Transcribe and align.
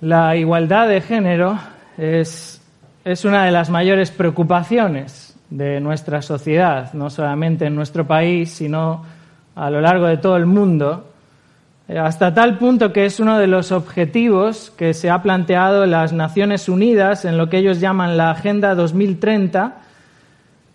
La 0.00 0.34
igualdad 0.34 0.88
de 0.88 1.02
género 1.02 1.58
es, 1.98 2.62
es 3.04 3.24
una 3.26 3.44
de 3.44 3.50
las 3.50 3.68
mayores 3.68 4.10
preocupaciones 4.10 5.36
de 5.50 5.78
nuestra 5.80 6.22
sociedad, 6.22 6.94
no 6.94 7.10
solamente 7.10 7.66
en 7.66 7.74
nuestro 7.74 8.06
país, 8.06 8.50
sino 8.50 9.04
a 9.54 9.68
lo 9.68 9.82
largo 9.82 10.06
de 10.06 10.16
todo 10.16 10.38
el 10.38 10.46
mundo, 10.46 11.10
eh, 11.86 11.98
hasta 11.98 12.32
tal 12.32 12.56
punto 12.56 12.94
que 12.94 13.04
es 13.04 13.20
uno 13.20 13.38
de 13.38 13.46
los 13.46 13.72
objetivos 13.72 14.70
que 14.70 14.94
se 14.94 15.10
ha 15.10 15.22
planteado 15.22 15.84
las 15.84 16.14
Naciones 16.14 16.70
Unidas 16.70 17.26
en 17.26 17.36
lo 17.36 17.50
que 17.50 17.58
ellos 17.58 17.78
llaman 17.78 18.16
la 18.16 18.30
Agenda 18.30 18.74
2030. 18.74 19.80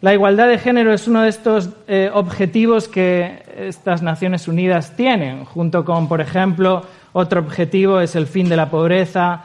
La 0.02 0.14
igualdad 0.14 0.50
de 0.50 0.60
género 0.60 0.94
es 0.94 1.08
uno 1.08 1.24
de 1.24 1.30
estos 1.30 1.72
eh, 1.88 2.12
objetivos 2.14 2.88
que 2.88 3.44
estas 3.58 4.04
Naciones 4.04 4.48
Unidas 4.48 4.96
tienen, 4.96 5.46
junto 5.46 5.84
con, 5.84 6.08
por 6.08 6.22
ejemplo, 6.22 6.84
otro 7.18 7.40
objetivo 7.40 8.02
es 8.02 8.14
el 8.18 8.28
fin 8.28 8.50
de 8.50 8.58
la 8.58 8.70
pobreza 8.70 9.42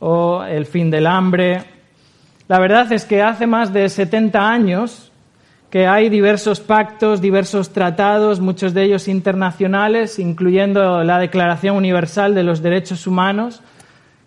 o 0.00 0.44
el 0.44 0.66
fin 0.66 0.90
del 0.90 1.06
hambre. 1.06 1.64
La 2.46 2.58
verdad 2.58 2.92
es 2.92 3.06
que 3.06 3.22
hace 3.22 3.46
más 3.46 3.72
de 3.72 3.88
70 3.88 4.50
años 4.50 5.10
que 5.70 5.86
hay 5.86 6.10
diversos 6.10 6.60
pactos, 6.60 7.22
diversos 7.22 7.72
tratados, 7.72 8.38
muchos 8.38 8.74
de 8.74 8.82
ellos 8.82 9.08
internacionales, 9.08 10.18
incluyendo 10.18 11.02
la 11.02 11.18
Declaración 11.18 11.74
Universal 11.76 12.34
de 12.34 12.42
los 12.42 12.60
Derechos 12.60 13.06
Humanos, 13.06 13.62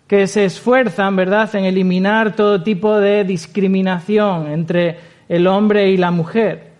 que 0.08 0.26
se 0.26 0.44
esfuerzan, 0.44 1.14
¿verdad?, 1.14 1.54
en 1.54 1.66
eliminar 1.66 2.34
todo 2.34 2.64
tipo 2.64 2.98
de 2.98 3.22
discriminación 3.22 4.48
entre 4.48 4.98
el 5.28 5.46
hombre 5.46 5.90
y 5.90 5.96
la 5.96 6.10
mujer. 6.10 6.73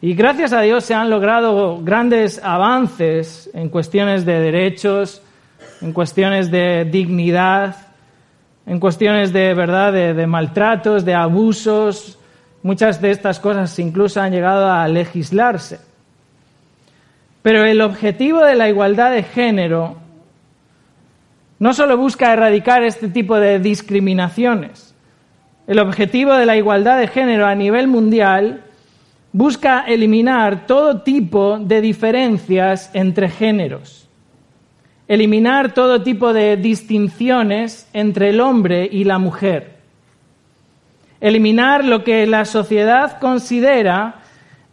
Y 0.00 0.14
gracias 0.14 0.52
a 0.52 0.60
Dios 0.60 0.84
se 0.84 0.94
han 0.94 1.10
logrado 1.10 1.80
grandes 1.82 2.40
avances 2.44 3.50
en 3.52 3.68
cuestiones 3.68 4.24
de 4.24 4.38
derechos, 4.38 5.20
en 5.80 5.92
cuestiones 5.92 6.52
de 6.52 6.84
dignidad, 6.84 7.74
en 8.64 8.78
cuestiones 8.78 9.32
de 9.32 9.54
verdad, 9.54 9.92
de, 9.92 10.26
maltratos, 10.28 11.04
de 11.04 11.14
abusos. 11.14 12.16
Muchas 12.62 13.00
de 13.00 13.10
estas 13.10 13.40
cosas 13.40 13.76
incluso 13.80 14.20
han 14.20 14.30
llegado 14.30 14.70
a 14.70 14.86
legislarse. 14.86 15.80
Pero 17.42 17.64
el 17.64 17.80
objetivo 17.80 18.44
de 18.44 18.54
la 18.54 18.68
igualdad 18.68 19.10
de 19.10 19.24
género 19.24 19.96
no 21.58 21.74
solo 21.74 21.96
busca 21.96 22.32
erradicar 22.32 22.84
este 22.84 23.08
tipo 23.08 23.36
de 23.36 23.58
discriminaciones. 23.58 24.94
El 25.66 25.80
objetivo 25.80 26.34
de 26.34 26.46
la 26.46 26.56
igualdad 26.56 27.00
de 27.00 27.08
género 27.08 27.46
a 27.46 27.56
nivel 27.56 27.88
mundial 27.88 28.62
busca 29.32 29.84
eliminar 29.86 30.66
todo 30.66 31.02
tipo 31.02 31.58
de 31.58 31.80
diferencias 31.80 32.90
entre 32.94 33.28
géneros, 33.28 34.08
eliminar 35.06 35.74
todo 35.74 36.02
tipo 36.02 36.32
de 36.32 36.56
distinciones 36.56 37.88
entre 37.92 38.30
el 38.30 38.40
hombre 38.40 38.88
y 38.90 39.04
la 39.04 39.18
mujer, 39.18 39.76
eliminar 41.20 41.84
lo 41.84 42.04
que 42.04 42.26
la 42.26 42.44
sociedad 42.44 43.18
considera 43.18 44.22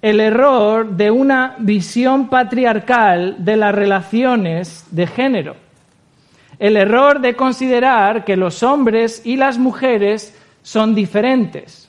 el 0.02 0.20
error 0.20 0.92
de 0.92 1.12
una 1.12 1.56
visión 1.58 2.30
patriarcal 2.30 3.38
de 3.40 3.58
las 3.58 3.76
relaciones 3.76 4.86
de 4.92 5.08
género, 5.08 5.56
el 6.60 6.78
error 6.78 7.20
de 7.20 7.36
considerar 7.36 8.24
que 8.24 8.38
los 8.38 8.64
hombres 8.64 9.22
y 9.26 9.36
las 9.36 9.58
mujeres 9.58 10.40
son 10.62 10.96
diferentes 10.96 11.85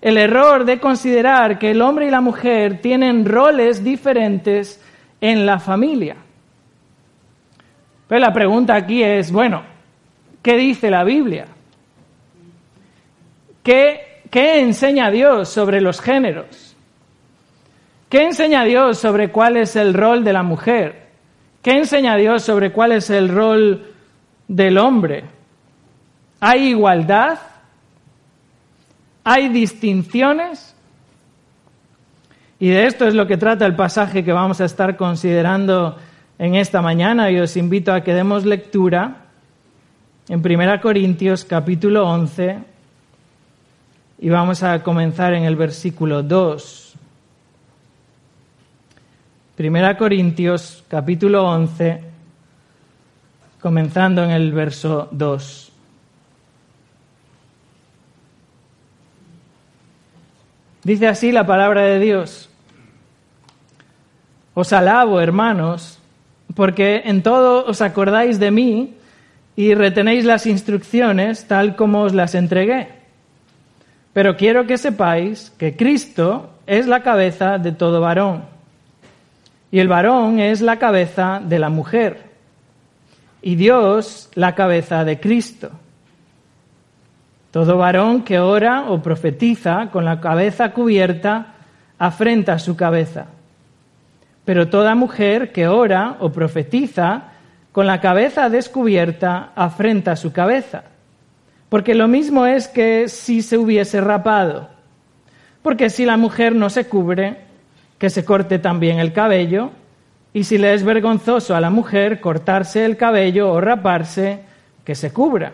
el 0.00 0.18
error 0.18 0.64
de 0.64 0.78
considerar 0.78 1.58
que 1.58 1.70
el 1.70 1.82
hombre 1.82 2.06
y 2.06 2.10
la 2.10 2.20
mujer 2.20 2.80
tienen 2.80 3.24
roles 3.24 3.82
diferentes 3.82 4.82
en 5.20 5.46
la 5.46 5.58
familia. 5.58 6.16
Pero 8.08 8.20
la 8.20 8.32
pregunta 8.32 8.74
aquí 8.74 9.02
es, 9.02 9.32
bueno, 9.32 9.62
¿qué 10.42 10.56
dice 10.56 10.90
la 10.90 11.02
Biblia? 11.02 11.46
¿Qué, 13.62 14.22
qué 14.30 14.60
enseña 14.60 15.10
Dios 15.10 15.48
sobre 15.48 15.80
los 15.80 16.00
géneros? 16.00 16.76
¿Qué 18.08 18.22
enseña 18.22 18.62
Dios 18.64 18.98
sobre 18.98 19.30
cuál 19.32 19.56
es 19.56 19.74
el 19.74 19.92
rol 19.92 20.22
de 20.22 20.32
la 20.32 20.44
mujer? 20.44 21.06
¿Qué 21.62 21.72
enseña 21.72 22.14
Dios 22.14 22.44
sobre 22.44 22.70
cuál 22.70 22.92
es 22.92 23.10
el 23.10 23.28
rol 23.28 23.92
del 24.46 24.78
hombre? 24.78 25.24
¿Hay 26.38 26.68
igualdad? 26.68 27.38
¿Hay 29.28 29.48
distinciones? 29.48 30.72
Y 32.60 32.68
de 32.68 32.86
esto 32.86 33.08
es 33.08 33.14
lo 33.14 33.26
que 33.26 33.36
trata 33.36 33.66
el 33.66 33.74
pasaje 33.74 34.22
que 34.22 34.32
vamos 34.32 34.60
a 34.60 34.66
estar 34.66 34.96
considerando 34.96 35.96
en 36.38 36.54
esta 36.54 36.80
mañana 36.80 37.28
y 37.32 37.40
os 37.40 37.56
invito 37.56 37.92
a 37.92 38.02
que 38.02 38.14
demos 38.14 38.44
lectura 38.44 39.24
en 40.28 40.38
1 40.38 40.80
Corintios 40.80 41.44
capítulo 41.44 42.08
11 42.08 42.58
y 44.20 44.28
vamos 44.28 44.62
a 44.62 44.84
comenzar 44.84 45.34
en 45.34 45.42
el 45.42 45.56
versículo 45.56 46.22
2. 46.22 46.94
1 49.58 49.98
Corintios 49.98 50.84
capítulo 50.86 51.48
11 51.50 52.00
comenzando 53.60 54.22
en 54.22 54.30
el 54.30 54.52
verso 54.52 55.08
2. 55.10 55.65
Dice 60.86 61.08
así 61.08 61.32
la 61.32 61.44
palabra 61.44 61.82
de 61.82 61.98
Dios. 61.98 62.48
Os 64.54 64.72
alabo, 64.72 65.20
hermanos, 65.20 65.98
porque 66.54 67.02
en 67.06 67.24
todo 67.24 67.66
os 67.66 67.82
acordáis 67.82 68.38
de 68.38 68.52
mí 68.52 68.94
y 69.56 69.74
retenéis 69.74 70.24
las 70.24 70.46
instrucciones 70.46 71.48
tal 71.48 71.74
como 71.74 72.02
os 72.02 72.14
las 72.14 72.36
entregué. 72.36 72.86
Pero 74.12 74.36
quiero 74.36 74.68
que 74.68 74.78
sepáis 74.78 75.52
que 75.58 75.74
Cristo 75.74 76.50
es 76.68 76.86
la 76.86 77.02
cabeza 77.02 77.58
de 77.58 77.72
todo 77.72 78.00
varón, 78.00 78.44
y 79.72 79.80
el 79.80 79.88
varón 79.88 80.38
es 80.38 80.60
la 80.60 80.78
cabeza 80.78 81.42
de 81.44 81.58
la 81.58 81.68
mujer, 81.68 82.26
y 83.42 83.56
Dios 83.56 84.30
la 84.36 84.54
cabeza 84.54 85.02
de 85.02 85.18
Cristo. 85.18 85.72
Todo 87.56 87.78
varón 87.78 88.20
que 88.20 88.38
ora 88.38 88.90
o 88.90 89.00
profetiza 89.00 89.88
con 89.90 90.04
la 90.04 90.20
cabeza 90.20 90.72
cubierta 90.72 91.54
afrenta 91.98 92.58
su 92.58 92.76
cabeza. 92.76 93.28
Pero 94.44 94.68
toda 94.68 94.94
mujer 94.94 95.52
que 95.52 95.66
ora 95.66 96.16
o 96.20 96.30
profetiza 96.30 97.32
con 97.72 97.86
la 97.86 98.02
cabeza 98.02 98.50
descubierta 98.50 99.52
afrenta 99.56 100.16
su 100.16 100.34
cabeza. 100.34 100.82
Porque 101.70 101.94
lo 101.94 102.08
mismo 102.08 102.44
es 102.44 102.68
que 102.68 103.08
si 103.08 103.40
se 103.40 103.56
hubiese 103.56 104.02
rapado. 104.02 104.68
Porque 105.62 105.88
si 105.88 106.04
la 106.04 106.18
mujer 106.18 106.54
no 106.54 106.68
se 106.68 106.84
cubre, 106.84 107.38
que 107.96 108.10
se 108.10 108.22
corte 108.22 108.58
también 108.58 108.98
el 108.98 109.14
cabello, 109.14 109.70
y 110.34 110.44
si 110.44 110.58
le 110.58 110.74
es 110.74 110.84
vergonzoso 110.84 111.56
a 111.56 111.60
la 111.62 111.70
mujer 111.70 112.20
cortarse 112.20 112.84
el 112.84 112.98
cabello 112.98 113.50
o 113.50 113.62
raparse, 113.62 114.40
que 114.84 114.94
se 114.94 115.10
cubra 115.10 115.52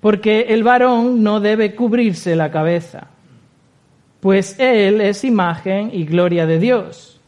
porque 0.00 0.46
el 0.50 0.62
varón 0.62 1.22
no 1.22 1.40
debe 1.40 1.74
cubrirse 1.74 2.36
la 2.36 2.50
cabeza, 2.50 3.08
pues 4.20 4.58
él 4.58 5.00
es 5.00 5.24
imagen 5.24 5.90
y 5.92 6.04
gloria 6.04 6.46
de 6.46 6.58
Dios. 6.58 7.20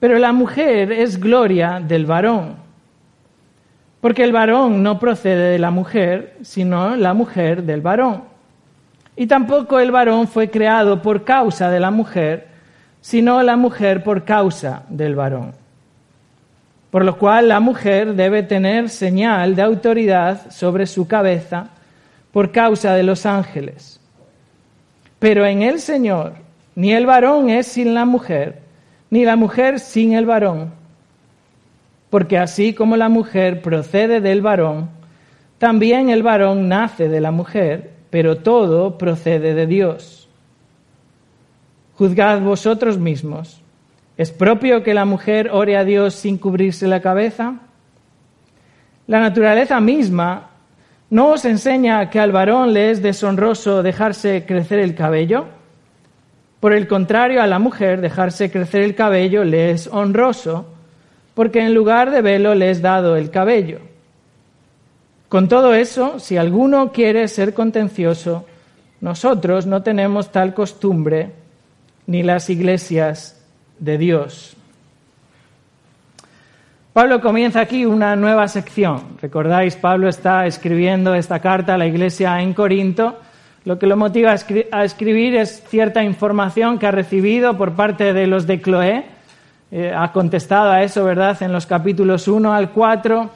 Pero 0.00 0.18
la 0.18 0.32
mujer 0.32 0.90
es 0.92 1.20
gloria 1.20 1.80
del 1.80 2.06
varón, 2.06 2.56
porque 4.00 4.24
el 4.24 4.32
varón 4.32 4.82
no 4.82 4.98
procede 4.98 5.52
de 5.52 5.58
la 5.58 5.70
mujer, 5.70 6.36
sino 6.42 6.96
la 6.96 7.14
mujer 7.14 7.62
del 7.62 7.80
varón. 7.80 8.24
Y 9.14 9.26
tampoco 9.26 9.78
el 9.78 9.90
varón 9.90 10.26
fue 10.26 10.50
creado 10.50 11.02
por 11.02 11.24
causa 11.24 11.70
de 11.70 11.80
la 11.80 11.90
mujer, 11.90 12.48
sino 13.00 13.42
la 13.42 13.56
mujer 13.56 14.02
por 14.02 14.24
causa 14.24 14.84
del 14.88 15.14
varón. 15.14 15.61
Por 16.92 17.04
lo 17.04 17.18
cual 17.18 17.48
la 17.48 17.58
mujer 17.58 18.14
debe 18.14 18.44
tener 18.44 18.88
señal 18.88 19.56
de 19.56 19.62
autoridad 19.62 20.52
sobre 20.52 20.86
su 20.86 21.08
cabeza, 21.08 21.70
por 22.30 22.52
causa 22.52 22.94
de 22.94 23.02
los 23.02 23.26
ángeles. 23.26 23.98
Pero 25.18 25.44
en 25.44 25.62
el 25.62 25.80
Señor 25.80 26.34
ni 26.74 26.92
el 26.92 27.06
varón 27.06 27.50
es 27.50 27.66
sin 27.66 27.94
la 27.94 28.04
mujer, 28.04 28.60
ni 29.10 29.24
la 29.24 29.36
mujer 29.36 29.80
sin 29.80 30.12
el 30.12 30.26
varón. 30.26 30.70
porque 32.10 32.36
así 32.36 32.74
como 32.74 32.98
la 32.98 33.08
mujer 33.08 33.62
procede 33.62 34.20
del 34.20 34.42
varón, 34.42 34.90
también 35.56 36.10
el 36.10 36.22
varón 36.22 36.68
nace 36.68 37.08
de 37.08 37.22
la 37.22 37.30
mujer, 37.30 37.92
pero 38.10 38.36
todo 38.36 38.98
procede 38.98 39.54
de 39.54 39.66
Dios. 39.66 40.28
Juzgad 41.94 42.42
vosotros 42.42 42.98
mismos. 42.98 43.61
¿Es 44.16 44.30
propio 44.30 44.82
que 44.82 44.94
la 44.94 45.04
mujer 45.04 45.50
ore 45.52 45.76
a 45.76 45.84
Dios 45.84 46.14
sin 46.14 46.36
cubrirse 46.36 46.86
la 46.86 47.00
cabeza? 47.00 47.54
La 49.06 49.20
naturaleza 49.20 49.80
misma 49.80 50.50
no 51.10 51.30
os 51.30 51.44
enseña 51.44 52.08
que 52.10 52.20
al 52.20 52.32
varón 52.32 52.72
le 52.72 52.90
es 52.90 53.02
deshonroso 53.02 53.82
dejarse 53.82 54.44
crecer 54.46 54.78
el 54.78 54.94
cabello. 54.94 55.46
Por 56.60 56.72
el 56.72 56.86
contrario, 56.86 57.42
a 57.42 57.46
la 57.46 57.58
mujer 57.58 58.00
dejarse 58.00 58.50
crecer 58.50 58.82
el 58.82 58.94
cabello 58.94 59.44
le 59.44 59.70
es 59.70 59.86
honroso 59.88 60.66
porque 61.34 61.60
en 61.60 61.74
lugar 61.74 62.10
de 62.10 62.20
velo 62.20 62.54
le 62.54 62.70
es 62.70 62.82
dado 62.82 63.16
el 63.16 63.30
cabello. 63.30 63.80
Con 65.28 65.48
todo 65.48 65.74
eso, 65.74 66.18
si 66.18 66.36
alguno 66.36 66.92
quiere 66.92 67.26
ser 67.28 67.54
contencioso, 67.54 68.44
nosotros 69.00 69.66
no 69.66 69.82
tenemos 69.82 70.30
tal 70.30 70.52
costumbre 70.52 71.30
ni 72.06 72.22
las 72.22 72.50
iglesias 72.50 73.41
de 73.82 73.98
Dios. 73.98 74.56
Pablo 76.92 77.20
comienza 77.20 77.60
aquí 77.60 77.84
una 77.84 78.14
nueva 78.14 78.46
sección. 78.46 79.16
Recordáis, 79.20 79.74
Pablo 79.74 80.08
está 80.08 80.46
escribiendo 80.46 81.14
esta 81.14 81.40
carta 81.40 81.74
a 81.74 81.78
la 81.78 81.86
iglesia 81.86 82.40
en 82.40 82.54
Corinto. 82.54 83.18
Lo 83.64 83.78
que 83.78 83.86
lo 83.86 83.96
motiva 83.96 84.30
a 84.30 84.84
escribir 84.84 85.34
es 85.34 85.64
cierta 85.68 86.04
información 86.04 86.78
que 86.78 86.86
ha 86.86 86.90
recibido 86.92 87.56
por 87.58 87.72
parte 87.72 88.12
de 88.12 88.26
los 88.26 88.46
de 88.46 88.60
Cloé, 88.60 89.04
eh, 89.72 89.92
ha 89.96 90.12
contestado 90.12 90.70
a 90.70 90.82
eso, 90.82 91.04
¿verdad?, 91.04 91.42
en 91.42 91.52
los 91.52 91.66
capítulos 91.66 92.28
1 92.28 92.52
al 92.52 92.70
4, 92.70 93.30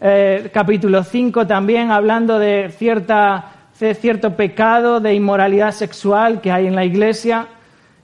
eh, 0.00 0.50
capítulo 0.52 1.04
5 1.04 1.46
también, 1.46 1.90
hablando 1.90 2.38
de, 2.38 2.72
cierta, 2.76 3.52
de 3.78 3.94
cierto 3.94 4.34
pecado, 4.34 4.98
de 4.98 5.14
inmoralidad 5.14 5.72
sexual 5.72 6.40
que 6.40 6.50
hay 6.50 6.66
en 6.66 6.74
la 6.74 6.84
iglesia. 6.84 7.48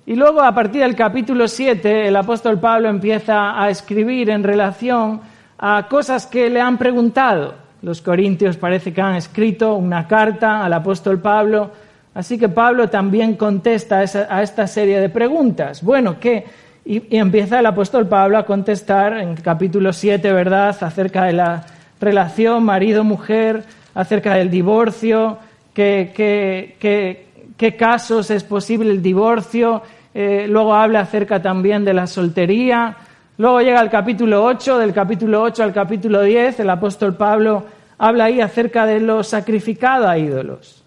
Y 0.06 0.16
luego, 0.16 0.42
a 0.42 0.54
partir 0.54 0.82
del 0.82 0.94
capítulo 0.94 1.48
7, 1.48 2.08
el 2.08 2.16
apóstol 2.16 2.60
Pablo 2.60 2.90
empieza 2.90 3.58
a 3.58 3.70
escribir 3.70 4.28
en 4.28 4.42
relación 4.42 5.22
a 5.56 5.86
cosas 5.88 6.26
que 6.26 6.50
le 6.50 6.60
han 6.60 6.76
preguntado. 6.76 7.54
Los 7.80 8.02
corintios 8.02 8.58
parece 8.58 8.92
que 8.92 9.00
han 9.00 9.14
escrito 9.14 9.74
una 9.76 10.06
carta 10.06 10.62
al 10.62 10.74
apóstol 10.74 11.20
Pablo, 11.20 11.70
así 12.14 12.38
que 12.38 12.50
Pablo 12.50 12.90
también 12.90 13.36
contesta 13.36 14.00
a 14.00 14.42
esta 14.42 14.66
serie 14.66 15.00
de 15.00 15.08
preguntas. 15.08 15.82
Bueno, 15.82 16.20
¿qué, 16.20 16.44
y, 16.84 17.16
empieza 17.16 17.60
el 17.60 17.66
apóstol 17.66 18.06
Pablo 18.06 18.36
a 18.36 18.44
contestar 18.44 19.16
en 19.16 19.34
capítulo 19.36 19.92
7, 19.92 20.32
¿verdad?, 20.34 20.76
acerca 20.82 21.24
de 21.24 21.32
la 21.32 21.64
relación 21.98 22.62
marido-mujer, 22.62 23.64
acerca 23.94 24.34
del 24.34 24.50
divorcio, 24.50 25.38
qué, 25.72 27.23
qué, 27.56 27.76
casos 27.76 28.30
es 28.30 28.44
posible 28.44 28.90
el 28.90 29.02
divorcio, 29.02 29.82
eh, 30.14 30.46
luego 30.48 30.74
habla 30.74 31.00
acerca 31.00 31.40
también 31.42 31.84
de 31.84 31.94
la 31.94 32.06
soltería, 32.06 32.96
luego 33.38 33.60
llega 33.60 33.80
al 33.80 33.90
capítulo 33.90 34.44
8, 34.44 34.78
del 34.78 34.92
capítulo 34.92 35.42
8 35.42 35.62
al 35.62 35.72
capítulo 35.72 36.22
10, 36.22 36.60
el 36.60 36.70
apóstol 36.70 37.16
Pablo 37.16 37.64
habla 37.98 38.24
ahí 38.24 38.40
acerca 38.40 38.86
de 38.86 39.00
lo 39.00 39.22
sacrificado 39.22 40.08
a 40.08 40.18
ídolos. 40.18 40.82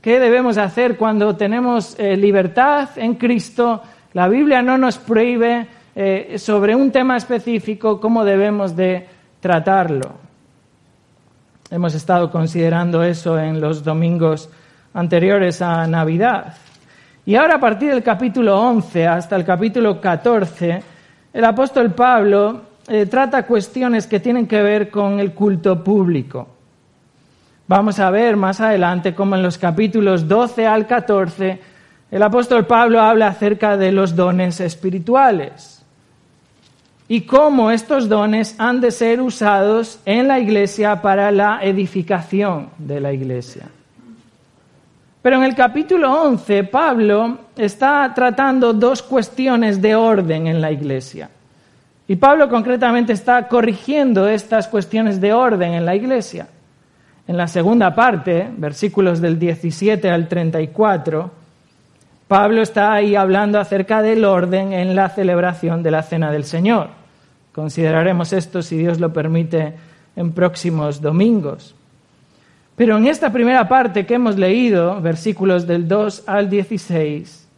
¿Qué 0.00 0.20
debemos 0.20 0.56
hacer 0.56 0.96
cuando 0.96 1.34
tenemos 1.36 1.98
eh, 1.98 2.16
libertad 2.16 2.90
en 2.96 3.14
Cristo? 3.14 3.82
La 4.12 4.28
Biblia 4.28 4.62
no 4.62 4.78
nos 4.78 4.98
prohíbe 4.98 5.66
eh, 5.94 6.36
sobre 6.38 6.76
un 6.76 6.92
tema 6.92 7.16
específico 7.16 8.00
cómo 8.00 8.24
debemos 8.24 8.76
de 8.76 9.06
tratarlo. 9.40 10.12
Hemos 11.70 11.94
estado 11.94 12.30
considerando 12.30 13.02
eso 13.02 13.38
en 13.38 13.60
los 13.60 13.82
domingos 13.82 14.48
anteriores 14.96 15.60
a 15.60 15.86
Navidad. 15.86 16.54
Y 17.26 17.34
ahora 17.34 17.56
a 17.56 17.60
partir 17.60 17.90
del 17.90 18.02
capítulo 18.02 18.58
11 18.58 19.06
hasta 19.06 19.36
el 19.36 19.44
capítulo 19.44 20.00
14, 20.00 20.82
el 21.34 21.44
apóstol 21.44 21.92
Pablo 21.92 22.62
eh, 22.88 23.04
trata 23.04 23.44
cuestiones 23.44 24.06
que 24.06 24.20
tienen 24.20 24.46
que 24.46 24.62
ver 24.62 24.90
con 24.90 25.20
el 25.20 25.32
culto 25.32 25.84
público. 25.84 26.48
Vamos 27.68 27.98
a 27.98 28.10
ver 28.10 28.36
más 28.36 28.60
adelante 28.60 29.14
cómo 29.14 29.36
en 29.36 29.42
los 29.42 29.58
capítulos 29.58 30.26
12 30.26 30.66
al 30.66 30.86
14 30.86 31.60
el 32.10 32.22
apóstol 32.22 32.64
Pablo 32.64 33.02
habla 33.02 33.26
acerca 33.26 33.76
de 33.76 33.92
los 33.92 34.16
dones 34.16 34.60
espirituales 34.60 35.84
y 37.06 37.22
cómo 37.22 37.70
estos 37.70 38.08
dones 38.08 38.54
han 38.58 38.80
de 38.80 38.92
ser 38.92 39.20
usados 39.20 40.00
en 40.06 40.28
la 40.28 40.38
iglesia 40.38 41.02
para 41.02 41.30
la 41.32 41.58
edificación 41.62 42.70
de 42.78 43.00
la 43.00 43.12
iglesia. 43.12 43.66
Pero 45.26 45.38
en 45.38 45.42
el 45.42 45.56
capítulo 45.56 46.22
11, 46.22 46.62
Pablo 46.62 47.38
está 47.56 48.12
tratando 48.14 48.72
dos 48.72 49.02
cuestiones 49.02 49.82
de 49.82 49.96
orden 49.96 50.46
en 50.46 50.60
la 50.60 50.70
iglesia. 50.70 51.28
Y 52.06 52.14
Pablo 52.14 52.48
concretamente 52.48 53.12
está 53.12 53.48
corrigiendo 53.48 54.28
estas 54.28 54.68
cuestiones 54.68 55.20
de 55.20 55.32
orden 55.32 55.72
en 55.72 55.84
la 55.84 55.96
iglesia. 55.96 56.46
En 57.26 57.36
la 57.36 57.48
segunda 57.48 57.92
parte, 57.92 58.48
versículos 58.56 59.20
del 59.20 59.36
17 59.36 60.08
al 60.08 60.28
34, 60.28 61.28
Pablo 62.28 62.62
está 62.62 62.92
ahí 62.92 63.16
hablando 63.16 63.58
acerca 63.58 64.02
del 64.02 64.24
orden 64.24 64.72
en 64.72 64.94
la 64.94 65.08
celebración 65.08 65.82
de 65.82 65.90
la 65.90 66.04
Cena 66.04 66.30
del 66.30 66.44
Señor. 66.44 66.90
Consideraremos 67.52 68.32
esto, 68.32 68.62
si 68.62 68.76
Dios 68.78 69.00
lo 69.00 69.12
permite, 69.12 69.74
en 70.14 70.30
próximos 70.30 71.00
domingos. 71.00 71.75
Pero 72.76 72.98
en 72.98 73.06
esta 73.06 73.32
primera 73.32 73.66
parte 73.66 74.04
que 74.04 74.14
hemos 74.14 74.36
leído, 74.36 75.00
versículos 75.00 75.66
del 75.66 75.88
2 75.88 76.24
al 76.26 76.50
16, 76.50 77.48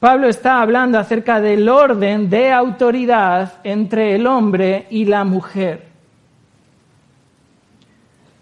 Pablo 0.00 0.28
está 0.28 0.60
hablando 0.60 0.98
acerca 0.98 1.40
del 1.40 1.68
orden 1.68 2.28
de 2.30 2.50
autoridad 2.50 3.54
entre 3.62 4.14
el 4.14 4.26
hombre 4.26 4.86
y 4.90 5.04
la 5.04 5.24
mujer. 5.24 5.86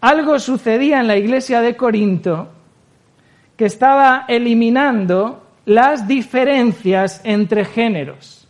Algo 0.00 0.38
sucedía 0.38 1.00
en 1.00 1.06
la 1.06 1.16
iglesia 1.16 1.60
de 1.60 1.76
Corinto 1.76 2.48
que 3.56 3.66
estaba 3.66 4.24
eliminando 4.28 5.42
las 5.66 6.08
diferencias 6.08 7.20
entre 7.24 7.64
géneros. 7.64 8.48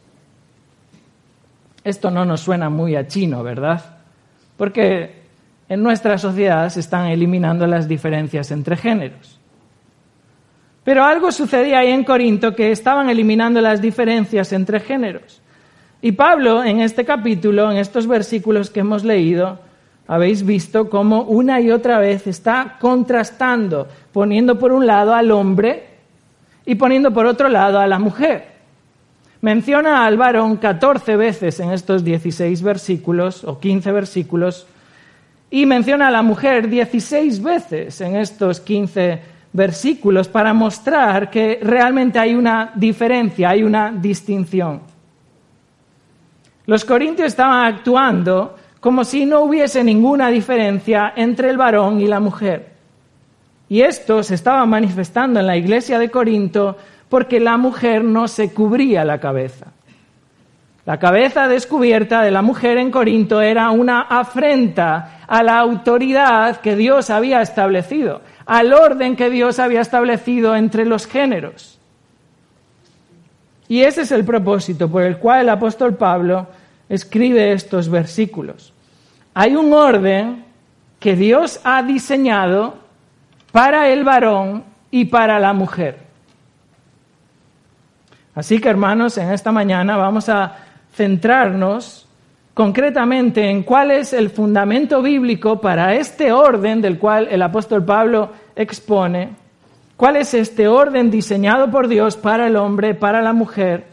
Esto 1.85 2.11
no 2.11 2.25
nos 2.25 2.41
suena 2.41 2.71
muy 2.71 2.97
a 2.97 3.07
chino, 3.07 3.43
¿verdad? 3.43 3.83
Porque 4.57 5.22
en 5.73 5.83
nuestra 5.83 6.19
sociedad 6.19 6.69
se 6.69 6.81
están 6.81 7.07
eliminando 7.07 7.67
las 7.67 7.89
diferencias 7.89 8.51
entre 8.51 8.77
géneros. 8.77 9.39
Pero 10.85 11.03
algo 11.03 11.33
sucedía 11.33 11.79
ahí 11.79 11.91
en 11.91 12.05
Corinto 12.05 12.55
que 12.55 12.73
estaban 12.73 13.09
eliminando 13.09 13.59
las 13.63 13.81
diferencias 13.81 14.53
entre 14.53 14.81
géneros. 14.81 15.41
Y 16.03 16.13
Pablo, 16.13 16.63
en 16.63 16.81
este 16.81 17.07
capítulo, 17.07 17.71
en 17.71 17.79
estos 17.79 18.07
versículos 18.07 18.69
que 18.69 18.81
hemos 18.81 19.03
leído, 19.03 19.61
habéis 20.07 20.45
visto 20.45 20.91
cómo 20.91 21.23
una 21.23 21.59
y 21.63 21.71
otra 21.71 21.99
vez 21.99 22.27
está 22.27 22.77
contrastando, 22.79 23.89
poniendo 24.13 24.59
por 24.59 24.73
un 24.73 24.87
lado 24.87 25.15
al 25.15 25.31
hombre 25.31 25.87
y 26.67 26.75
poniendo 26.75 27.15
por 27.15 27.25
otro 27.25 27.49
lado 27.49 27.79
a 27.79 27.87
la 27.87 27.99
mujer. 27.99 28.53
Menciona 29.41 30.05
al 30.05 30.19
varón 30.19 30.59
14 30.59 31.17
veces 31.17 31.61
en 31.61 31.73
estos 31.73 32.05
16 32.05 32.63
versículos 32.63 33.43
o 33.45 33.59
15 33.59 33.91
versículos 33.91 34.67
y 35.53 35.67
menciona 35.67 36.09
a 36.09 36.11
la 36.11 36.23
mujer 36.23 36.67
16 36.67 37.43
veces 37.43 38.01
en 38.01 38.17
estos 38.17 38.59
15 38.61 39.21
versículos 39.53 40.27
para 40.27 40.55
mostrar 40.55 41.29
que 41.29 41.61
realmente 41.63 42.19
hay 42.19 42.35
una 42.35 42.73
diferencia, 42.75 43.51
hay 43.51 43.63
una 43.63 43.93
distinción. 43.93 44.81
Los 46.65 46.87
corintios 46.87 47.29
estaban 47.29 47.67
actuando 47.67 48.57
como 48.81 49.05
si 49.05 49.27
no 49.27 49.41
hubiese 49.43 49.85
ninguna 49.85 50.29
diferencia 50.29 51.13
entre 51.15 51.51
el 51.51 51.59
varón 51.59 52.01
y 52.01 52.07
la 52.07 52.19
mujer. 52.19 52.73
Y 53.69 53.83
esto 53.83 54.23
se 54.23 54.37
estaba 54.37 54.65
manifestando 54.65 55.39
en 55.39 55.47
la 55.47 55.57
iglesia 55.59 55.99
de 55.99 56.11
Corinto 56.11 56.79
porque 57.11 57.41
la 57.41 57.59
mujer 57.59 58.03
no 58.03 58.27
se 58.27 58.55
cubría 58.55 59.05
la 59.05 59.21
cabeza. 59.21 59.67
La 60.85 60.99
cabeza 60.99 61.47
descubierta 61.47 62.23
de 62.23 62.33
la 62.33 62.43
mujer 62.43 62.77
en 62.77 62.91
Corinto 62.91 63.41
era 63.41 63.71
una 63.71 64.01
afrenta 64.01 65.21
a 65.29 65.43
la 65.45 65.59
autoridad 65.59 66.61
que 66.61 66.75
Dios 66.75 67.09
había 67.09 67.41
establecido, 67.41 68.21
al 68.47 68.73
orden 68.73 69.15
que 69.15 69.31
Dios 69.31 69.61
había 69.61 69.81
establecido 69.81 70.57
entre 70.57 70.85
los 70.85 71.07
géneros. 71.07 71.79
Y 73.69 73.83
ese 73.83 74.03
es 74.03 74.11
el 74.11 74.25
propósito 74.25 74.91
por 74.91 75.03
el 75.03 75.19
cual 75.19 75.43
el 75.43 75.49
apóstol 75.51 75.95
Pablo 75.95 76.49
escribe 76.89 77.53
estos 77.53 77.89
versículos. 77.89 78.73
Hay 79.35 79.55
un 79.55 79.73
orden 79.73 80.45
que 80.99 81.15
Dios 81.15 81.61
ha 81.63 81.83
diseñado 81.85 82.75
para 83.53 83.89
el 83.89 84.03
varón 84.03 84.65
y 84.91 85.05
para 85.05 85.39
la 85.39 85.53
mujer. 85.53 86.01
Así 88.35 88.61
que 88.61 88.69
hermanos, 88.69 89.17
en 89.17 89.31
esta 89.31 89.53
mañana 89.53 89.97
vamos 89.97 90.29
a 90.29 90.57
centrarnos 90.93 92.09
concretamente 92.55 93.49
en 93.49 93.63
cuál 93.63 93.91
es 93.91 94.13
el 94.13 94.31
fundamento 94.31 95.03
bíblico 95.03 95.61
para 95.61 95.95
este 95.95 96.33
orden 96.33 96.83
del 96.83 96.99
cual 96.99 97.29
el 97.31 97.43
apóstol 97.43 97.85
Pablo 97.85 98.31
expone, 98.55 99.31
cuál 99.97 100.17
es 100.17 100.35
este 100.35 100.69
orden 100.69 101.11
diseñado 101.11 101.71
por 101.71 101.89
Dios 101.89 102.17
para 102.17 102.47
el 102.47 102.57
hombre, 102.57 102.95
para 102.95 103.23
la 103.23 103.33
mujer. 103.33 103.87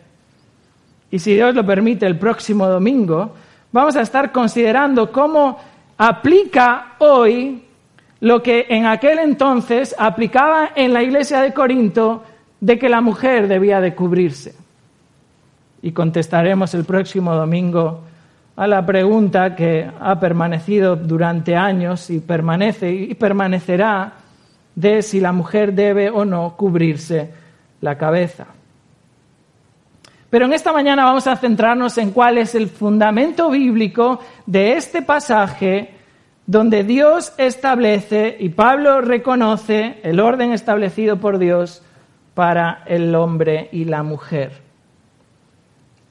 Y 1.12 1.20
si 1.20 1.34
Dios 1.34 1.56
lo 1.56 1.66
permite, 1.66 2.06
el 2.06 2.20
próximo 2.20 2.68
domingo 2.68 3.34
vamos 3.72 3.96
a 3.96 4.02
estar 4.02 4.32
considerando 4.32 5.12
cómo 5.12 5.58
aplica 5.98 6.96
hoy 7.00 7.64
lo 8.20 8.44
que 8.44 8.66
en 8.70 8.86
aquel 8.86 9.20
entonces 9.20 9.96
aplicaba 9.98 10.72
en 10.76 10.94
la 10.94 11.02
iglesia 11.02 11.42
de 11.42 11.54
Corinto 11.54 12.24
de 12.60 12.78
que 12.78 12.90
la 12.90 13.00
mujer 13.00 13.48
debía 13.48 13.80
de 13.80 13.96
cubrirse. 13.96 14.56
Y 15.82 15.92
contestaremos 15.92 16.74
el 16.74 16.86
próximo 16.86 17.34
domingo 17.36 18.02
a 18.56 18.68
la 18.68 18.86
pregunta 18.86 19.56
que 19.56 19.90
ha 20.00 20.20
permanecido 20.20 20.96
durante 20.98 21.56
años 21.56 22.10
y 22.10 22.20
permanece 22.20 22.92
y 22.92 23.14
permanecerá 23.16 24.14
de 24.76 25.02
si 25.02 25.20
la 25.20 25.32
mujer 25.32 25.74
debe 25.74 26.10
o 26.10 26.26
no 26.26 26.56
cubrirse 26.58 27.32
la 27.82 27.98
cabeza. 27.98 28.48
Pero 30.30 30.46
en 30.46 30.54
esta 30.54 30.72
mañana 30.74 31.06
vamos 31.06 31.26
a 31.28 31.38
centrarnos 31.38 31.98
en 31.98 32.12
cuál 32.12 32.38
es 32.38 32.54
el 32.54 32.70
fundamento 32.70 33.50
bíblico 33.50 34.20
de 34.46 34.74
este 34.74 35.02
pasaje 35.02 35.96
donde 36.46 36.84
Dios 36.84 37.34
establece 37.38 38.36
y 38.40 38.50
Pablo 38.50 39.02
reconoce 39.02 40.00
el 40.04 40.20
orden 40.20 40.52
establecido 40.52 41.18
por 41.18 41.38
Dios 41.38 41.84
para 42.34 42.84
el 42.88 43.16
hombre 43.16 43.70
y 43.72 43.86
la 43.86 44.04
mujer. 44.04 44.69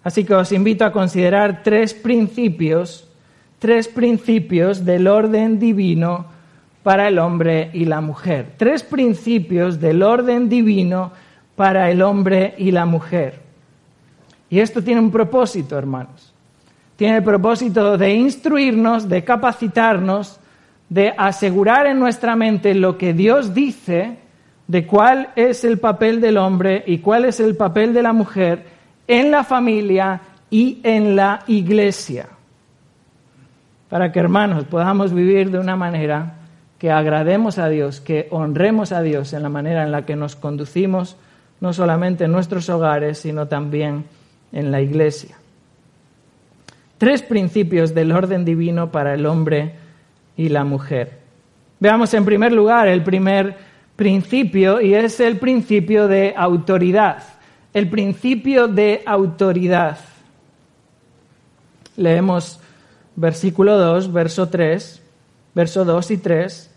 Así 0.08 0.24
que 0.24 0.34
os 0.34 0.52
invito 0.52 0.86
a 0.86 0.92
considerar 0.92 1.62
tres 1.62 1.92
principios, 1.92 3.06
tres 3.58 3.88
principios 3.88 4.86
del 4.86 5.06
orden 5.06 5.58
divino 5.58 6.24
para 6.82 7.08
el 7.08 7.18
hombre 7.18 7.68
y 7.74 7.84
la 7.84 8.00
mujer. 8.00 8.54
Tres 8.56 8.82
principios 8.82 9.80
del 9.80 10.02
orden 10.02 10.48
divino 10.48 11.12
para 11.56 11.90
el 11.90 12.00
hombre 12.00 12.54
y 12.56 12.70
la 12.70 12.86
mujer. 12.86 13.40
Y 14.48 14.60
esto 14.60 14.82
tiene 14.82 15.02
un 15.02 15.10
propósito, 15.10 15.76
hermanos 15.76 16.32
tiene 16.98 17.18
el 17.18 17.22
propósito 17.22 17.96
de 17.96 18.12
instruirnos, 18.12 19.08
de 19.08 19.22
capacitarnos, 19.22 20.40
de 20.88 21.14
asegurar 21.16 21.86
en 21.86 22.00
nuestra 22.00 22.34
mente 22.34 22.74
lo 22.74 22.98
que 22.98 23.12
Dios 23.12 23.54
dice 23.54 24.16
de 24.66 24.84
cuál 24.84 25.28
es 25.36 25.62
el 25.62 25.78
papel 25.78 26.20
del 26.20 26.36
hombre 26.36 26.82
y 26.88 26.98
cuál 26.98 27.24
es 27.24 27.38
el 27.38 27.56
papel 27.56 27.94
de 27.94 28.02
la 28.02 28.12
mujer 28.12 28.77
en 29.08 29.32
la 29.32 29.42
familia 29.42 30.20
y 30.50 30.78
en 30.84 31.16
la 31.16 31.42
iglesia. 31.48 32.28
Para 33.88 34.12
que, 34.12 34.20
hermanos, 34.20 34.64
podamos 34.64 35.12
vivir 35.12 35.50
de 35.50 35.58
una 35.58 35.74
manera 35.74 36.34
que 36.78 36.92
agrademos 36.92 37.58
a 37.58 37.68
Dios, 37.68 38.00
que 38.00 38.28
honremos 38.30 38.92
a 38.92 39.02
Dios 39.02 39.32
en 39.32 39.42
la 39.42 39.48
manera 39.48 39.82
en 39.82 39.90
la 39.90 40.06
que 40.06 40.14
nos 40.14 40.36
conducimos, 40.36 41.16
no 41.60 41.72
solamente 41.72 42.24
en 42.24 42.32
nuestros 42.32 42.68
hogares, 42.68 43.18
sino 43.18 43.48
también 43.48 44.04
en 44.52 44.70
la 44.70 44.80
iglesia 44.80 45.36
tres 46.98 47.22
principios 47.22 47.94
del 47.94 48.12
orden 48.12 48.44
divino 48.44 48.90
para 48.90 49.14
el 49.14 49.24
hombre 49.24 49.72
y 50.36 50.48
la 50.48 50.64
mujer. 50.64 51.18
Veamos 51.80 52.12
en 52.12 52.24
primer 52.24 52.52
lugar 52.52 52.88
el 52.88 53.02
primer 53.02 53.56
principio 53.96 54.80
y 54.80 54.94
es 54.94 55.20
el 55.20 55.38
principio 55.38 56.08
de 56.08 56.34
autoridad. 56.36 57.22
El 57.75 57.90
principio 57.90 58.66
de 58.66 59.02
autoridad. 59.04 59.98
Leemos 61.96 62.58
versículo 63.14 63.76
2, 63.76 64.10
verso 64.10 64.48
3, 64.48 65.02
verso 65.54 65.84
2 65.84 66.10
y 66.12 66.16
3. 66.16 66.70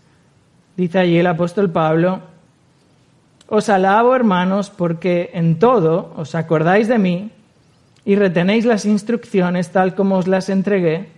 Dice 0.76 0.98
allí 0.98 1.18
el 1.18 1.26
apóstol 1.26 1.70
Pablo, 1.70 2.20
Os 3.48 3.68
alabo, 3.70 4.14
hermanos, 4.14 4.68
porque 4.68 5.30
en 5.32 5.58
todo 5.58 6.12
os 6.16 6.34
acordáis 6.34 6.88
de 6.88 6.98
mí 6.98 7.30
y 8.04 8.16
retenéis 8.16 8.66
las 8.66 8.84
instrucciones 8.84 9.70
tal 9.70 9.94
como 9.94 10.16
os 10.16 10.26
las 10.26 10.50
entregué, 10.50 11.08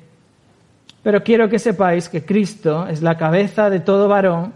pero 1.03 1.25
quiero 1.25 1.49
que 1.49 1.59
sepáis 1.59 2.09
que 2.09 2.25
Cristo 2.25 2.87
es 2.87 3.03
la 3.03 3.17
cabeza 3.17 3.71
de 3.71 3.81
todo 3.81 4.09
varón 4.09 4.53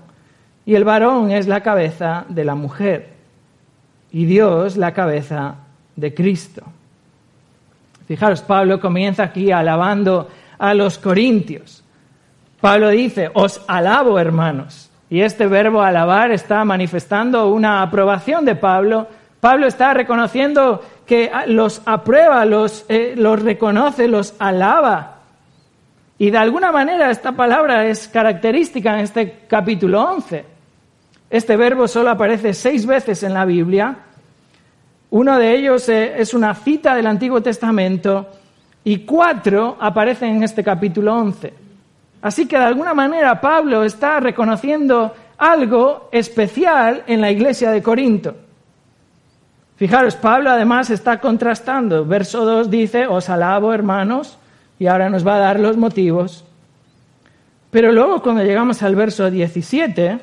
y 0.65 0.77
el 0.77 0.85
varón 0.85 1.33
es 1.33 1.49
la 1.49 1.63
cabeza 1.63 2.25
de 2.29 2.45
la 2.45 2.55
mujer 2.55 3.18
y 4.13 4.25
Dios 4.25 4.77
la 4.77 4.93
cabeza 4.93 5.57
de 5.97 6.15
Cristo. 6.15 6.63
Fijaros, 8.07 8.41
Pablo 8.43 8.81
comienza 8.81 9.25
aquí 9.25 9.53
alabando 9.53 10.29
a 10.59 10.75
los 10.75 10.99
corintios. 10.99 11.85
Pablo 12.61 12.89
dice, 12.89 13.31
os 13.35 13.61
alabo 13.69 14.19
hermanos. 14.19 14.91
Y 15.11 15.21
este 15.21 15.47
verbo 15.47 15.83
alabar 15.83 16.31
está 16.33 16.65
manifestando 16.65 17.49
una 17.49 17.83
aprobación 17.83 18.45
de 18.45 18.55
Pablo. 18.55 19.07
Pablo 19.41 19.67
está 19.67 19.95
reconociendo 19.95 20.83
que 21.07 21.31
los 21.47 21.83
aprueba, 21.87 22.45
los, 22.45 22.85
eh, 22.89 23.15
los 23.17 23.43
reconoce, 23.43 24.09
los 24.09 24.35
alaba. 24.39 25.19
Y 26.19 26.31
de 26.31 26.39
alguna 26.39 26.73
manera 26.73 27.11
esta 27.11 27.33
palabra 27.33 27.87
es 27.87 28.09
característica 28.09 28.95
en 28.95 29.01
este 29.01 29.45
capítulo 29.49 30.03
11. 30.03 30.58
Este 31.31 31.57
verbo 31.57 31.87
solo 31.87 32.11
aparece 32.11 32.55
seis 32.55 32.87
veces 32.87 33.23
en 33.23 33.35
la 33.35 33.45
Biblia. 33.45 33.97
Uno 35.11 35.39
de 35.39 35.55
ellos 35.55 35.89
eh, 35.89 36.15
es 36.21 36.33
una 36.35 36.55
cita 36.55 36.95
del 36.95 37.07
Antiguo 37.07 37.43
Testamento 37.43 38.29
y 38.85 39.01
cuatro 39.01 39.77
aparecen 39.81 40.37
en 40.37 40.43
este 40.43 40.65
capítulo 40.65 41.15
11. 41.15 41.53
Así 42.23 42.47
que 42.47 42.59
de 42.59 42.65
alguna 42.65 42.95
manera 42.95 43.41
Pablo 43.41 43.85
está 43.85 44.21
reconociendo 44.21 45.15
algo 45.37 46.09
especial 46.13 47.05
en 47.07 47.21
la 47.21 47.31
iglesia 47.31 47.71
de 47.71 47.83
Corinto. 47.83 48.35
Fijaros, 49.77 50.17
Pablo 50.17 50.51
además 50.51 50.91
está 50.91 51.21
contrastando. 51.21 52.05
Verso 52.05 52.45
2 52.45 52.69
dice, 52.69 53.07
os 53.07 53.29
alabo 53.29 53.73
hermanos, 53.73 54.39
y 54.79 54.87
ahora 54.87 55.09
nos 55.09 55.27
va 55.27 55.37
a 55.37 55.39
dar 55.39 55.61
los 55.61 55.77
motivos. 55.77 56.45
Pero 57.71 57.93
luego 57.93 58.21
cuando 58.23 58.43
llegamos 58.43 58.83
al 58.83 58.97
verso 58.97 59.31
17, 59.31 60.19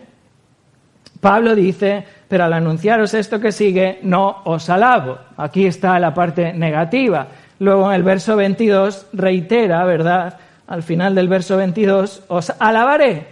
Pablo 1.25 1.55
dice, 1.55 2.05
pero 2.27 2.44
al 2.44 2.53
anunciaros 2.53 3.15
esto 3.15 3.39
que 3.39 3.51
sigue, 3.51 3.98
no 4.03 4.44
os 4.44 4.70
alabo. 4.70 5.17
Aquí 5.38 5.65
está 5.65 5.98
la 5.98 6.13
parte 6.13 6.53
negativa. 6.53 7.25
Luego 7.58 7.89
en 7.89 7.96
el 7.96 8.03
verso 8.03 8.36
22 8.36 9.08
reitera, 9.12 9.84
¿verdad? 9.86 10.38
Al 10.67 10.84
final 10.84 11.15
del 11.15 11.27
verso 11.27 11.58
22, 11.58 12.25
os 12.27 12.53
alabaré. 12.60 13.25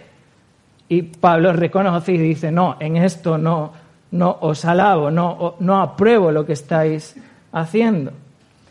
Y 0.88 1.02
Pablo 1.02 1.52
reconoce 1.52 2.14
y 2.14 2.18
dice, 2.18 2.50
no, 2.50 2.78
en 2.80 2.96
esto 2.96 3.38
no, 3.38 3.70
no 4.10 4.38
os 4.40 4.64
alabo, 4.64 5.12
no, 5.12 5.54
no 5.60 5.80
apruebo 5.80 6.32
lo 6.32 6.44
que 6.44 6.54
estáis 6.54 7.14
haciendo. 7.52 8.10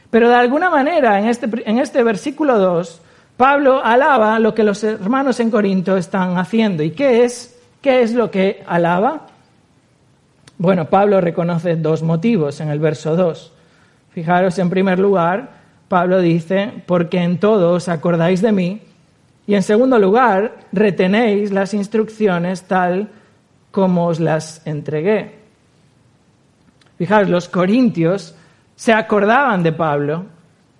Pero 0.10 0.28
de 0.28 0.36
alguna 0.36 0.70
manera, 0.70 1.18
en 1.18 1.30
este, 1.30 1.48
en 1.66 1.80
este 1.80 2.04
versículo 2.04 2.60
2, 2.60 3.02
Pablo 3.38 3.82
alaba 3.82 4.38
lo 4.40 4.54
que 4.54 4.66
los 4.66 4.84
hermanos 4.84 5.40
en 5.40 5.50
Corinto 5.50 5.96
están 5.96 6.38
haciendo. 6.38 6.84
¿Y 6.84 6.92
qué 6.92 7.24
es? 7.24 7.53
¿Qué 7.84 8.02
es 8.02 8.14
lo 8.14 8.32
que 8.32 8.64
alaba? 8.66 9.28
Bueno, 10.58 10.86
Pablo 10.86 11.20
reconoce 11.20 11.76
dos 11.76 12.02
motivos 12.02 12.62
en 12.62 12.70
el 12.70 12.80
verso 12.80 13.18
2. 13.18 13.52
Fijaros, 14.12 14.58
en 14.58 14.70
primer 14.70 15.00
lugar, 15.00 15.50
Pablo 15.90 16.22
dice, 16.22 16.72
porque 16.86 17.18
en 17.18 17.40
todo 17.40 17.74
os 17.74 17.90
acordáis 17.90 18.42
de 18.42 18.54
mí. 18.54 18.82
Y 19.46 19.56
en 19.56 19.64
segundo 19.64 20.00
lugar, 20.00 20.60
retenéis 20.72 21.52
las 21.52 21.74
instrucciones 21.74 22.64
tal 22.64 23.10
como 23.70 24.08
os 24.08 24.22
las 24.22 24.66
entregué. 24.66 25.40
Fijaros, 26.98 27.28
los 27.28 27.50
corintios 27.50 28.34
se 28.78 28.94
acordaban 28.94 29.62
de 29.62 29.74
Pablo. 29.74 30.24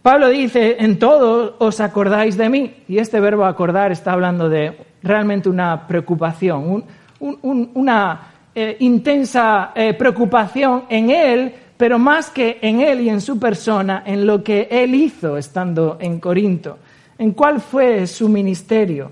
Pablo 0.02 0.30
dice, 0.30 0.78
en 0.80 0.98
todo 1.00 1.58
os 1.60 1.82
acordáis 1.82 2.38
de 2.38 2.48
mí. 2.48 2.84
Y 2.88 3.00
este 3.00 3.20
verbo 3.20 3.44
acordar 3.44 3.92
está 3.92 4.14
hablando 4.14 4.48
de 4.48 4.93
realmente 5.04 5.50
una 5.50 5.86
preocupación, 5.86 6.84
una 7.20 8.22
eh, 8.56 8.78
intensa 8.80 9.72
eh, 9.76 9.94
preocupación 9.94 10.86
en 10.90 11.10
él, 11.10 11.54
pero 11.78 12.00
más 12.00 12.30
que 12.30 12.60
en 12.62 12.82
él 12.82 13.02
y 13.02 13.10
en 13.10 13.22
su 13.22 13.38
persona, 13.38 14.04
en 14.06 14.26
lo 14.26 14.44
que 14.44 14.68
él 14.72 14.96
hizo 14.96 15.38
estando 15.38 15.98
en 16.00 16.20
Corinto, 16.20 16.78
en 17.18 17.32
cuál 17.32 17.60
fue 17.60 18.08
su 18.08 18.30
ministerio. 18.30 19.12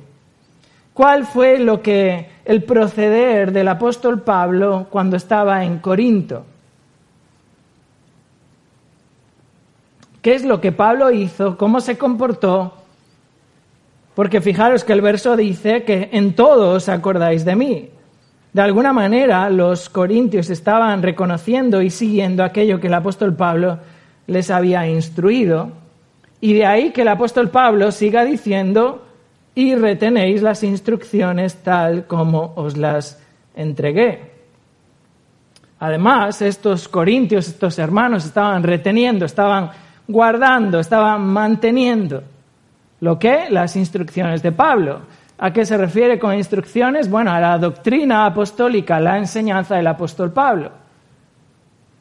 ¿Cuál 0.93 1.25
fue 1.25 1.57
lo 1.57 1.81
que 1.81 2.27
el 2.43 2.63
proceder 2.63 3.51
del 3.51 3.69
apóstol 3.69 4.21
Pablo 4.21 4.87
cuando 4.89 5.15
estaba 5.15 5.63
en 5.63 5.79
Corinto? 5.79 6.45
¿Qué 10.21 10.35
es 10.35 10.43
lo 10.43 10.61
que 10.61 10.71
Pablo 10.71 11.09
hizo? 11.11 11.57
¿Cómo 11.57 11.79
se 11.79 11.97
comportó? 11.97 12.80
Porque 14.15 14.41
fijaros 14.41 14.83
que 14.83 14.93
el 14.93 15.01
verso 15.01 15.37
dice 15.37 15.83
que 15.83 16.09
en 16.11 16.33
todos 16.33 16.89
acordáis 16.89 17.45
de 17.45 17.55
mí. 17.55 17.89
De 18.53 18.61
alguna 18.61 18.91
manera 18.91 19.49
los 19.49 19.89
corintios 19.89 20.49
estaban 20.49 21.01
reconociendo 21.01 21.81
y 21.81 21.89
siguiendo 21.89 22.43
aquello 22.43 22.81
que 22.81 22.87
el 22.87 22.93
apóstol 22.93 23.35
Pablo 23.35 23.79
les 24.27 24.51
había 24.51 24.87
instruido 24.87 25.71
Y 26.41 26.53
de 26.53 26.65
ahí 26.65 26.91
que 26.91 27.03
el 27.03 27.07
apóstol 27.07 27.49
Pablo 27.49 27.91
siga 27.91 28.25
diciendo, 28.25 29.05
y 29.53 29.75
retenéis 29.75 30.41
las 30.41 30.63
instrucciones 30.63 31.57
tal 31.57 32.07
como 32.07 32.53
os 32.55 32.77
las 32.77 33.21
entregué. 33.55 34.31
Además, 35.79 36.41
estos 36.41 36.87
corintios, 36.87 37.47
estos 37.47 37.77
hermanos, 37.77 38.25
estaban 38.25 38.63
reteniendo, 38.63 39.25
estaban 39.25 39.69
guardando, 40.07 40.79
estaban 40.79 41.27
manteniendo 41.27 42.23
lo 43.01 43.19
que 43.19 43.49
las 43.49 43.75
instrucciones 43.75 44.41
de 44.41 44.51
Pablo. 44.51 45.01
¿A 45.37 45.51
qué 45.51 45.65
se 45.65 45.75
refiere 45.75 46.19
con 46.19 46.35
instrucciones? 46.35 47.09
Bueno, 47.09 47.31
a 47.31 47.39
la 47.39 47.57
doctrina 47.57 48.27
apostólica, 48.27 48.99
la 48.99 49.17
enseñanza 49.17 49.75
del 49.75 49.87
apóstol 49.87 50.31
Pablo. 50.31 50.71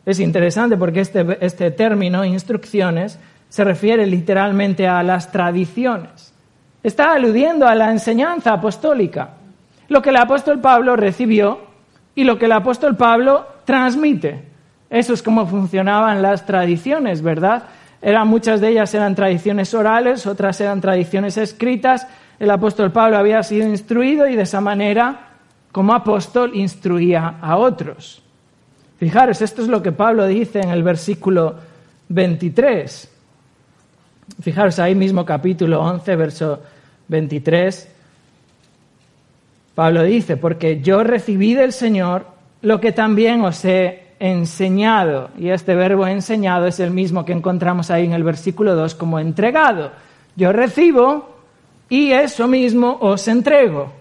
Es 0.04 0.20
interesante 0.20 0.76
porque 0.76 1.00
este, 1.00 1.38
este 1.40 1.70
término, 1.70 2.24
instrucciones, 2.24 3.18
se 3.48 3.64
refiere 3.64 4.06
literalmente 4.06 4.86
a 4.86 5.02
las 5.02 5.32
tradiciones. 5.32 6.32
Está 6.82 7.14
aludiendo 7.14 7.66
a 7.66 7.74
la 7.74 7.90
enseñanza 7.90 8.52
apostólica, 8.52 9.30
lo 9.88 10.02
que 10.02 10.10
el 10.10 10.16
apóstol 10.16 10.60
Pablo 10.60 10.96
recibió 10.96 11.60
y 12.14 12.24
lo 12.24 12.38
que 12.38 12.44
el 12.44 12.52
apóstol 12.52 12.96
Pablo 12.96 13.46
transmite. 13.64 14.44
Eso 14.90 15.14
es 15.14 15.22
como 15.22 15.46
funcionaban 15.46 16.20
las 16.20 16.44
tradiciones, 16.44 17.22
¿verdad? 17.22 17.64
Eran, 18.02 18.28
muchas 18.28 18.60
de 18.60 18.68
ellas 18.68 18.94
eran 18.94 19.14
tradiciones 19.14 19.74
orales, 19.74 20.26
otras 20.26 20.60
eran 20.60 20.80
tradiciones 20.80 21.36
escritas. 21.36 22.06
El 22.38 22.50
apóstol 22.50 22.92
Pablo 22.92 23.18
había 23.18 23.42
sido 23.42 23.68
instruido 23.68 24.26
y 24.26 24.36
de 24.36 24.42
esa 24.42 24.60
manera, 24.60 25.28
como 25.70 25.92
apóstol, 25.92 26.52
instruía 26.54 27.36
a 27.40 27.56
otros. 27.58 28.22
Fijaros, 28.98 29.42
esto 29.42 29.62
es 29.62 29.68
lo 29.68 29.82
que 29.82 29.92
Pablo 29.92 30.26
dice 30.26 30.60
en 30.60 30.70
el 30.70 30.82
versículo 30.82 31.56
23. 32.08 33.10
Fijaros 34.42 34.78
ahí 34.78 34.94
mismo 34.94 35.24
capítulo 35.24 35.82
11, 35.82 36.16
verso 36.16 36.62
23. 37.08 37.88
Pablo 39.74 40.02
dice, 40.02 40.36
porque 40.36 40.80
yo 40.80 41.04
recibí 41.04 41.54
del 41.54 41.72
Señor 41.72 42.26
lo 42.62 42.80
que 42.80 42.92
también 42.92 43.42
os 43.42 43.64
he 43.64 44.09
enseñado. 44.20 45.30
Y 45.36 45.48
este 45.48 45.74
verbo 45.74 46.06
enseñado 46.06 46.66
es 46.66 46.78
el 46.78 46.92
mismo 46.92 47.24
que 47.24 47.32
encontramos 47.32 47.90
ahí 47.90 48.04
en 48.04 48.12
el 48.12 48.22
versículo 48.22 48.76
2 48.76 48.94
como 48.94 49.18
entregado. 49.18 49.90
Yo 50.36 50.52
recibo 50.52 51.36
y 51.88 52.12
eso 52.12 52.46
mismo 52.46 52.98
os 53.00 53.26
entrego. 53.26 53.92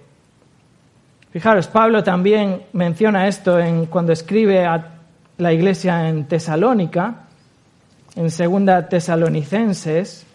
Fijaros, 1.31 1.67
Pablo 1.67 2.03
también 2.03 2.63
menciona 2.73 3.27
esto 3.27 3.59
en, 3.59 3.85
cuando 3.85 4.11
escribe 4.11 4.65
a 4.65 4.99
la 5.37 5.53
iglesia 5.53 6.09
en 6.09 6.25
Tesalónica, 6.25 7.27
en 8.15 8.29
segunda 8.29 8.89
Tesalonicenses. 8.89 10.25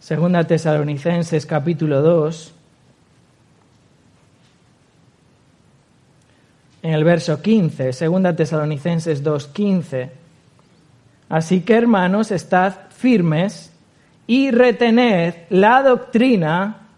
Segunda 0.00 0.44
Tesalonicenses 0.44 1.46
capítulo 1.46 2.02
2. 2.02 2.53
En 6.84 6.92
el 6.92 7.02
verso 7.02 7.40
15, 7.40 7.94
segunda 7.94 8.36
Tesalonicenses 8.36 9.24
2:15. 9.24 10.10
Así 11.30 11.62
que 11.62 11.76
hermanos, 11.76 12.30
estad 12.30 12.74
firmes 12.90 13.72
y 14.26 14.50
retened 14.50 15.34
la 15.48 15.82
doctrina 15.82 16.88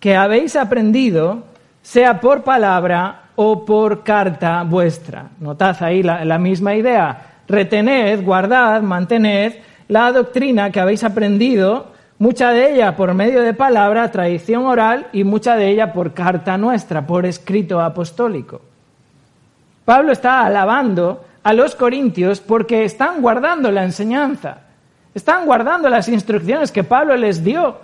que 0.00 0.16
habéis 0.16 0.56
aprendido, 0.56 1.44
sea 1.82 2.18
por 2.18 2.44
palabra 2.44 3.24
o 3.36 3.62
por 3.66 4.02
carta 4.02 4.62
vuestra. 4.62 5.28
Notad 5.38 5.76
ahí 5.82 6.02
la, 6.02 6.24
la 6.24 6.38
misma 6.38 6.74
idea. 6.74 7.42
Retened, 7.46 8.24
guardad, 8.24 8.80
mantened 8.80 9.52
la 9.88 10.10
doctrina 10.12 10.70
que 10.72 10.80
habéis 10.80 11.04
aprendido, 11.04 11.91
mucha 12.22 12.52
de 12.52 12.72
ella 12.72 12.94
por 12.94 13.14
medio 13.14 13.42
de 13.42 13.52
palabra, 13.52 14.12
tradición 14.12 14.64
oral, 14.64 15.08
y 15.12 15.24
mucha 15.24 15.56
de 15.56 15.68
ella 15.70 15.92
por 15.92 16.14
carta 16.14 16.56
nuestra, 16.56 17.04
por 17.04 17.26
escrito 17.26 17.80
apostólico. 17.80 18.60
Pablo 19.84 20.12
está 20.12 20.46
alabando 20.46 21.24
a 21.42 21.52
los 21.52 21.74
corintios 21.74 22.38
porque 22.38 22.84
están 22.84 23.20
guardando 23.22 23.72
la 23.72 23.82
enseñanza, 23.82 24.58
están 25.12 25.46
guardando 25.46 25.88
las 25.88 26.08
instrucciones 26.08 26.70
que 26.70 26.84
Pablo 26.84 27.16
les 27.16 27.42
dio. 27.42 27.78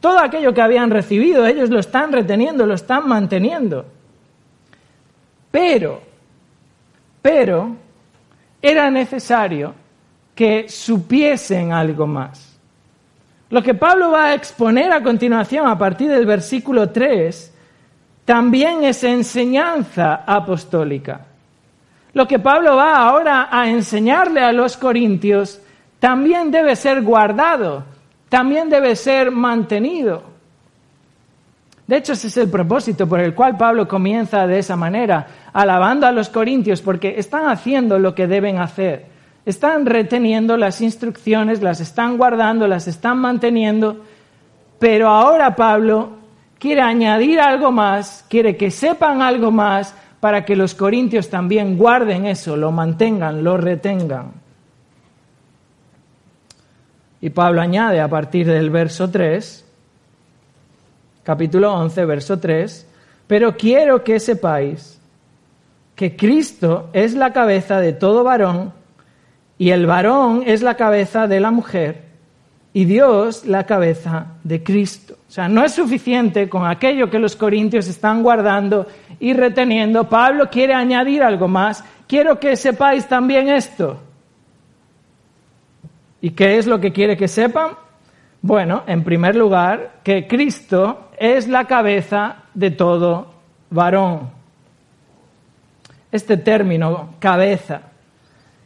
Todo 0.00 0.18
aquello 0.18 0.52
que 0.52 0.62
habían 0.62 0.90
recibido, 0.90 1.46
ellos 1.46 1.70
lo 1.70 1.78
están 1.78 2.10
reteniendo, 2.10 2.66
lo 2.66 2.74
están 2.74 3.06
manteniendo. 3.06 3.86
Pero, 5.52 6.00
pero, 7.22 7.76
era 8.60 8.90
necesario 8.90 9.72
que 10.34 10.68
supiesen 10.68 11.72
algo 11.72 12.08
más. 12.08 12.49
Lo 13.50 13.62
que 13.62 13.74
Pablo 13.74 14.12
va 14.12 14.26
a 14.26 14.34
exponer 14.34 14.92
a 14.92 15.02
continuación 15.02 15.66
a 15.66 15.76
partir 15.76 16.08
del 16.08 16.24
versículo 16.24 16.90
3 16.90 17.54
también 18.24 18.84
es 18.84 19.02
enseñanza 19.02 20.22
apostólica. 20.24 21.26
Lo 22.12 22.28
que 22.28 22.38
Pablo 22.38 22.76
va 22.76 22.96
ahora 22.96 23.48
a 23.50 23.68
enseñarle 23.68 24.40
a 24.40 24.52
los 24.52 24.76
corintios 24.76 25.60
también 25.98 26.50
debe 26.50 26.76
ser 26.76 27.02
guardado, 27.02 27.84
también 28.28 28.70
debe 28.70 28.94
ser 28.94 29.32
mantenido. 29.32 30.22
De 31.88 31.96
hecho, 31.96 32.12
ese 32.12 32.28
es 32.28 32.36
el 32.36 32.48
propósito 32.48 33.08
por 33.08 33.18
el 33.18 33.34
cual 33.34 33.56
Pablo 33.56 33.88
comienza 33.88 34.46
de 34.46 34.60
esa 34.60 34.76
manera, 34.76 35.26
alabando 35.52 36.06
a 36.06 36.12
los 36.12 36.28
corintios, 36.28 36.80
porque 36.80 37.18
están 37.18 37.48
haciendo 37.48 37.98
lo 37.98 38.14
que 38.14 38.28
deben 38.28 38.58
hacer. 38.58 39.06
Están 39.46 39.86
reteniendo 39.86 40.56
las 40.56 40.80
instrucciones, 40.80 41.62
las 41.62 41.80
están 41.80 42.18
guardando, 42.18 42.68
las 42.68 42.86
están 42.88 43.18
manteniendo, 43.18 44.04
pero 44.78 45.08
ahora 45.08 45.56
Pablo 45.56 46.10
quiere 46.58 46.82
añadir 46.82 47.40
algo 47.40 47.72
más, 47.72 48.24
quiere 48.28 48.56
que 48.56 48.70
sepan 48.70 49.22
algo 49.22 49.50
más 49.50 49.94
para 50.20 50.44
que 50.44 50.54
los 50.54 50.74
corintios 50.74 51.30
también 51.30 51.78
guarden 51.78 52.26
eso, 52.26 52.56
lo 52.56 52.70
mantengan, 52.70 53.42
lo 53.42 53.56
retengan. 53.56 54.32
Y 57.22 57.30
Pablo 57.30 57.60
añade 57.60 58.00
a 58.00 58.08
partir 58.08 58.46
del 58.46 58.70
verso 58.70 59.10
3, 59.10 59.64
capítulo 61.22 61.72
11, 61.72 62.04
verso 62.04 62.38
3, 62.38 62.86
pero 63.26 63.56
quiero 63.56 64.04
que 64.04 64.20
sepáis 64.20 65.00
que 65.94 66.16
Cristo 66.16 66.88
es 66.92 67.14
la 67.14 67.32
cabeza 67.32 67.80
de 67.80 67.92
todo 67.92 68.24
varón 68.24 68.72
y 69.60 69.72
el 69.72 69.84
varón 69.84 70.42
es 70.46 70.62
la 70.62 70.74
cabeza 70.74 71.26
de 71.26 71.38
la 71.38 71.50
mujer 71.50 72.04
y 72.72 72.86
Dios 72.86 73.44
la 73.44 73.66
cabeza 73.66 74.28
de 74.42 74.62
Cristo. 74.62 75.18
O 75.28 75.30
sea, 75.30 75.50
no 75.50 75.62
es 75.62 75.74
suficiente 75.74 76.48
con 76.48 76.66
aquello 76.66 77.10
que 77.10 77.18
los 77.18 77.36
corintios 77.36 77.86
están 77.86 78.22
guardando 78.22 78.86
y 79.18 79.34
reteniendo. 79.34 80.08
Pablo 80.08 80.48
quiere 80.48 80.72
añadir 80.72 81.22
algo 81.22 81.46
más. 81.46 81.84
Quiero 82.08 82.40
que 82.40 82.56
sepáis 82.56 83.06
también 83.06 83.50
esto. 83.50 84.00
¿Y 86.22 86.30
qué 86.30 86.56
es 86.56 86.66
lo 86.66 86.80
que 86.80 86.90
quiere 86.90 87.18
que 87.18 87.28
sepan? 87.28 87.72
Bueno, 88.40 88.84
en 88.86 89.04
primer 89.04 89.36
lugar, 89.36 89.96
que 90.02 90.26
Cristo 90.26 91.10
es 91.18 91.48
la 91.48 91.66
cabeza 91.66 92.44
de 92.54 92.70
todo 92.70 93.34
varón. 93.68 94.30
Este 96.10 96.38
término, 96.38 97.10
cabeza, 97.18 97.89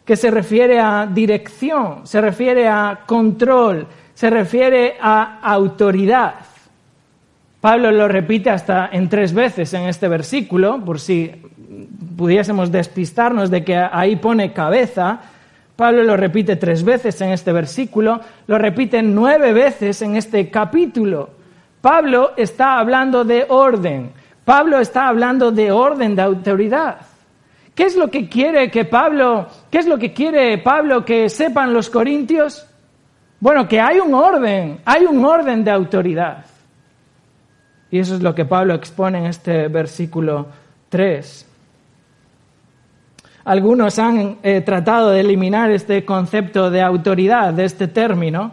que 0.05 0.17
se 0.17 0.31
refiere 0.31 0.79
a 0.79 1.07
dirección, 1.07 2.07
se 2.07 2.21
refiere 2.21 2.69
a 2.69 3.01
control, 3.07 3.87
se 4.15 4.31
refiere 4.31 4.97
a 5.01 5.41
autoridad. 5.41 6.35
Pablo 7.61 7.91
lo 7.91 8.07
repite 8.09 8.51
hasta 8.51 8.91
en 8.93 9.09
tres 9.09 9.33
veces 9.33 9.73
en 9.73 9.85
este 9.85 10.07
versículo, 10.07 10.85
por 10.85 11.01
si 11.01 11.33
pudiésemos 12.17 12.71
despistarnos 12.71 13.51
de 13.51 13.65
que 13.65 13.77
ahí 13.77 14.17
pone 14.17 14.53
cabeza. 14.53 15.21
Pablo 15.75 16.03
lo 16.05 16.17
repite 16.17 16.57
tres 16.57 16.85
veces 16.85 17.19
en 17.23 17.31
este 17.31 17.53
versículo, 17.53 18.21
lo 18.47 18.59
repite 18.59 19.03
nueve 19.03 19.55
veces 19.55 20.03
en 20.03 20.17
este 20.17 20.51
capítulo. 20.51 21.31
Pablo 21.81 22.33
está 22.37 22.79
hablando 22.79 23.25
de 23.25 23.47
orden, 23.49 24.13
Pablo 24.45 24.79
está 24.79 25.09
hablando 25.09 25.51
de 25.51 25.73
orden, 25.73 26.15
de 26.15 26.23
autoridad. 26.23 26.99
¿Qué 27.75 27.85
es 27.85 27.97
lo 27.97 28.09
que 28.11 28.29
quiere 28.29 28.71
que 28.71 28.85
Pablo, 28.85 29.49
qué 29.71 29.79
es 29.79 29.87
lo 29.87 29.99
que 29.99 30.13
quiere 30.13 30.59
Pablo 30.59 31.05
que 31.05 31.29
sepan 31.29 31.75
los 31.75 31.91
corintios? 31.91 32.67
Bueno, 33.41 33.67
que 33.67 33.81
hay 33.81 33.99
un 33.99 34.15
orden, 34.15 34.79
hay 34.85 35.05
un 35.05 35.25
orden 35.25 35.65
de 35.65 35.71
autoridad. 35.71 36.45
Y 37.91 37.99
eso 37.99 38.15
es 38.15 38.23
lo 38.23 38.35
que 38.35 38.45
Pablo 38.45 38.75
expone 38.75 39.19
en 39.19 39.27
este 39.27 39.69
versículo 39.69 40.47
3. 40.89 41.47
Algunos 43.45 43.99
han 43.99 44.39
eh, 44.43 44.63
tratado 44.63 45.11
de 45.11 45.21
eliminar 45.21 45.71
este 45.71 46.05
concepto 46.05 46.71
de 46.71 46.81
autoridad, 46.81 47.53
de 47.53 47.65
este 47.65 47.89
término, 47.89 48.53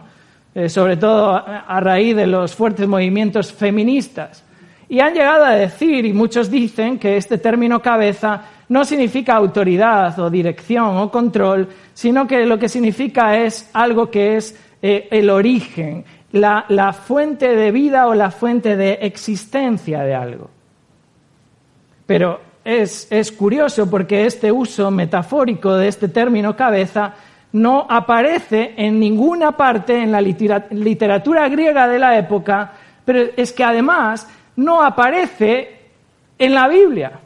eh, 0.54 0.68
sobre 0.68 0.96
todo 0.96 1.32
a 1.34 1.80
raíz 1.80 2.14
de 2.14 2.26
los 2.26 2.54
fuertes 2.54 2.86
movimientos 2.86 3.52
feministas. 3.52 4.44
Y 4.88 5.00
han 5.00 5.14
llegado 5.14 5.46
a 5.46 5.52
decir, 5.52 6.04
y 6.04 6.12
muchos 6.12 6.50
dicen, 6.50 6.98
que 6.98 7.16
este 7.16 7.38
término 7.38 7.80
cabeza 7.80 8.42
no 8.72 8.86
significa 8.86 9.34
autoridad 9.34 10.18
o 10.18 10.30
dirección 10.30 10.96
o 10.96 11.10
control, 11.10 11.68
sino 11.92 12.26
que 12.26 12.46
lo 12.46 12.58
que 12.58 12.70
significa 12.70 13.36
es 13.36 13.68
algo 13.74 14.10
que 14.10 14.38
es 14.38 14.58
eh, 14.80 15.08
el 15.10 15.28
origen, 15.28 16.06
la, 16.32 16.64
la 16.70 16.94
fuente 16.94 17.54
de 17.54 17.70
vida 17.70 18.06
o 18.06 18.14
la 18.14 18.30
fuente 18.30 18.74
de 18.74 18.94
existencia 19.02 20.00
de 20.04 20.14
algo. 20.14 20.48
Pero 22.06 22.40
es, 22.64 23.08
es, 23.10 23.30
curioso 23.30 23.90
porque 23.90 24.24
este 24.24 24.50
uso 24.50 24.90
metafórico 24.90 25.74
de 25.74 25.88
este 25.88 26.08
término 26.08 26.56
cabeza 26.56 27.12
no 27.52 27.86
aparece 27.90 28.72
en 28.78 28.98
ninguna 28.98 29.54
parte 29.54 30.02
en 30.02 30.10
la 30.10 30.22
literatura 30.22 31.46
griega 31.50 31.86
de 31.88 31.98
la 31.98 32.16
época, 32.16 32.72
pero 33.04 33.32
es 33.36 33.52
que 33.52 33.64
además 33.64 34.26
no 34.56 34.82
aparece 34.82 35.76
en 36.38 36.54
la 36.54 36.68
Biblia. 36.68 37.20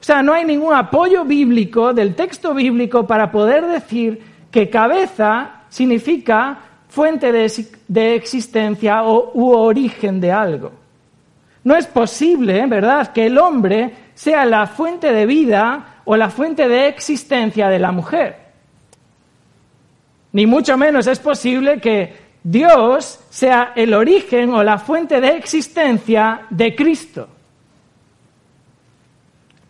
O 0.00 0.02
sea, 0.02 0.22
no 0.22 0.32
hay 0.32 0.44
ningún 0.46 0.74
apoyo 0.74 1.24
bíblico 1.24 1.92
del 1.92 2.14
texto 2.14 2.54
bíblico 2.54 3.06
para 3.06 3.30
poder 3.30 3.66
decir 3.66 4.22
que 4.50 4.70
cabeza 4.70 5.64
significa 5.68 6.58
fuente 6.88 7.30
de, 7.32 8.14
existencia 8.14 9.04
o 9.04 9.32
u 9.34 9.52
origen 9.52 10.20
de 10.20 10.32
algo. 10.32 10.72
No 11.64 11.76
es 11.76 11.86
posible, 11.86 12.66
¿verdad?, 12.66 13.12
que 13.12 13.26
el 13.26 13.36
hombre 13.36 13.94
sea 14.14 14.46
la 14.46 14.66
fuente 14.66 15.12
de 15.12 15.26
vida 15.26 16.00
o 16.06 16.16
la 16.16 16.30
fuente 16.30 16.66
de 16.66 16.88
existencia 16.88 17.68
de 17.68 17.78
la 17.78 17.92
mujer. 17.92 18.36
Ni 20.32 20.46
mucho 20.46 20.78
menos 20.78 21.06
es 21.06 21.18
posible 21.18 21.78
que 21.80 22.30
Dios 22.42 23.20
sea 23.28 23.72
el 23.76 23.92
origen 23.92 24.54
o 24.54 24.62
la 24.62 24.78
fuente 24.78 25.20
de 25.20 25.36
existencia 25.36 26.46
de 26.48 26.74
Cristo. 26.74 27.28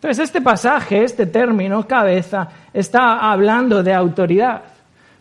Entonces, 0.01 0.23
este 0.23 0.41
pasaje, 0.41 1.03
este 1.03 1.27
término, 1.27 1.87
cabeza, 1.87 2.47
está 2.73 3.31
hablando 3.31 3.83
de 3.83 3.93
autoridad. 3.93 4.63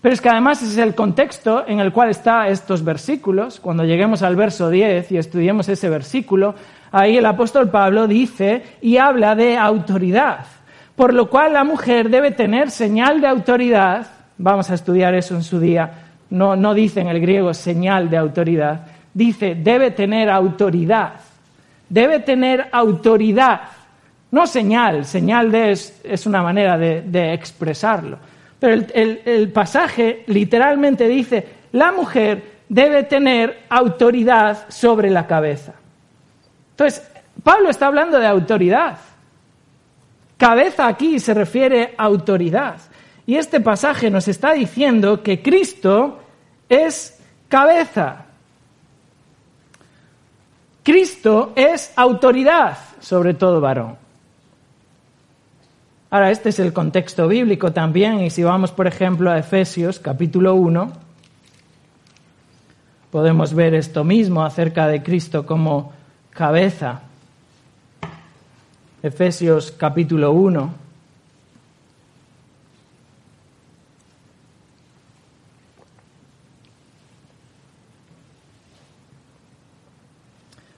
Pero 0.01 0.15
es 0.15 0.23
que 0.23 0.31
además 0.31 0.63
es 0.63 0.79
el 0.79 0.95
contexto 0.95 1.65
en 1.67 1.81
el 1.81 1.93
cual 1.93 2.09
están 2.09 2.47
estos 2.47 2.83
versículos. 2.83 3.61
Cuando 3.61 3.85
lleguemos 3.85 4.23
al 4.23 4.37
verso 4.37 4.71
10 4.71 5.13
y 5.13 5.19
estudiemos 5.19 5.69
ese 5.69 5.91
versículo, 5.91 6.55
ahí 6.93 7.19
el 7.19 7.27
apóstol 7.27 7.69
Pablo 7.69 8.07
dice 8.07 8.63
y 8.81 8.97
habla 8.97 9.35
de 9.35 9.59
autoridad. 9.59 10.47
Por 10.97 11.13
lo 11.13 11.29
cual 11.29 11.53
la 11.53 11.65
mujer 11.65 12.09
debe 12.09 12.31
tener 12.31 12.71
señal 12.71 13.21
de 13.21 13.27
autoridad. 13.27 14.07
Vamos 14.39 14.71
a 14.71 14.75
estudiar 14.77 15.15
eso 15.15 15.35
en 15.35 15.43
su 15.43 15.61
día. 15.61 16.05
No, 16.31 16.57
no 16.57 16.73
dice 16.73 17.03
en 17.03 17.09
el 17.09 17.21
griego 17.21 17.53
señal 17.53 18.09
de 18.09 18.17
autoridad. 18.17 18.87
Dice 19.13 19.55
debe 19.55 19.91
tener 19.91 20.31
autoridad. 20.31 21.17
Debe 21.91 22.21
tener 22.21 22.67
autoridad. 22.73 23.61
No 24.31 24.47
señal. 24.47 25.05
Señal 25.05 25.51
de 25.51 25.73
es, 25.73 26.27
una 26.27 26.43
manera 26.43 26.79
de 26.79 27.33
expresarlo 27.33 28.19
pero 28.61 28.85
el, 28.95 29.51
pasaje 29.53 30.23
literalmente 30.27 31.09
dice, 31.09 31.49
la 31.73 31.93
mujer 31.93 32.61
debe 32.69 33.05
tener 33.05 33.65
autoridad 33.71 34.69
sobre 34.69 35.09
la 35.11 35.27
cabeza. 35.27 35.73
Entonces, 36.73 37.11
Pablo 37.43 37.71
está 37.71 37.87
hablando 37.87 38.21
de 38.21 38.27
autoridad. 38.27 38.99
Cabeza 40.37 40.87
aquí 40.87 41.19
se 41.19 41.33
refiere 41.33 41.95
a 41.97 42.05
autoridad. 42.05 42.77
Y 43.27 43.37
este 43.37 43.61
pasaje 43.61 44.11
nos 44.11 44.29
está 44.29 44.53
diciendo 44.53 45.23
que 45.23 45.41
Cristo 45.41 46.21
es 46.69 47.19
cabeza. 47.49 48.27
Cristo 50.83 51.53
es 51.57 51.93
autoridad 51.97 52.77
sobre 53.01 53.33
todo 53.35 53.61
varón. 53.61 53.97
Ahora, 56.13 56.33
este 56.33 56.49
es 56.49 56.59
el 56.59 56.73
contexto 56.73 57.29
bíblico 57.29 57.73
también, 57.73 58.19
y 58.19 58.31
si 58.31 58.43
vamos, 58.43 58.73
por 58.73 58.89
ejemplo, 58.89 59.31
a 59.31 59.39
Efesios 59.39 60.01
capítulo 60.01 60.57
1, 60.57 60.91
podemos 63.13 63.55
ver 63.55 63.75
esto 63.75 64.03
mismo 64.03 64.45
acerca 64.45 64.89
de 64.89 65.05
Cristo 65.05 65.47
como 65.47 65.93
cabeza. 66.31 67.03
Efesios 69.05 69.71
capítulo 69.71 70.33
1. 70.33 70.75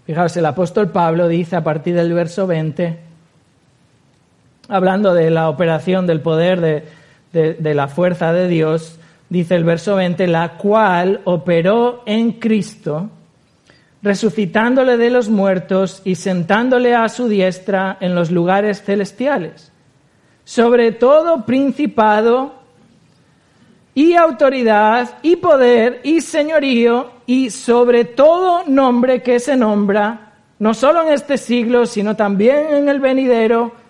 Fijaos, 0.04 0.36
el 0.36 0.44
apóstol 0.44 0.90
Pablo 0.90 1.26
dice 1.26 1.56
a 1.56 1.64
partir 1.64 1.94
del 1.94 2.12
verso 2.12 2.46
20, 2.46 3.11
hablando 4.72 5.12
de 5.12 5.30
la 5.30 5.50
operación 5.50 6.06
del 6.06 6.22
poder 6.22 6.86
de, 7.32 7.74
la 7.74 7.88
fuerza 7.88 8.32
de 8.32 8.48
Dios, 8.48 8.98
dice 9.28 9.54
el 9.54 9.64
verso 9.64 9.96
20, 9.96 10.26
la 10.28 10.56
cual 10.56 11.20
operó 11.24 12.02
en 12.06 12.32
Cristo, 12.32 13.10
resucitándole 14.02 14.96
de 14.96 15.10
los 15.10 15.28
muertos 15.28 16.00
y 16.06 16.14
sentándole 16.14 16.94
a 16.94 17.10
su 17.10 17.28
diestra 17.28 17.98
en 18.00 18.14
los 18.14 18.30
lugares 18.30 18.82
celestiales, 18.82 19.70
sobre 20.44 20.90
todo 20.90 21.44
principado 21.44 22.54
y 23.94 24.14
autoridad 24.14 25.18
y 25.20 25.36
poder 25.36 26.00
y 26.02 26.22
señorío 26.22 27.10
y 27.26 27.50
sobre 27.50 28.06
todo 28.06 28.64
nombre 28.66 29.22
que 29.22 29.38
se 29.38 29.54
nombra, 29.54 30.32
no 30.58 30.72
solo 30.72 31.02
en 31.02 31.12
este 31.12 31.36
siglo, 31.36 31.84
sino 31.84 32.16
también 32.16 32.68
en 32.72 32.88
el 32.88 33.00
venidero, 33.00 33.81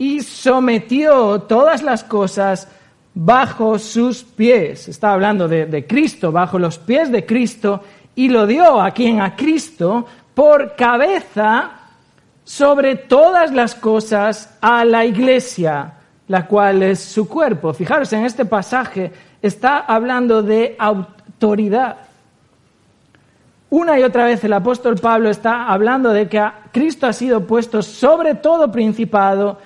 y 0.00 0.20
sometió 0.20 1.42
todas 1.42 1.82
las 1.82 2.04
cosas 2.04 2.66
bajo 3.12 3.78
sus 3.78 4.24
pies. 4.24 4.88
Está 4.88 5.12
hablando 5.12 5.46
de, 5.46 5.86
Cristo, 5.86 6.32
bajo 6.32 6.58
los 6.58 6.78
pies 6.78 7.12
de 7.12 7.26
Cristo, 7.26 7.84
y 8.14 8.30
lo 8.30 8.46
dio 8.46 8.80
a 8.80 8.92
quien 8.92 9.20
a 9.20 9.36
Cristo 9.36 10.06
por 10.32 10.74
cabeza 10.74 11.72
sobre 12.42 12.96
todas 12.96 13.52
las 13.52 13.74
cosas 13.74 14.56
a 14.62 14.86
la 14.86 15.04
iglesia, 15.04 15.92
la 16.28 16.46
cual 16.46 16.82
es 16.82 17.00
su 17.00 17.28
cuerpo. 17.28 17.74
Fijaros, 17.74 18.10
en 18.14 18.24
este 18.24 18.46
pasaje 18.46 19.12
está 19.42 19.80
hablando 19.80 20.42
de 20.42 20.76
autoridad. 20.78 21.96
Una 23.68 24.00
y 24.00 24.02
otra 24.02 24.24
vez 24.24 24.42
el 24.44 24.54
apóstol 24.54 24.94
Pablo 24.96 25.28
está 25.28 25.66
hablando 25.66 26.10
de 26.10 26.26
que 26.26 26.42
Cristo 26.72 27.06
ha 27.06 27.12
sido 27.12 27.46
puesto 27.46 27.82
sobre 27.82 28.34
todo 28.34 28.72
principado, 28.72 29.58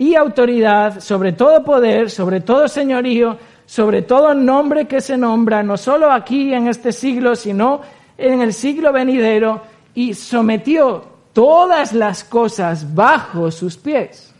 y 0.00 0.14
autoridad, 0.14 0.98
sobre 1.00 1.34
todo 1.34 1.62
poder, 1.62 2.10
sobre 2.10 2.40
todo 2.40 2.68
señorío, 2.68 3.36
sobre 3.66 4.00
todo 4.00 4.32
nombre 4.32 4.86
que 4.86 5.02
se 5.02 5.18
nombra, 5.18 5.62
no 5.62 5.76
solo 5.76 6.10
aquí 6.10 6.54
en 6.54 6.68
este 6.68 6.90
siglo, 6.90 7.36
sino 7.36 7.82
en 8.16 8.40
el 8.40 8.54
siglo 8.54 8.94
venidero, 8.94 9.60
y 9.94 10.14
sometió 10.14 11.04
todas 11.34 11.92
las 11.92 12.24
cosas 12.24 12.94
bajo 12.94 13.50
sus 13.50 13.76
pies. 13.76 14.32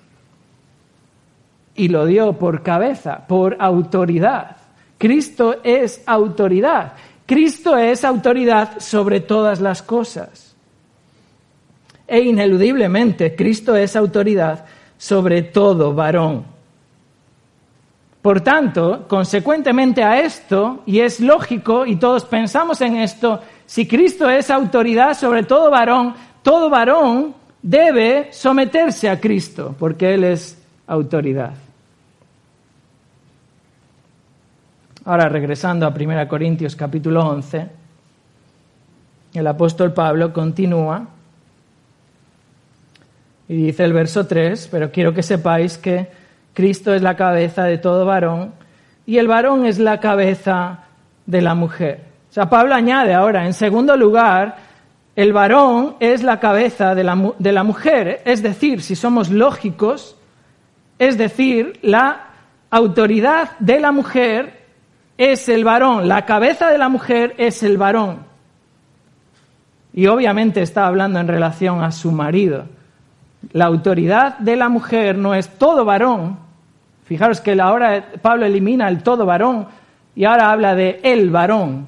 Y 1.74 1.88
lo 1.88 2.06
dio 2.06 2.32
por 2.38 2.62
cabeza, 2.62 3.26
por 3.28 3.58
autoridad. 3.60 4.56
Cristo 4.96 5.56
es 5.62 6.02
autoridad. 6.06 6.94
Cristo 7.26 7.76
es 7.76 8.02
autoridad 8.02 8.80
sobre 8.80 9.20
todas 9.20 9.60
las 9.60 9.82
cosas. 9.82 10.54
E 12.08 12.20
ineludiblemente, 12.20 13.36
Cristo 13.36 13.76
es 13.76 13.94
autoridad 13.94 14.64
sobre 15.00 15.40
todo 15.40 15.94
varón. 15.94 16.44
Por 18.20 18.42
tanto, 18.42 19.06
consecuentemente 19.08 20.04
a 20.04 20.20
esto, 20.20 20.82
y 20.84 21.00
es 21.00 21.20
lógico, 21.20 21.86
y 21.86 21.96
todos 21.96 22.26
pensamos 22.26 22.82
en 22.82 22.96
esto, 22.96 23.40
si 23.64 23.88
Cristo 23.88 24.28
es 24.28 24.50
autoridad 24.50 25.14
sobre 25.14 25.44
todo 25.44 25.70
varón, 25.70 26.14
todo 26.42 26.68
varón 26.68 27.34
debe 27.62 28.28
someterse 28.30 29.08
a 29.08 29.18
Cristo, 29.18 29.74
porque 29.78 30.12
Él 30.12 30.24
es 30.24 30.62
autoridad. 30.86 31.54
Ahora, 35.06 35.30
regresando 35.30 35.86
a 35.86 35.94
1 35.98 36.28
Corintios 36.28 36.76
capítulo 36.76 37.26
11, 37.26 37.68
el 39.32 39.46
apóstol 39.46 39.94
Pablo 39.94 40.30
continúa 40.34 41.06
y 43.50 43.56
dice 43.56 43.82
el 43.82 43.92
verso 43.92 44.28
3, 44.28 44.68
pero 44.70 44.92
quiero 44.92 45.12
que 45.12 45.24
sepáis 45.24 45.76
que 45.76 46.06
Cristo 46.54 46.94
es 46.94 47.02
la 47.02 47.16
cabeza 47.16 47.64
de 47.64 47.78
todo 47.78 48.06
varón 48.06 48.52
y 49.06 49.18
el 49.18 49.26
varón 49.26 49.66
es 49.66 49.80
la 49.80 49.98
cabeza 49.98 50.84
de 51.26 51.42
la 51.42 51.56
mujer. 51.56 52.04
O 52.30 52.32
sea, 52.32 52.48
Pablo 52.48 52.76
añade 52.76 53.12
ahora, 53.12 53.46
en 53.46 53.52
segundo 53.52 53.96
lugar, 53.96 54.56
el 55.16 55.32
varón 55.32 55.96
es 55.98 56.22
la 56.22 56.38
cabeza 56.38 56.94
de 56.94 57.02
la, 57.02 57.32
de 57.40 57.50
la 57.50 57.64
mujer. 57.64 58.22
Es 58.24 58.40
decir, 58.40 58.82
si 58.82 58.94
somos 58.94 59.30
lógicos, 59.30 60.16
es 61.00 61.18
decir, 61.18 61.80
la 61.82 62.28
autoridad 62.70 63.58
de 63.58 63.80
la 63.80 63.90
mujer 63.90 64.60
es 65.18 65.48
el 65.48 65.64
varón, 65.64 66.06
la 66.06 66.24
cabeza 66.24 66.70
de 66.70 66.78
la 66.78 66.88
mujer 66.88 67.34
es 67.36 67.64
el 67.64 67.78
varón. 67.78 68.18
Y 69.92 70.06
obviamente 70.06 70.62
está 70.62 70.86
hablando 70.86 71.18
en 71.18 71.26
relación 71.26 71.82
a 71.82 71.90
su 71.90 72.12
marido 72.12 72.78
La 73.52 73.66
autoridad 73.66 74.38
de 74.38 74.56
la 74.56 74.68
mujer 74.68 75.16
no 75.16 75.34
es 75.34 75.48
todo 75.48 75.84
varón. 75.84 76.38
Fijaros 77.04 77.40
que 77.40 77.60
ahora 77.60 78.04
Pablo 78.22 78.46
elimina 78.46 78.88
el 78.88 79.02
todo 79.02 79.26
varón 79.26 79.66
y 80.14 80.24
ahora 80.24 80.52
habla 80.52 80.74
de 80.74 81.00
el 81.02 81.30
varón. 81.30 81.86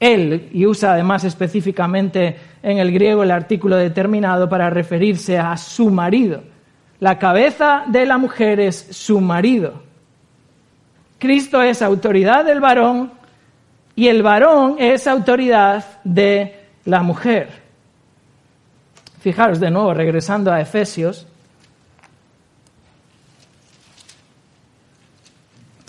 Él, 0.00 0.48
y 0.52 0.66
usa 0.66 0.94
además 0.94 1.24
específicamente 1.24 2.36
en 2.62 2.78
el 2.78 2.92
griego 2.92 3.22
el 3.22 3.30
artículo 3.30 3.76
determinado 3.76 4.48
para 4.48 4.70
referirse 4.70 5.38
a 5.38 5.56
su 5.56 5.90
marido. 5.90 6.42
La 7.00 7.18
cabeza 7.18 7.84
de 7.86 8.06
la 8.06 8.18
mujer 8.18 8.60
es 8.60 8.76
su 8.90 9.20
marido. 9.20 9.82
Cristo 11.18 11.62
es 11.62 11.80
autoridad 11.80 12.44
del 12.44 12.60
varón 12.60 13.12
y 13.94 14.08
el 14.08 14.22
varón 14.22 14.76
es 14.78 15.06
autoridad 15.06 15.84
de 16.04 16.64
la 16.84 17.02
mujer. 17.02 17.63
Fijaros 19.24 19.58
de 19.58 19.70
nuevo, 19.70 19.94
regresando 19.94 20.52
a 20.52 20.60
Efesios, 20.60 21.26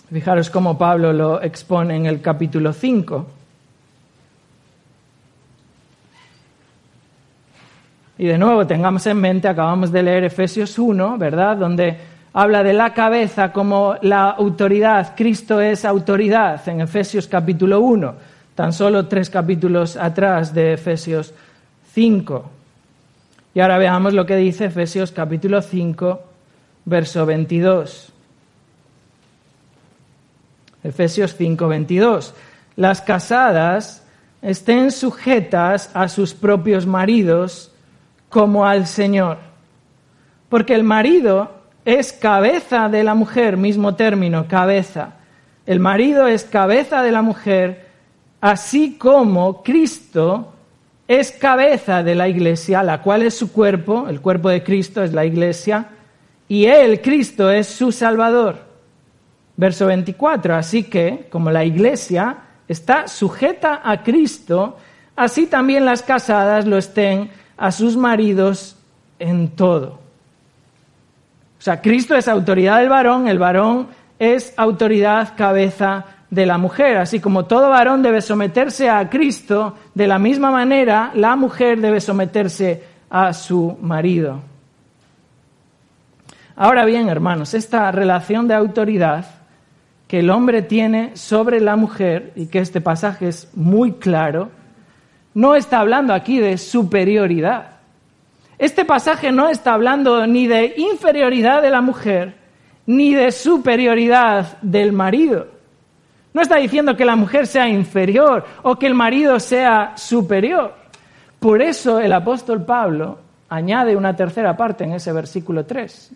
fijaros 0.10 0.50
cómo 0.50 0.78
Pablo 0.78 1.12
lo 1.12 1.41
expone 1.41 1.98
en 1.98 2.06
el 2.06 2.21
capítulo 2.21 2.71
5. 2.71 3.28
Y 8.19 8.26
de 8.26 8.38
nuevo, 8.38 8.65
tengamos 8.65 9.06
en 9.06 9.17
mente, 9.17 9.50
acabamos 9.50 9.91
de 9.91 10.04
leer 10.04 10.24
Efesios 10.24 10.80
1, 10.80 11.17
¿verdad? 11.17 11.58
Donde 11.58 11.98
habla 12.32 12.63
de 12.63 12.71
la 12.71 12.93
cabeza 12.93 13.52
como 13.52 13.95
la 14.02 14.30
autoridad. 14.30 15.13
Cristo 15.13 15.60
es 15.60 15.84
autoridad 15.84 16.65
en 16.69 16.80
Efesios 16.80 17.28
capítulo 17.28 17.82
1, 17.82 18.15
tan 18.56 18.71
solo 18.71 19.08
tres 19.10 19.30
capítulos 19.30 19.98
atrás 19.98 20.54
de 20.54 20.71
Efesios 20.71 21.34
5. 21.91 22.52
Y 23.56 23.62
ahora 23.62 23.78
veamos 23.78 24.13
lo 24.13 24.26
que 24.26 24.36
dice 24.36 24.65
Efesios 24.65 25.13
capítulo 25.13 25.62
5, 25.62 26.22
verso 26.84 27.26
22. 27.26 28.12
Efesios 30.84 31.36
5, 31.38 31.65
22. 31.65 32.34
Las 32.76 33.00
casadas 33.00 34.06
estén 34.41 34.91
sujetas 34.91 35.89
a 35.94 36.10
sus 36.10 36.34
propios 36.34 36.86
maridos 36.86 37.72
como 38.28 38.65
al 38.65 38.88
Señor. 38.88 39.38
Porque 40.50 40.76
el 40.76 40.84
marido 40.84 41.50
es 41.86 42.12
cabeza 42.12 42.89
de 42.89 43.06
la 43.06 43.15
mujer, 43.15 43.56
mismo 43.56 43.96
término, 43.96 44.50
cabeza. 44.50 45.13
El 45.65 45.80
marido 45.80 46.28
es 46.28 46.44
cabeza 46.44 47.04
de 47.04 47.12
la 47.13 47.22
mujer, 47.22 47.88
así 48.41 48.98
como 48.98 49.63
Cristo 49.63 50.55
es 51.08 51.32
cabeza 51.32 52.04
de 52.04 52.15
la 52.15 52.28
iglesia, 52.28 52.82
la 52.84 53.02
cual 53.02 53.22
es 53.22 53.36
su 53.36 53.52
cuerpo, 53.52 54.08
el 54.10 54.22
cuerpo 54.22 54.50
de 54.50 54.63
Cristo 54.63 55.04
es 55.04 55.13
la 55.13 55.26
iglesia, 55.26 55.89
y 56.48 56.65
él, 56.65 57.02
Cristo, 57.02 57.50
es 57.50 57.68
su 57.68 57.91
Salvador. 57.91 58.60
Verso 59.58 59.86
24, 59.86 60.56
así 60.56 60.84
que 60.84 61.28
como 61.30 61.50
la 61.50 61.63
iglesia 61.63 62.38
está 62.68 63.08
sujeta 63.08 63.82
a 63.84 64.04
Cristo, 64.04 64.78
así 65.15 65.48
también 65.48 65.86
las 65.86 66.02
casadas 66.02 66.65
lo 66.65 66.78
estén 66.78 67.30
a 67.58 67.72
sus 67.72 67.96
maridos 67.96 68.76
en 69.20 69.50
todo. 69.50 70.00
O 71.58 71.62
sea, 71.62 71.82
Cristo 71.82 72.15
es 72.15 72.28
autoridad 72.28 72.80
del 72.80 72.89
varón, 72.89 73.28
el 73.28 73.39
varón 73.39 73.88
es 74.20 74.54
autoridad 74.58 75.36
cabeza 75.36 76.06
de 76.36 76.45
la 76.45 76.58
mujer. 76.58 76.98
Así 76.98 77.19
como 77.19 77.45
todo 77.45 77.69
varón 77.69 78.04
debe 78.04 78.21
someterse 78.21 78.89
a 78.89 79.10
Cristo, 79.10 79.76
de 79.93 80.06
la 80.06 80.19
misma 80.19 80.52
manera 80.52 81.12
la 81.15 81.36
mujer 81.36 81.80
debe 81.80 82.02
someterse 82.02 82.84
a 83.10 83.34
su 83.34 83.78
marido. 83.82 84.41
Ahora 86.58 86.86
bien, 86.86 87.08
hermanos, 87.08 87.54
esta 87.54 87.91
relación 87.91 88.48
de 88.48 88.54
autoridad 88.54 89.26
que 90.08 90.19
el 90.19 90.30
hombre 90.30 90.62
tiene 90.62 91.15
sobre 91.15 91.60
la 91.60 91.76
mujer, 91.76 92.34
y 92.36 92.48
que 92.48 92.60
este 92.60 92.80
pasaje 92.80 93.30
es 93.30 93.50
muy 93.56 93.93
claro, 93.93 94.52
no 95.34 95.56
está 95.56 95.80
hablando 95.80 96.13
aquí 96.13 96.39
de 96.39 96.58
superioridad. 96.58 97.71
Este 98.58 98.86
pasaje 98.86 99.32
no 99.32 99.50
está 99.50 99.74
hablando 99.74 100.28
ni 100.28 100.48
de 100.48 100.76
inferioridad 100.78 101.62
de 101.62 101.71
la 101.71 101.82
mujer, 101.82 102.36
ni 102.86 103.13
de 103.15 103.32
superioridad 103.32 104.58
del 104.62 104.91
marido. 104.91 105.55
No 106.36 106.41
está 106.41 106.58
diciendo 106.58 106.98
que 106.98 107.06
la 107.06 107.15
mujer 107.15 107.48
sea 107.48 107.69
inferior 107.69 108.45
o 108.63 108.76
que 108.76 108.88
el 108.88 108.93
marido 108.93 109.39
sea 109.39 109.93
superior. 109.95 110.74
Por 111.39 111.62
eso 111.62 112.02
el 112.02 112.12
apóstol 112.12 112.65
Pablo 112.65 113.19
añade 113.48 113.95
una 113.95 114.17
tercera 114.17 114.58
parte 114.58 114.84
en 114.84 114.91
ese 114.91 115.13
versículo 115.13 115.65
3. 115.65 116.12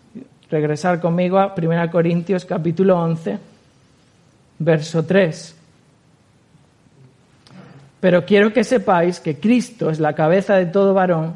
Regresar 0.50 1.00
conmigo 1.00 1.38
a 1.38 1.54
1 1.56 1.90
Corintios 1.90 2.44
capítulo 2.44 3.00
11, 3.00 3.38
verso 4.58 5.06
3. 5.06 5.56
Pero 8.00 8.26
quiero 8.26 8.52
que 8.52 8.62
sepáis 8.62 9.20
que 9.20 9.40
Cristo 9.40 9.88
es 9.88 10.00
la 10.00 10.12
cabeza 10.12 10.54
de 10.56 10.66
todo 10.66 10.92
varón 10.92 11.32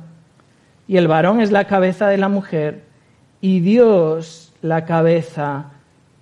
y 0.86 0.98
el 0.98 1.08
varón 1.08 1.40
es 1.40 1.50
la 1.50 1.64
cabeza 1.64 2.08
de 2.08 2.18
la 2.18 2.28
mujer 2.28 2.82
y 3.40 3.60
Dios 3.60 4.52
la 4.60 4.84
cabeza 4.84 5.70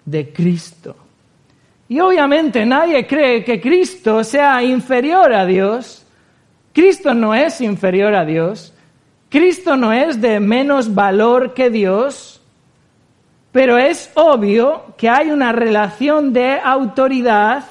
de 0.05 0.33
Cristo. 0.33 1.02
Y 1.89 2.01
obviamente 2.01 2.65
nadie 2.65 3.07
cree 3.07 3.45
que 3.45 3.61
Cristo 3.61 4.25
sea 4.25 4.63
inferior 4.63 5.33
a 5.33 5.45
Dios. 5.45 6.07
Cristo 6.73 7.13
no 7.13 7.35
es 7.35 7.61
inferior 7.61 8.15
a 8.15 8.25
Dios. 8.25 8.73
Cristo 9.29 9.77
no 9.77 9.93
es 9.93 10.21
de 10.21 10.41
menos 10.41 10.95
valor 10.95 11.55
que 11.55 11.71
Dios. 11.71 12.41
Pero 13.51 13.77
es 13.77 14.11
obvio 14.15 14.95
que 14.97 15.09
hay 15.09 15.31
una 15.31 15.53
relación 15.53 16.33
de 16.33 16.59
autoridad 16.59 17.65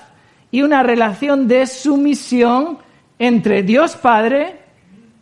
y 0.52 0.62
una 0.62 0.84
relación 0.84 1.48
de 1.48 1.66
sumisión 1.66 2.78
entre 3.18 3.64
Dios 3.64 3.96
Padre 3.96 4.60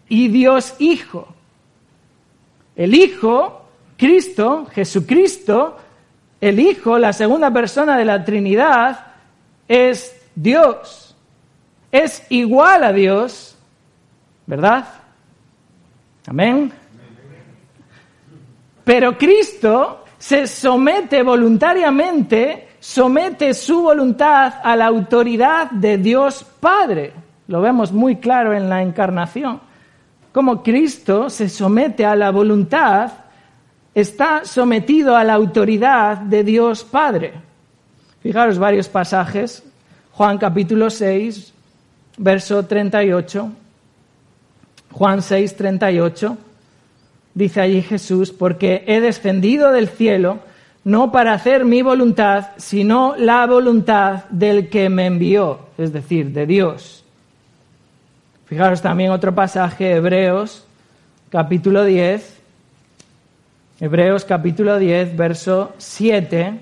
y 0.09 0.27
Dios 0.27 0.75
Hijo. 0.79 1.27
El 2.75 2.95
Hijo, 2.95 3.65
Cristo, 3.97 4.67
Jesucristo, 4.71 5.77
el 6.41 6.59
Hijo, 6.59 6.97
la 6.97 7.13
segunda 7.13 7.51
persona 7.51 7.97
de 7.97 8.05
la 8.05 8.23
Trinidad, 8.23 9.07
es 9.67 10.15
Dios. 10.35 11.15
Es 11.91 12.25
igual 12.29 12.83
a 12.83 12.93
Dios, 12.93 13.57
¿verdad? 14.45 14.85
Amén. 16.27 16.71
Pero 18.83 19.17
Cristo 19.17 20.05
se 20.17 20.47
somete 20.47 21.23
voluntariamente 21.23 22.69
somete 22.79 23.53
su 23.53 23.81
voluntad 23.81 24.53
a 24.63 24.75
la 24.75 24.87
autoridad 24.87 25.69
de 25.71 25.97
Dios 25.97 26.45
Padre. 26.59 27.13
Lo 27.47 27.61
vemos 27.61 27.91
muy 27.91 28.17
claro 28.17 28.53
en 28.53 28.69
la 28.69 28.81
encarnación. 28.81 29.59
Como 30.31 30.63
Cristo 30.63 31.29
se 31.29 31.49
somete 31.49 32.05
a 32.05 32.15
la 32.15 32.31
voluntad, 32.31 33.11
está 33.99 34.45
sometido 34.45 35.15
a 35.15 35.23
la 35.23 35.33
autoridad 35.33 36.17
de 36.17 36.43
Dios 36.43 36.83
Padre. 36.83 37.33
Fijaros 38.21 38.57
varios 38.57 38.87
pasajes. 38.89 39.63
Juan 40.11 40.37
capítulo 40.37 40.89
6, 40.89 41.53
verso 42.17 42.65
38. 42.65 43.51
Juan 44.91 45.21
6, 45.21 45.55
38. 45.55 46.37
Dice 47.33 47.61
allí 47.61 47.81
Jesús, 47.81 48.31
porque 48.31 48.83
he 48.87 48.99
descendido 48.99 49.71
del 49.71 49.87
cielo 49.87 50.39
no 50.83 51.11
para 51.11 51.33
hacer 51.33 51.65
mi 51.65 51.81
voluntad, 51.81 52.47
sino 52.57 53.15
la 53.15 53.45
voluntad 53.45 54.25
del 54.29 54.69
que 54.69 54.89
me 54.89 55.05
envió, 55.05 55.67
es 55.77 55.93
decir, 55.93 56.31
de 56.31 56.45
Dios. 56.45 57.03
Fijaros 58.45 58.81
también 58.81 59.11
otro 59.11 59.35
pasaje, 59.35 59.95
Hebreos 59.95 60.65
capítulo 61.29 61.85
10, 61.85 62.38
Hebreos 63.81 64.25
capítulo 64.25 64.77
10, 64.77 65.15
verso 65.15 65.73
7. 65.77 66.59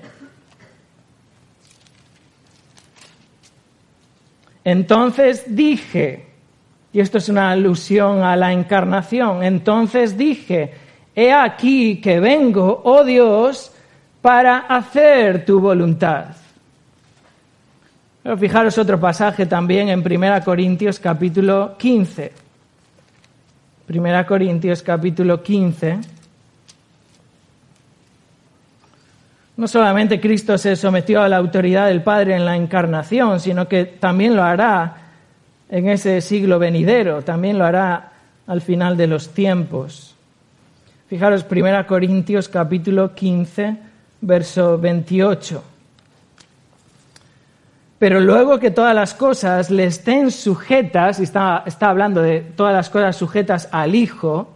Entonces 4.62 5.44
dije, 5.48 6.26
y 6.92 7.00
esto 7.00 7.18
es 7.18 7.28
una 7.28 7.50
alusión 7.50 8.22
a 8.22 8.36
la 8.36 8.52
encarnación, 8.52 9.42
entonces 9.42 10.16
dije, 10.16 10.74
he 11.16 11.32
aquí 11.32 12.00
que 12.00 12.20
vengo, 12.20 12.82
oh 12.84 13.02
Dios, 13.02 13.72
para 14.22 14.58
hacer 14.58 15.44
tu 15.44 15.58
voluntad. 15.58 16.26
Pero 18.22 18.38
fijaros 18.38 18.78
otro 18.78 19.00
pasaje 19.00 19.46
también 19.46 19.88
en 19.88 20.06
1 20.06 20.44
Corintios 20.44 21.00
capítulo 21.00 21.76
15. 21.78 22.32
1 23.88 24.26
Corintios 24.26 24.84
capítulo 24.84 25.42
15. 25.42 26.17
No 29.58 29.66
solamente 29.66 30.20
Cristo 30.20 30.56
se 30.56 30.76
sometió 30.76 31.20
a 31.20 31.28
la 31.28 31.36
autoridad 31.36 31.88
del 31.88 32.00
Padre 32.00 32.36
en 32.36 32.44
la 32.44 32.54
encarnación, 32.54 33.40
sino 33.40 33.66
que 33.66 33.86
también 33.86 34.36
lo 34.36 34.44
hará 34.44 34.98
en 35.68 35.88
ese 35.88 36.20
siglo 36.20 36.60
venidero, 36.60 37.22
también 37.22 37.58
lo 37.58 37.64
hará 37.64 38.12
al 38.46 38.60
final 38.60 38.96
de 38.96 39.08
los 39.08 39.30
tiempos. 39.30 40.14
Fijaros, 41.08 41.44
1 41.50 41.88
Corintios 41.88 42.48
capítulo 42.48 43.16
15, 43.16 43.76
verso 44.20 44.78
28. 44.78 45.64
Pero 47.98 48.20
luego 48.20 48.60
que 48.60 48.70
todas 48.70 48.94
las 48.94 49.12
cosas 49.12 49.70
le 49.70 49.86
estén 49.86 50.30
sujetas, 50.30 51.18
y 51.18 51.24
está, 51.24 51.64
está 51.66 51.90
hablando 51.90 52.22
de 52.22 52.42
todas 52.42 52.72
las 52.72 52.88
cosas 52.90 53.16
sujetas 53.16 53.68
al 53.72 53.96
Hijo, 53.96 54.52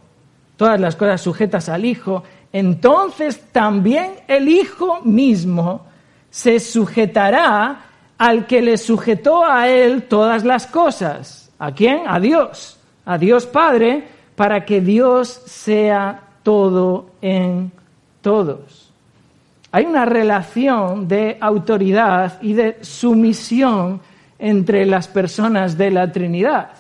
todas 0.57 0.79
las 0.79 0.95
cosas 0.95 1.21
sujetas 1.21 1.69
al 1.69 1.85
Hijo, 1.85 2.23
entonces 2.53 3.41
también 3.53 4.15
el 4.29 4.49
Hijo 4.49 5.01
mismo 5.03 5.87
se 6.31 6.61
sujetará 6.61 7.81
al 8.19 8.47
que 8.47 8.63
le 8.63 8.77
sujetó 8.77 9.45
a 9.45 9.69
él 9.69 10.05
todas 10.05 10.45
las 10.45 10.67
cosas. 10.67 11.51
¿A 11.59 11.73
quién? 11.73 12.03
A 12.07 12.21
Dios, 12.21 12.79
a 13.05 13.19
Dios 13.19 13.47
Padre, 13.47 14.05
para 14.37 14.65
que 14.65 14.81
Dios 14.81 15.29
sea 15.47 16.23
todo 16.43 17.11
en 17.21 17.73
todos. 18.21 18.91
Hay 19.71 19.87
una 19.87 20.05
relación 20.05 21.09
de 21.09 21.39
autoridad 21.41 22.41
y 22.43 22.53
de 22.53 22.79
sumisión 22.83 24.01
entre 24.39 24.85
las 24.87 25.09
personas 25.09 25.79
de 25.79 25.91
la 25.91 26.13
Trinidad. 26.13 26.71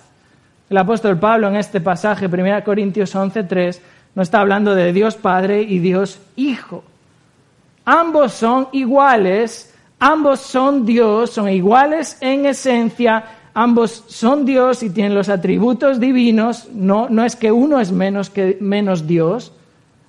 El 0.68 0.78
apóstol 0.78 1.18
Pablo 1.18 1.48
en 1.48 1.56
este 1.56 1.80
pasaje, 1.80 2.26
1 2.26 2.64
Corintios 2.64 3.14
11.3, 3.14 3.80
no 4.14 4.22
está 4.22 4.40
hablando 4.40 4.74
de 4.74 4.92
Dios 4.92 5.16
Padre 5.16 5.62
y 5.62 5.78
Dios 5.78 6.20
Hijo. 6.36 6.84
Ambos 7.84 8.32
son 8.32 8.68
iguales, 8.72 9.74
ambos 9.98 10.40
son 10.40 10.84
Dios, 10.86 11.30
son 11.30 11.48
iguales 11.48 12.16
en 12.20 12.46
esencia, 12.46 13.24
ambos 13.54 14.04
son 14.06 14.44
Dios 14.44 14.82
y 14.82 14.90
tienen 14.90 15.14
los 15.14 15.28
atributos 15.28 15.98
divinos, 15.98 16.68
no, 16.72 17.08
no 17.08 17.24
es 17.24 17.36
que 17.36 17.50
uno 17.50 17.80
es 17.80 17.90
menos 17.90 18.30
que 18.30 18.56
menos 18.60 19.06
Dios, 19.06 19.52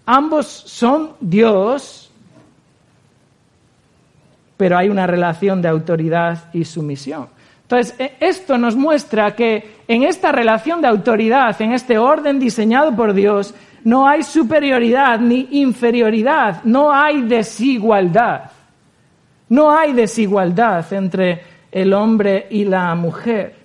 ambos 0.06 0.48
son 0.48 1.12
Dios, 1.20 2.12
pero 4.58 4.78
hay 4.78 4.90
una 4.90 5.08
relación 5.08 5.62
de 5.62 5.70
autoridad 5.70 6.46
y 6.54 6.66
sumisión. 6.66 7.28
Entonces, 7.64 7.96
e, 7.98 8.14
esto 8.20 8.58
nos 8.58 8.76
muestra 8.76 9.36
que 9.36 9.78
en 9.88 10.04
esta 10.04 10.32
relación 10.32 10.82
de 10.82 10.88
autoridad, 10.88 11.60
en 11.62 11.74
este 11.74 11.98
orden 11.98 12.40
diseñado 12.40 12.96
por 12.96 13.14
Dios, 13.14 13.56
no 13.84 14.08
hay 14.08 14.24
superioridad 14.24 15.20
ni 15.20 15.48
inferioridad, 15.52 16.64
no 16.64 16.92
hay 16.92 17.22
desigualdad. 17.22 18.52
No 19.50 19.72
hay 19.72 19.94
desigualdad 19.94 20.92
entre 20.94 21.42
el 21.72 21.94
hombre 21.94 22.48
y 22.50 22.64
la 22.66 22.96
mujer. 22.96 23.56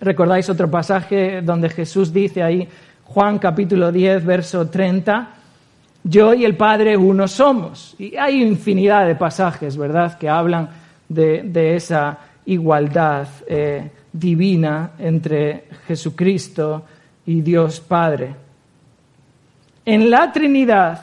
¿Recordáis 0.00 0.48
otro 0.50 0.70
pasaje 0.70 1.42
donde 1.42 1.68
Jesús 1.68 2.12
dice 2.12 2.42
ahí, 2.42 2.68
Juan 3.04 3.38
capítulo 3.38 3.92
10, 3.92 4.24
verso 4.26 4.68
30, 4.68 5.28
yo 6.04 6.34
y 6.34 6.44
el 6.44 6.56
Padre 6.56 6.96
uno 6.96 7.28
somos? 7.28 7.94
Y 7.98 8.16
hay 8.16 8.42
infinidad 8.42 9.06
de 9.06 9.14
pasajes, 9.14 9.76
¿verdad?, 9.76 10.18
que 10.18 10.28
hablan 10.28 10.68
de, 11.08 11.76
esa 11.76 12.18
igualdad 12.46 13.28
eh, 13.46 13.90
divina 14.12 14.90
entre 14.98 15.68
Jesucristo 15.86 16.84
y 17.24 17.40
Dios 17.42 17.80
Padre. 17.80 18.34
En 19.84 20.10
la 20.10 20.30
Trinidad, 20.30 21.00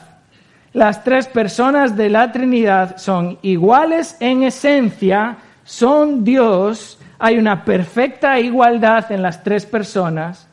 las 0.72 1.04
tres 1.04 1.26
personas 1.26 1.96
de 1.96 2.08
la 2.08 2.32
Trinidad 2.32 2.96
son 2.96 3.38
iguales 3.42 4.16
en 4.20 4.42
esencia, 4.42 5.36
son 5.64 6.24
Dios, 6.24 6.98
hay 7.18 7.36
una 7.36 7.62
perfecta 7.64 8.40
igualdad 8.40 9.12
en 9.12 9.20
las 9.20 9.42
tres 9.42 9.66
personas, 9.66 10.48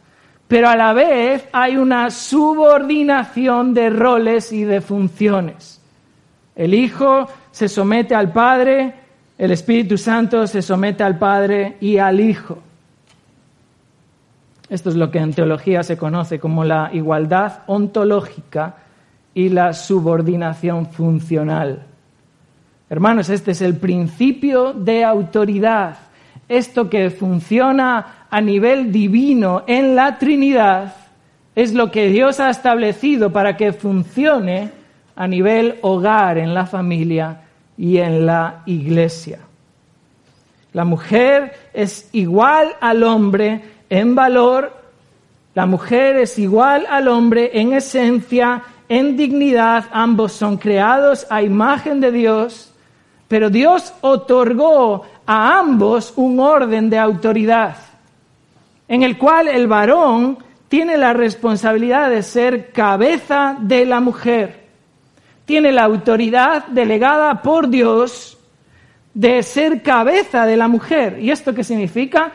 pero 0.50 0.68
a 0.68 0.76
la 0.76 0.92
vez 0.92 1.48
hay 1.54 1.78
una 1.78 2.12
subordinación 2.12 3.74
de 3.74 3.90
roles 3.90 4.52
y 4.52 4.66
de 4.66 4.82
funciones. 4.82 5.82
El 6.54 6.74
Hijo 6.74 7.30
se 7.52 7.70
somete 7.70 8.14
al 8.14 8.34
Padre, 8.34 8.94
el 9.38 9.52
Espíritu 9.52 9.98
Santo 9.98 10.48
se 10.48 10.62
somete 10.62 11.04
al 11.04 11.18
Padre 11.18 11.78
y 11.80 11.98
al 11.98 12.20
Hijo. 12.20 12.58
Esto 14.70 14.90
es 14.90 14.96
lo 14.96 15.12
que 15.12 15.20
en 15.20 15.34
teología 15.34 15.84
se 15.84 15.98
conoce 15.98 16.40
como 16.40 16.66
la 16.66 16.90
igualdad 16.94 17.60
ontológica 17.68 18.76
y 19.34 19.50
la 19.50 19.74
subordinación 19.74 20.88
funcional. 20.88 21.84
Hermanos, 22.90 23.30
este 23.30 23.52
es 23.52 23.62
el 23.62 23.78
principio 23.78 24.74
de 24.74 25.04
autoridad. 25.04 25.98
Esto 26.50 26.90
que 26.90 27.10
funciona 27.10 28.26
a 28.30 28.42
nivel 28.42 28.92
divino 28.92 29.64
en 29.68 29.96
la 29.96 30.18
Trinidad 30.18 30.96
es 31.56 31.74
lo 31.74 31.92
que 31.92 32.10
Dios 32.10 32.40
ha 32.40 32.50
establecido 32.50 33.32
para 33.32 33.58
que 33.58 33.74
funcione 33.74 34.72
a 35.16 35.28
nivel 35.28 35.80
hogar, 35.82 36.38
en 36.38 36.54
la 36.54 36.66
familia 36.66 37.42
y 37.78 37.98
en 37.98 38.26
la 38.26 38.62
iglesia. 38.66 39.40
La 40.74 40.86
mujer 40.86 41.54
es 41.74 42.10
igual 42.14 42.76
al 42.80 43.04
hombre 43.04 43.62
en 43.90 44.16
valor, 44.16 44.74
la 45.54 45.66
mujer 45.66 46.18
es 46.18 46.38
igual 46.38 46.86
al 46.90 47.08
hombre 47.08 47.52
en 47.54 47.74
esencia, 47.74 48.64
en 48.90 49.18
dignidad, 49.18 49.86
ambos 49.92 50.34
son 50.34 50.58
creados 50.58 51.26
a 51.30 51.42
imagen 51.42 52.00
de 52.00 52.12
Dios, 52.12 52.72
pero 53.28 53.50
Dios 53.50 53.94
otorgó 54.02 55.04
a 55.26 55.60
ambos 55.60 56.14
un 56.16 56.40
orden 56.40 56.90
de 56.90 57.00
autoridad, 57.00 57.76
en 58.88 59.04
el 59.04 59.18
cual 59.18 59.48
el 59.48 59.68
varón 59.68 60.38
tiene 60.70 60.98
la 60.98 61.14
responsabilidad 61.14 62.10
de 62.10 62.24
ser 62.24 62.72
cabeza 62.72 63.58
de 63.60 63.86
la 63.86 64.00
mujer, 64.00 64.68
tiene 65.46 65.72
la 65.72 65.84
autoridad 65.84 66.68
delegada 66.68 67.42
por 67.42 67.70
Dios 67.70 68.38
de 69.14 69.42
ser 69.42 69.82
cabeza 69.82 70.46
de 70.46 70.58
la 70.58 70.68
mujer. 70.68 71.18
¿Y 71.20 71.32
esto 71.32 71.54
qué 71.56 71.64
significa? 71.64 72.32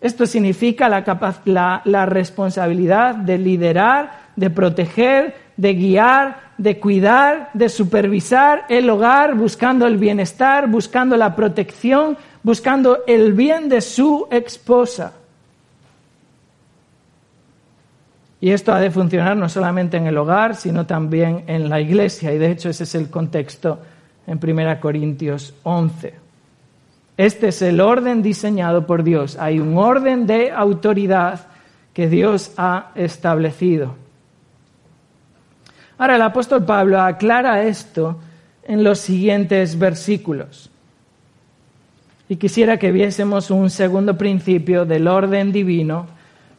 Esto 0.00 0.24
significa 0.24 0.88
la, 0.88 2.06
responsabilidad 2.06 3.14
de 3.16 3.36
liderar, 3.36 4.30
de 4.34 4.48
proteger, 4.48 5.34
de 5.58 5.74
guiar, 5.74 6.52
de 6.56 6.80
cuidar, 6.80 7.50
de 7.52 7.68
supervisar 7.68 8.64
el 8.70 8.88
hogar, 8.88 9.34
buscando 9.34 9.86
el 9.86 9.98
bienestar, 9.98 10.68
buscando 10.68 11.18
la 11.18 11.36
protección, 11.36 12.16
buscando 12.42 13.04
el 13.06 13.34
bien 13.34 13.68
de 13.68 13.82
su 13.82 14.26
esposa. 14.30 15.12
Y 18.40 18.52
esto 18.52 18.72
ha 18.72 18.80
de 18.80 18.90
funcionar 18.90 19.36
no 19.36 19.50
solamente 19.50 19.98
en 19.98 20.06
el 20.06 20.16
hogar, 20.16 20.56
sino 20.56 20.86
también 20.86 21.44
en 21.46 21.68
la 21.68 21.78
iglesia. 21.78 22.32
Y 22.32 22.38
de 22.38 22.50
hecho 22.50 22.70
ese 22.70 22.84
es 22.84 22.94
el 22.94 23.10
contexto 23.10 23.80
en 24.26 24.40
1 24.42 24.80
Corintios 24.80 25.52
11. 25.62 26.29
Este 27.20 27.48
es 27.48 27.60
el 27.60 27.82
orden 27.82 28.22
diseñado 28.22 28.86
por 28.86 29.04
Dios. 29.04 29.36
Hay 29.38 29.60
un 29.60 29.76
orden 29.76 30.26
de 30.26 30.52
autoridad 30.52 31.48
que 31.92 32.08
Dios 32.08 32.54
ha 32.56 32.92
establecido. 32.94 33.94
Ahora 35.98 36.16
el 36.16 36.22
apóstol 36.22 36.64
Pablo 36.64 36.98
aclara 36.98 37.62
esto 37.64 38.18
en 38.62 38.82
los 38.82 39.00
siguientes 39.00 39.78
versículos. 39.78 40.70
Y 42.26 42.36
quisiera 42.36 42.78
que 42.78 42.90
viésemos 42.90 43.50
un 43.50 43.68
segundo 43.68 44.16
principio 44.16 44.86
del 44.86 45.06
orden 45.06 45.52
divino 45.52 46.06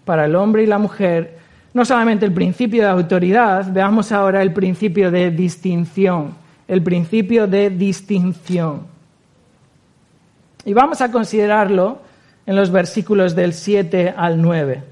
para 0.06 0.26
el 0.26 0.36
hombre 0.36 0.62
y 0.62 0.67
la 0.67 0.78
mujer. 0.78 1.39
No 1.74 1.86
solamente 1.86 2.28
el 2.28 2.34
principio 2.34 2.84
de 2.84 2.89
autoridad, 2.89 3.74
veamos 3.74 4.12
ahora 4.12 4.43
el 4.43 4.54
principio 4.54 5.10
de 5.10 5.32
distinción. 5.32 6.36
El 6.67 6.84
principio 6.84 7.47
de 7.47 7.71
distinción. 7.71 8.90
Y 10.65 10.74
vamos 10.74 11.02
a 11.02 11.12
considerarlo 11.12 12.00
en 12.45 12.56
los 12.56 12.71
versículos 12.71 13.36
del 13.36 13.54
7 13.54 14.13
al 14.15 14.41
9. 14.41 14.84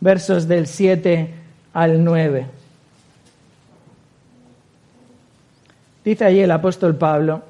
Versos 0.00 0.48
del 0.48 0.66
7 0.66 1.34
al 1.74 2.02
9. 2.02 2.46
Dice 6.04 6.24
allí 6.24 6.40
el 6.40 6.50
apóstol 6.50 6.96
Pablo, 6.96 7.42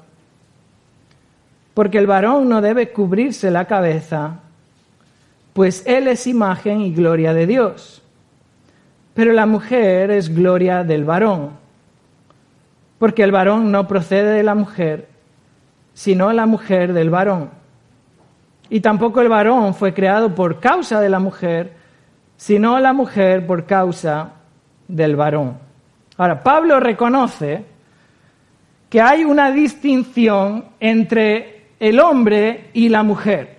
porque 1.73 1.97
el 1.97 2.07
varón 2.07 2.49
no 2.49 2.61
debe 2.61 2.91
cubrirse 2.91 3.49
la 3.49 3.65
cabeza, 3.65 4.39
pues 5.53 5.83
él 5.85 6.07
es 6.07 6.27
imagen 6.27 6.81
y 6.81 6.93
gloria 6.93 7.33
de 7.33 7.47
Dios, 7.47 8.01
pero 9.13 9.31
la 9.31 9.45
mujer 9.45 10.11
es 10.11 10.33
gloria 10.33 10.83
del 10.83 11.05
varón, 11.05 11.51
porque 12.99 13.23
el 13.23 13.31
varón 13.31 13.71
no 13.71 13.87
procede 13.87 14.33
de 14.33 14.43
la 14.43 14.55
mujer, 14.55 15.07
sino 15.93 16.31
la 16.33 16.45
mujer 16.45 16.93
del 16.93 17.09
varón. 17.09 17.49
Y 18.69 18.79
tampoco 18.79 19.21
el 19.21 19.29
varón 19.29 19.73
fue 19.75 19.93
creado 19.93 20.33
por 20.33 20.59
causa 20.59 20.99
de 21.01 21.09
la 21.09 21.19
mujer, 21.19 21.73
sino 22.37 22.79
la 22.79 22.93
mujer 22.93 23.45
por 23.45 23.65
causa 23.65 24.31
del 24.87 25.15
varón. 25.15 25.57
Ahora, 26.17 26.41
Pablo 26.41 26.79
reconoce 26.79 27.65
que 28.89 29.01
hay 29.01 29.23
una 29.23 29.51
distinción 29.51 30.65
entre 30.79 31.71
el 31.79 31.99
hombre 31.99 32.69
y 32.73 32.89
la 32.89 33.03
mujer. 33.03 33.57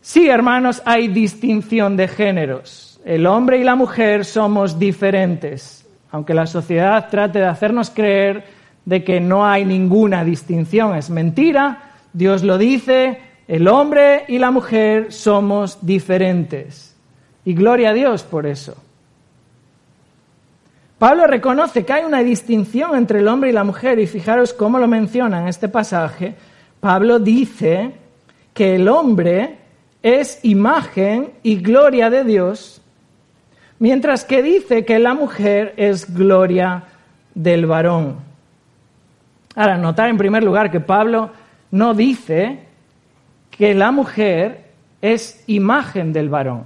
Sí, 0.00 0.28
hermanos, 0.28 0.82
hay 0.84 1.08
distinción 1.08 1.96
de 1.96 2.08
géneros. 2.08 3.00
el 3.04 3.26
hombre 3.26 3.58
y 3.58 3.64
la 3.64 3.74
mujer 3.74 4.24
somos 4.24 4.78
diferentes, 4.78 5.86
aunque 6.10 6.34
la 6.34 6.46
sociedad 6.46 7.08
trate 7.08 7.38
de 7.38 7.46
hacernos 7.46 7.88
creer 7.90 8.44
de 8.88 9.04
que 9.04 9.20
no 9.20 9.46
hay 9.46 9.66
ninguna 9.66 10.24
distinción. 10.24 10.96
Es 10.96 11.10
mentira, 11.10 11.92
Dios 12.14 12.42
lo 12.42 12.56
dice, 12.56 13.20
el 13.46 13.68
hombre 13.68 14.24
y 14.28 14.38
la 14.38 14.50
mujer 14.50 15.12
somos 15.12 15.76
diferentes. 15.82 16.96
Y 17.44 17.52
gloria 17.52 17.90
a 17.90 17.92
Dios 17.92 18.22
por 18.22 18.46
eso. 18.46 18.74
Pablo 20.98 21.26
reconoce 21.26 21.84
que 21.84 21.92
hay 21.92 22.04
una 22.06 22.20
distinción 22.20 22.96
entre 22.96 23.18
el 23.18 23.28
hombre 23.28 23.50
y 23.50 23.52
la 23.52 23.62
mujer 23.62 23.98
y 23.98 24.06
fijaros 24.06 24.54
cómo 24.54 24.78
lo 24.78 24.88
menciona 24.88 25.42
en 25.42 25.48
este 25.48 25.68
pasaje. 25.68 26.34
Pablo 26.80 27.18
dice 27.18 27.92
que 28.54 28.76
el 28.76 28.88
hombre 28.88 29.58
es 30.02 30.40
imagen 30.44 31.32
y 31.42 31.56
gloria 31.56 32.08
de 32.08 32.24
Dios, 32.24 32.80
mientras 33.80 34.24
que 34.24 34.42
dice 34.42 34.86
que 34.86 34.98
la 34.98 35.12
mujer 35.12 35.74
es 35.76 36.14
gloria 36.14 36.84
del 37.34 37.66
varón. 37.66 38.27
Ahora, 39.58 39.76
notar 39.76 40.08
en 40.08 40.16
primer 40.16 40.44
lugar 40.44 40.70
que 40.70 40.78
Pablo 40.78 41.30
no 41.72 41.92
dice 41.92 42.60
que 43.50 43.74
la 43.74 43.90
mujer 43.90 44.70
es 45.02 45.42
imagen 45.48 46.12
del 46.12 46.28
varón. 46.28 46.62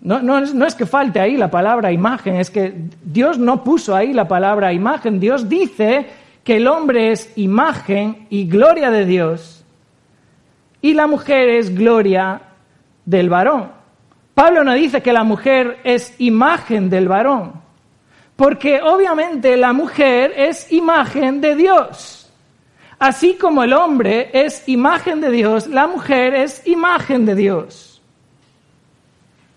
No, 0.00 0.22
no, 0.22 0.38
es 0.38 0.74
que 0.76 0.86
falte 0.86 1.18
ahí 1.18 1.36
la 1.36 1.50
palabra 1.50 1.90
imagen, 1.90 2.36
es 2.36 2.52
que 2.52 2.72
Dios 3.02 3.36
no 3.36 3.64
puso 3.64 3.96
ahí 3.96 4.12
la 4.12 4.28
palabra 4.28 4.72
imagen. 4.72 5.18
Dios 5.18 5.48
dice 5.48 6.06
que 6.44 6.58
el 6.58 6.68
hombre 6.68 7.10
es 7.10 7.36
imagen 7.36 8.28
y 8.30 8.46
gloria 8.46 8.92
de 8.92 9.06
Dios 9.06 9.64
y 10.82 10.94
la 10.94 11.08
mujer 11.08 11.48
es 11.48 11.74
gloria 11.74 12.42
del 13.04 13.28
varón. 13.28 13.72
Pablo 14.34 14.62
no 14.62 14.72
dice 14.74 15.02
que 15.02 15.12
la 15.12 15.24
mujer 15.24 15.80
es 15.82 16.14
imagen 16.20 16.88
del 16.90 17.08
varón, 17.08 17.65
porque 18.36 18.82
obviamente 18.82 19.56
la 19.56 19.72
mujer 19.72 20.32
es 20.36 20.70
imagen 20.70 21.40
de 21.40 21.56
Dios. 21.56 22.30
Así 22.98 23.34
como 23.34 23.64
el 23.64 23.72
hombre 23.72 24.30
es 24.32 24.68
imagen 24.68 25.20
de 25.20 25.30
Dios, 25.30 25.66
la 25.66 25.86
mujer 25.86 26.34
es 26.34 26.66
imagen 26.66 27.26
de 27.26 27.34
Dios. 27.34 28.00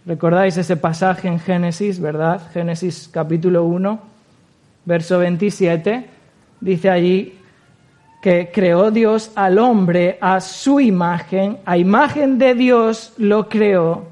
¿Recordáis 0.05 0.57
ese 0.57 0.75
pasaje 0.75 1.27
en 1.27 1.39
Génesis, 1.39 1.99
verdad? 1.99 2.41
Génesis 2.51 3.09
capítulo 3.11 3.63
1, 3.65 3.99
verso 4.85 5.19
27. 5.19 6.05
Dice 6.59 6.89
allí 6.89 7.37
que 8.21 8.49
creó 8.53 8.91
Dios 8.91 9.31
al 9.35 9.59
hombre 9.59 10.17
a 10.19 10.41
su 10.41 10.79
imagen, 10.79 11.59
a 11.65 11.77
imagen 11.77 12.37
de 12.37 12.55
Dios 12.55 13.13
lo 13.17 13.47
creó, 13.47 14.07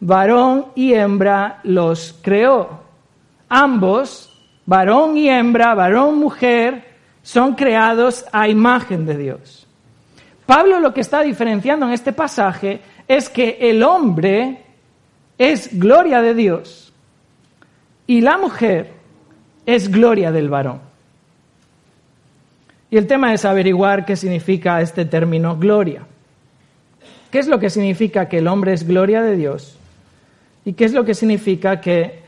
varón 0.00 0.66
y 0.74 0.94
hembra 0.94 1.60
los 1.64 2.18
creó. 2.22 2.81
Ambos, 3.54 4.32
varón 4.64 5.18
y 5.18 5.28
hembra, 5.28 5.74
varón, 5.74 6.18
mujer, 6.18 6.84
son 7.22 7.54
creados 7.54 8.24
a 8.32 8.48
imagen 8.48 9.04
de 9.04 9.18
Dios. 9.18 9.66
Pablo 10.46 10.80
lo 10.80 10.94
que 10.94 11.02
está 11.02 11.20
diferenciando 11.20 11.84
en 11.84 11.92
este 11.92 12.14
pasaje 12.14 12.80
es 13.06 13.28
que 13.28 13.58
el 13.60 13.82
hombre 13.82 14.62
es 15.36 15.78
gloria 15.78 16.22
de 16.22 16.32
Dios 16.32 16.94
y 18.06 18.22
la 18.22 18.38
mujer 18.38 18.94
es 19.66 19.90
gloria 19.90 20.32
del 20.32 20.48
varón. 20.48 20.80
Y 22.90 22.96
el 22.96 23.06
tema 23.06 23.34
es 23.34 23.44
averiguar 23.44 24.06
qué 24.06 24.16
significa 24.16 24.80
este 24.80 25.04
término 25.04 25.58
gloria. 25.58 26.06
¿Qué 27.30 27.38
es 27.38 27.48
lo 27.48 27.58
que 27.58 27.68
significa 27.68 28.30
que 28.30 28.38
el 28.38 28.48
hombre 28.48 28.72
es 28.72 28.86
gloria 28.86 29.20
de 29.20 29.36
Dios? 29.36 29.76
¿Y 30.64 30.72
qué 30.72 30.86
es 30.86 30.94
lo 30.94 31.04
que 31.04 31.12
significa 31.12 31.82
que 31.82 32.21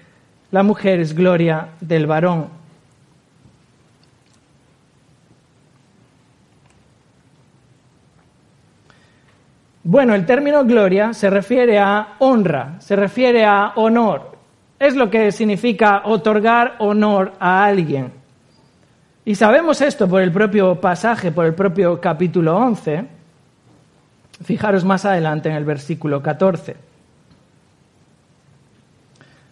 la 0.54 0.62
mujer 0.62 1.00
es 1.00 1.16
gloria 1.16 1.70
del 1.80 2.06
varón? 2.06 2.46
Bueno, 9.82 10.14
el 10.14 10.24
término 10.24 10.64
gloria 10.64 11.12
se 11.12 11.28
refiere 11.28 11.80
a 11.80 12.14
honra, 12.20 12.76
se 12.78 12.94
refiere 12.94 13.44
a 13.44 13.72
honor. 13.74 14.36
Es 14.78 14.94
lo 14.94 15.10
que 15.10 15.32
significa 15.32 16.02
otorgar 16.04 16.76
honor 16.78 17.32
a 17.40 17.64
alguien. 17.64 18.12
Y 19.24 19.34
sabemos 19.34 19.80
esto 19.80 20.08
por 20.08 20.22
el 20.22 20.30
propio 20.30 20.80
pasaje, 20.80 21.32
por 21.32 21.46
el 21.46 21.54
propio 21.54 22.00
capítulo 22.00 22.56
11. 22.56 23.04
Fijaros 24.44 24.84
más 24.84 25.04
adelante 25.04 25.48
en 25.48 25.56
el 25.56 25.64
versículo 25.64 26.22
14. 26.22 26.93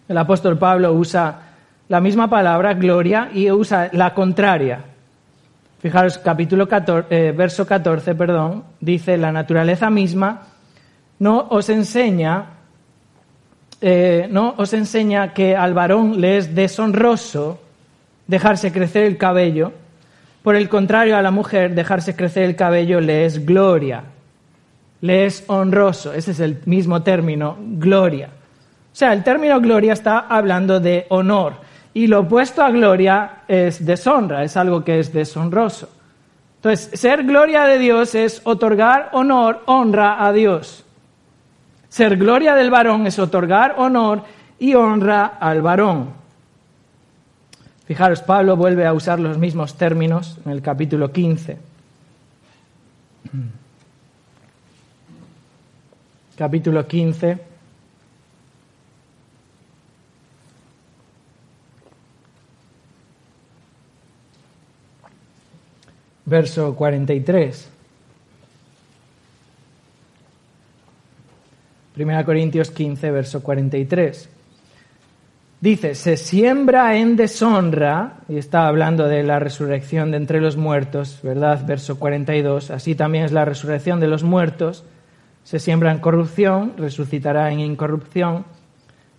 El 0.07 0.17
apóstol 0.17 0.57
Pablo 0.57 0.93
usa 0.93 1.35
la 1.89 1.99
misma 1.99 2.29
palabra, 2.29 2.73
gloria, 2.73 3.29
y 3.33 3.49
usa 3.51 3.89
la 3.93 4.13
contraria, 4.13 4.79
Fijaros, 5.83 6.17
capítulo 6.17 6.65
14, 6.65 7.07
eh, 7.09 7.33
verso 7.33 7.67
14, 7.67 8.15
perdón, 8.15 8.63
dice, 8.79 9.17
la 9.17 9.33
naturaleza 9.33 9.89
misma 9.89 10.43
no 11.19 11.45
os 11.49 11.67
enseña, 11.67 12.45
eh, 13.81 14.29
no 14.31 14.55
os 14.55 14.71
enseña 14.71 15.33
que 15.33 15.57
al 15.57 15.73
varón 15.73 16.21
le 16.21 16.37
es 16.37 16.55
deshonroso 16.55 17.59
dejarse 18.27 18.71
crecer 18.71 19.03
el 19.03 19.17
cabello, 19.17 19.73
por 20.41 20.55
el 20.55 20.69
contrario 20.69 21.17
a 21.17 21.21
la 21.21 21.31
mujer 21.31 21.75
dejarse 21.75 22.15
crecer 22.15 22.43
el 22.43 22.55
cabello 22.55 23.01
le 23.01 23.25
es 23.25 23.45
gloria, 23.45 24.05
le 25.01 25.25
es 25.25 25.43
honroso, 25.47 26.13
ese 26.13 26.31
es 26.31 26.39
el 26.39 26.61
mismo 26.63 27.03
término, 27.03 27.57
gloria. 27.59 28.29
O 28.93 28.95
sea, 28.95 29.11
el 29.11 29.23
término 29.23 29.59
gloria 29.59 29.93
está 29.93 30.19
hablando 30.19 30.79
de 30.79 31.07
honor. 31.09 31.55
Y 31.95 32.05
lo 32.05 32.21
opuesto 32.21 32.61
a 32.61 32.69
gloria 32.69 33.41
es 33.47 33.83
deshonra, 33.83 34.43
es 34.43 34.55
algo 34.55 34.83
que 34.83 34.99
es 34.99 35.11
deshonroso. 35.11 35.89
Entonces, 36.57 36.99
ser 36.99 37.23
gloria 37.23 37.63
de 37.63 37.79
Dios 37.79 38.13
es 38.13 38.41
otorgar 38.43 39.09
honor, 39.13 39.63
honra 39.65 40.23
a 40.23 40.31
Dios. 40.31 40.85
Ser 41.89 42.17
gloria 42.17 42.53
del 42.53 42.69
varón 42.69 43.07
es 43.07 43.17
otorgar 43.17 43.75
honor 43.77 44.23
y 44.59 44.75
honra 44.75 45.25
al 45.39 45.63
varón. 45.63 46.11
Fijaros, 47.85 48.21
Pablo 48.21 48.55
vuelve 48.55 48.85
a 48.85 48.93
usar 48.93 49.19
los 49.19 49.39
mismos 49.39 49.75
términos 49.75 50.37
en 50.45 50.51
el 50.51 50.61
capítulo 50.61 51.11
15. 51.11 51.57
Capítulo 56.37 56.87
15 56.87 57.52
verso 66.25 66.75
43. 66.75 67.69
Primera 71.93 72.25
Corintios 72.25 72.71
15, 72.71 73.11
verso 73.11 73.43
43. 73.43 74.29
Dice, 75.61 75.95
se 75.95 76.17
siembra 76.17 76.97
en 76.97 77.15
deshonra, 77.15 78.15
y 78.27 78.37
está 78.37 78.67
hablando 78.67 79.07
de 79.07 79.23
la 79.23 79.39
resurrección 79.39 80.11
de 80.11 80.17
entre 80.17 80.41
los 80.41 80.57
muertos, 80.57 81.19
¿verdad? 81.23 81.65
Verso 81.65 81.99
42, 81.99 82.71
así 82.71 82.95
también 82.95 83.23
es 83.23 83.31
la 83.31 83.45
resurrección 83.45 84.01
de 84.01 84.07
los 84.07 84.23
muertos, 84.23 84.83
se 85.43 85.59
siembra 85.59 85.91
en 85.91 85.99
corrupción, 85.99 86.73
resucitará 86.77 87.51
en 87.51 87.59
incorrupción. 87.59 88.45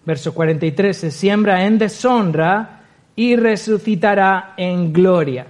Verso 0.05 0.35
43, 0.35 0.95
se 0.95 1.11
siembra 1.11 1.65
en 1.65 1.79
deshonra 1.79 2.81
y 3.17 3.37
resucitará 3.37 4.53
en 4.57 4.93
gloria. 4.93 5.47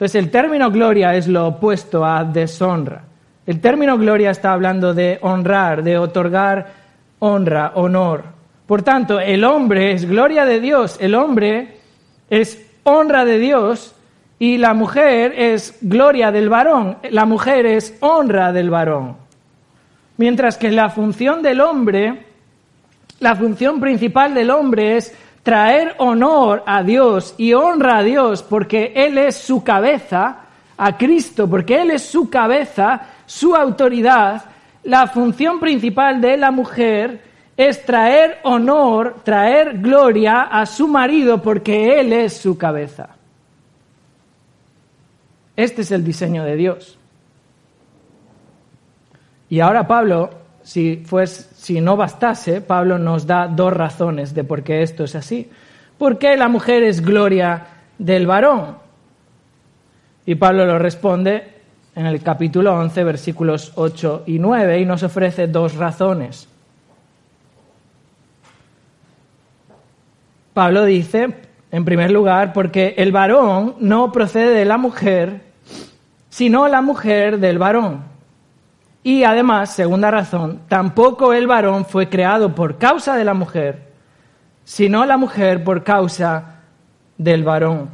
Entonces 0.00 0.24
el 0.24 0.30
término 0.30 0.70
gloria 0.70 1.14
es 1.14 1.28
lo 1.28 1.48
opuesto 1.48 2.06
a 2.06 2.24
deshonra. 2.24 3.02
El 3.44 3.60
término 3.60 3.98
gloria 3.98 4.30
está 4.30 4.54
hablando 4.54 4.94
de 4.94 5.18
honrar, 5.20 5.82
de 5.82 5.98
otorgar 5.98 6.68
honra, 7.18 7.72
honor. 7.74 8.24
Por 8.66 8.80
tanto, 8.80 9.20
el 9.20 9.44
hombre 9.44 9.92
es 9.92 10.08
gloria 10.08 10.46
de 10.46 10.58
Dios, 10.58 10.96
el 11.02 11.14
hombre 11.14 11.76
es 12.30 12.66
honra 12.82 13.26
de 13.26 13.38
Dios 13.38 13.94
y 14.38 14.56
la 14.56 14.72
mujer 14.72 15.34
es 15.36 15.76
gloria 15.82 16.32
del 16.32 16.48
varón, 16.48 16.96
la 17.10 17.26
mujer 17.26 17.66
es 17.66 17.94
honra 18.00 18.52
del 18.52 18.70
varón. 18.70 19.18
Mientras 20.16 20.56
que 20.56 20.70
la 20.70 20.88
función 20.88 21.42
del 21.42 21.60
hombre, 21.60 22.24
la 23.18 23.36
función 23.36 23.78
principal 23.80 24.32
del 24.32 24.48
hombre 24.48 24.96
es 24.96 25.14
traer 25.42 25.94
honor 25.98 26.62
a 26.66 26.82
Dios 26.82 27.34
y 27.38 27.52
honra 27.54 27.98
a 27.98 28.02
Dios 28.02 28.42
porque 28.42 28.92
Él 28.94 29.18
es 29.18 29.36
su 29.36 29.62
cabeza, 29.64 30.38
a 30.76 30.96
Cristo, 30.96 31.48
porque 31.48 31.80
Él 31.82 31.90
es 31.90 32.02
su 32.02 32.28
cabeza, 32.28 33.00
su 33.26 33.54
autoridad, 33.54 34.44
la 34.84 35.06
función 35.08 35.60
principal 35.60 36.20
de 36.20 36.36
la 36.36 36.50
mujer 36.50 37.22
es 37.56 37.84
traer 37.84 38.38
honor, 38.44 39.16
traer 39.22 39.78
gloria 39.78 40.42
a 40.42 40.64
su 40.64 40.88
marido 40.88 41.42
porque 41.42 42.00
Él 42.00 42.12
es 42.12 42.36
su 42.36 42.56
cabeza. 42.56 43.10
Este 45.56 45.82
es 45.82 45.90
el 45.90 46.02
diseño 46.02 46.44
de 46.44 46.56
Dios. 46.56 46.98
Y 49.50 49.60
ahora 49.60 49.86
Pablo 49.86 50.30
si, 50.62 51.04
si 51.60 51.82
no 51.82 51.94
bastase, 51.94 52.62
Pablo 52.62 52.98
nos 52.98 53.26
da 53.26 53.46
dos 53.46 53.70
razones 53.70 54.32
de 54.32 54.44
por 54.44 54.62
qué 54.62 54.82
esto 54.82 55.04
es 55.04 55.14
así. 55.14 55.50
¿Por 55.98 56.16
qué 56.16 56.38
la 56.38 56.48
mujer 56.48 56.82
es 56.82 57.02
gloria 57.02 57.66
del 57.98 58.26
varón? 58.26 58.78
Y 60.24 60.36
Pablo 60.36 60.64
lo 60.64 60.78
responde 60.78 61.52
en 61.94 62.06
el 62.06 62.22
capítulo 62.22 62.74
11, 62.78 63.04
versículos 63.04 63.72
8 63.74 64.22
y 64.26 64.38
9, 64.38 64.80
y 64.80 64.86
nos 64.86 65.02
ofrece 65.02 65.48
dos 65.48 65.74
razones. 65.74 66.48
Pablo 70.54 70.86
dice, 70.86 71.28
en 71.70 71.84
primer 71.84 72.10
lugar, 72.10 72.54
porque 72.54 72.94
el 72.96 73.12
varón 73.12 73.74
no 73.80 74.12
procede 74.12 74.54
de 74.54 74.64
la 74.64 74.78
mujer, 74.78 75.42
sino 76.30 76.68
la 76.68 76.80
mujer 76.80 77.38
del 77.38 77.58
varón. 77.58 78.09
Y 79.02 79.24
además, 79.24 79.74
segunda 79.74 80.10
razón, 80.10 80.60
tampoco 80.68 81.32
el 81.32 81.46
varón 81.46 81.86
fue 81.86 82.08
creado 82.08 82.54
por 82.54 82.76
causa 82.76 83.16
de 83.16 83.24
la 83.24 83.34
mujer, 83.34 83.90
sino 84.64 85.06
la 85.06 85.16
mujer 85.16 85.64
por 85.64 85.82
causa 85.82 86.60
del 87.16 87.42
varón. 87.42 87.88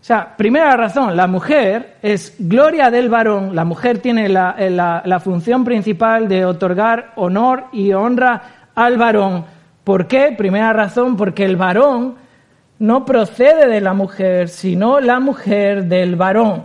O 0.00 0.02
sea, 0.02 0.36
primera 0.36 0.76
razón, 0.76 1.16
la 1.16 1.26
mujer 1.26 1.96
es 2.02 2.34
gloria 2.38 2.90
del 2.90 3.08
varón, 3.08 3.54
la 3.54 3.64
mujer 3.64 3.98
tiene 3.98 4.28
la, 4.28 5.02
la 5.04 5.20
función 5.20 5.64
principal 5.64 6.28
de 6.28 6.44
otorgar 6.44 7.12
honor 7.16 7.64
y 7.72 7.92
honra 7.92 8.42
al 8.74 8.96
varón. 8.96 9.44
¿Por 9.84 10.06
qué? 10.06 10.34
Primera 10.36 10.72
razón, 10.72 11.16
porque 11.16 11.44
el 11.44 11.56
varón 11.56 12.14
no 12.78 13.04
procede 13.04 13.68
de 13.68 13.80
la 13.80 13.92
mujer, 13.92 14.48
sino 14.48 15.00
la 15.00 15.20
mujer 15.20 15.84
del 15.84 16.16
varón. 16.16 16.64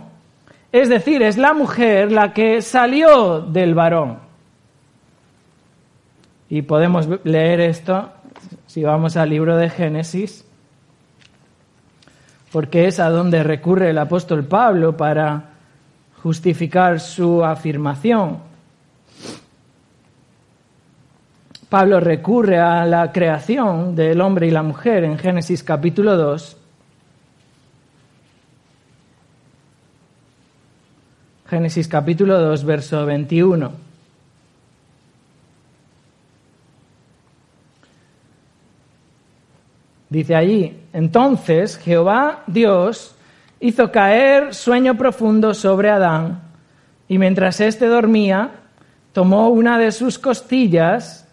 Es 0.76 0.90
decir, 0.90 1.22
es 1.22 1.38
la 1.38 1.54
mujer 1.54 2.12
la 2.12 2.34
que 2.34 2.60
salió 2.60 3.40
del 3.40 3.74
varón. 3.74 4.18
Y 6.50 6.60
podemos 6.60 7.08
leer 7.24 7.60
esto 7.60 8.10
si 8.66 8.84
vamos 8.84 9.16
al 9.16 9.30
libro 9.30 9.56
de 9.56 9.70
Génesis, 9.70 10.44
porque 12.52 12.88
es 12.88 13.00
a 13.00 13.08
donde 13.08 13.42
recurre 13.42 13.88
el 13.88 13.96
apóstol 13.96 14.44
Pablo 14.44 14.98
para 14.98 15.44
justificar 16.22 17.00
su 17.00 17.42
afirmación. 17.42 18.40
Pablo 21.70 22.00
recurre 22.00 22.58
a 22.58 22.84
la 22.84 23.12
creación 23.12 23.96
del 23.96 24.20
hombre 24.20 24.48
y 24.48 24.50
la 24.50 24.62
mujer 24.62 25.04
en 25.04 25.16
Génesis 25.16 25.62
capítulo 25.62 26.18
2 26.18 26.55
Génesis 31.48 31.86
capítulo 31.86 32.40
2, 32.40 32.64
verso 32.64 33.06
21. 33.06 33.70
Dice 40.10 40.34
allí, 40.34 40.76
entonces 40.92 41.78
Jehová 41.78 42.42
Dios 42.48 43.14
hizo 43.60 43.92
caer 43.92 44.54
sueño 44.54 44.96
profundo 44.96 45.54
sobre 45.54 45.90
Adán, 45.90 46.40
y 47.08 47.18
mientras 47.18 47.60
éste 47.60 47.86
dormía, 47.86 48.50
tomó 49.12 49.48
una 49.48 49.78
de 49.78 49.92
sus 49.92 50.18
costillas 50.18 51.28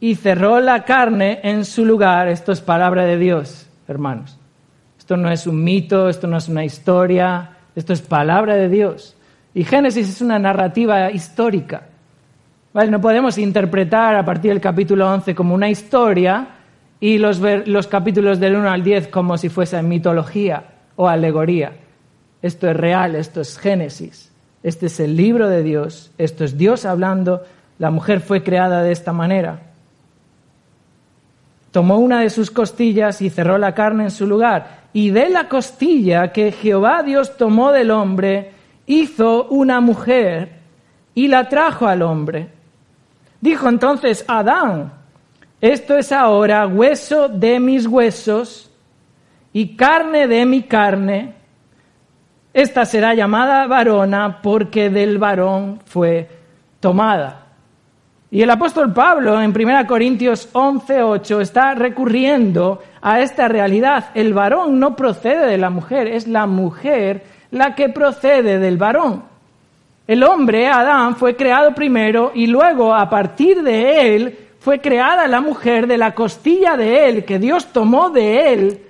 y 0.00 0.14
cerró 0.14 0.60
la 0.60 0.84
carne 0.84 1.40
en 1.42 1.66
su 1.66 1.84
lugar. 1.84 2.28
Esto 2.28 2.52
es 2.52 2.62
palabra 2.62 3.04
de 3.04 3.18
Dios, 3.18 3.66
hermanos. 3.86 4.38
Esto 4.98 5.18
no 5.18 5.30
es 5.30 5.46
un 5.46 5.62
mito, 5.62 6.08
esto 6.08 6.26
no 6.26 6.38
es 6.38 6.48
una 6.48 6.64
historia, 6.64 7.50
esto 7.76 7.92
es 7.92 8.00
palabra 8.00 8.54
de 8.54 8.70
Dios. 8.70 9.14
Y 9.54 9.64
Génesis 9.64 10.08
es 10.08 10.20
una 10.20 10.38
narrativa 10.38 11.10
histórica. 11.10 11.82
No 12.74 13.00
podemos 13.00 13.38
interpretar 13.38 14.14
a 14.14 14.24
partir 14.24 14.52
del 14.52 14.60
capítulo 14.60 15.10
11 15.10 15.34
como 15.34 15.54
una 15.54 15.68
historia 15.68 16.46
y 17.00 17.18
los, 17.18 17.40
los 17.40 17.86
capítulos 17.88 18.38
del 18.38 18.56
1 18.56 18.70
al 18.70 18.84
10 18.84 19.08
como 19.08 19.36
si 19.36 19.48
fuese 19.48 19.82
mitología 19.82 20.62
o 20.96 21.08
alegoría. 21.08 21.72
Esto 22.40 22.68
es 22.68 22.76
real, 22.76 23.16
esto 23.16 23.40
es 23.40 23.58
Génesis. 23.58 24.30
Este 24.62 24.86
es 24.86 25.00
el 25.00 25.16
libro 25.16 25.48
de 25.48 25.62
Dios, 25.62 26.10
esto 26.18 26.44
es 26.44 26.58
Dios 26.58 26.84
hablando, 26.84 27.42
la 27.78 27.90
mujer 27.90 28.20
fue 28.20 28.42
creada 28.42 28.82
de 28.82 28.92
esta 28.92 29.12
manera. 29.12 29.60
Tomó 31.70 31.98
una 31.98 32.20
de 32.20 32.30
sus 32.30 32.50
costillas 32.50 33.22
y 33.22 33.30
cerró 33.30 33.58
la 33.58 33.74
carne 33.74 34.04
en 34.04 34.10
su 34.10 34.26
lugar. 34.26 34.88
Y 34.92 35.10
de 35.10 35.28
la 35.28 35.48
costilla 35.48 36.32
que 36.32 36.50
Jehová 36.50 37.02
Dios 37.02 37.36
tomó 37.36 37.72
del 37.72 37.90
hombre, 37.90 38.52
hizo 38.88 39.44
una 39.44 39.80
mujer 39.80 40.58
y 41.14 41.28
la 41.28 41.48
trajo 41.48 41.86
al 41.86 42.02
hombre. 42.02 42.48
Dijo 43.40 43.68
entonces 43.68 44.24
Adán, 44.26 44.92
esto 45.60 45.96
es 45.96 46.10
ahora 46.10 46.66
hueso 46.66 47.28
de 47.28 47.60
mis 47.60 47.86
huesos 47.86 48.70
y 49.52 49.76
carne 49.76 50.26
de 50.26 50.44
mi 50.46 50.62
carne. 50.62 51.34
Esta 52.52 52.84
será 52.84 53.14
llamada 53.14 53.66
varona 53.66 54.40
porque 54.42 54.90
del 54.90 55.18
varón 55.18 55.80
fue 55.84 56.28
tomada. 56.80 57.44
Y 58.30 58.42
el 58.42 58.50
apóstol 58.50 58.92
Pablo 58.92 59.40
en 59.40 59.52
1 59.52 59.86
Corintios 59.86 60.48
11:8 60.52 61.40
está 61.40 61.74
recurriendo 61.74 62.82
a 63.00 63.20
esta 63.20 63.48
realidad. 63.48 64.06
El 64.14 64.34
varón 64.34 64.78
no 64.78 64.96
procede 64.96 65.46
de 65.46 65.58
la 65.58 65.70
mujer, 65.70 66.08
es 66.08 66.26
la 66.26 66.46
mujer 66.46 67.37
la 67.50 67.74
que 67.74 67.88
procede 67.88 68.58
del 68.58 68.76
varón. 68.76 69.24
El 70.06 70.22
hombre, 70.24 70.68
Adán, 70.68 71.16
fue 71.16 71.36
creado 71.36 71.74
primero 71.74 72.32
y 72.34 72.46
luego 72.46 72.94
a 72.94 73.08
partir 73.10 73.62
de 73.62 74.16
él 74.16 74.38
fue 74.58 74.80
creada 74.80 75.26
la 75.28 75.40
mujer 75.40 75.86
de 75.86 75.98
la 75.98 76.14
costilla 76.14 76.76
de 76.76 77.08
él, 77.08 77.24
que 77.24 77.38
Dios 77.38 77.66
tomó 77.72 78.10
de 78.10 78.52
él. 78.52 78.82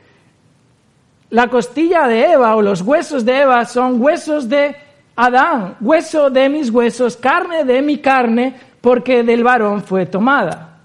La 1.31 1.49
costilla 1.49 2.07
de 2.07 2.33
Eva 2.33 2.57
o 2.57 2.63
los 2.63 2.83
huesos 2.83 3.25
de 3.25 3.41
Eva 3.43 3.65
son 3.67 4.01
huesos 4.01 4.49
de 4.49 4.77
Adán, 5.17 5.77
hueso 5.81 6.31
de 6.31 6.49
mis 6.49 6.71
huesos, 6.71 7.17
carne 7.17 7.65
de 7.65 7.83
mi 7.83 7.99
carne, 7.99 8.55
porque 8.81 9.25
del 9.25 9.43
varón 9.43 9.83
fue 9.83 10.07
tomada. 10.07 10.79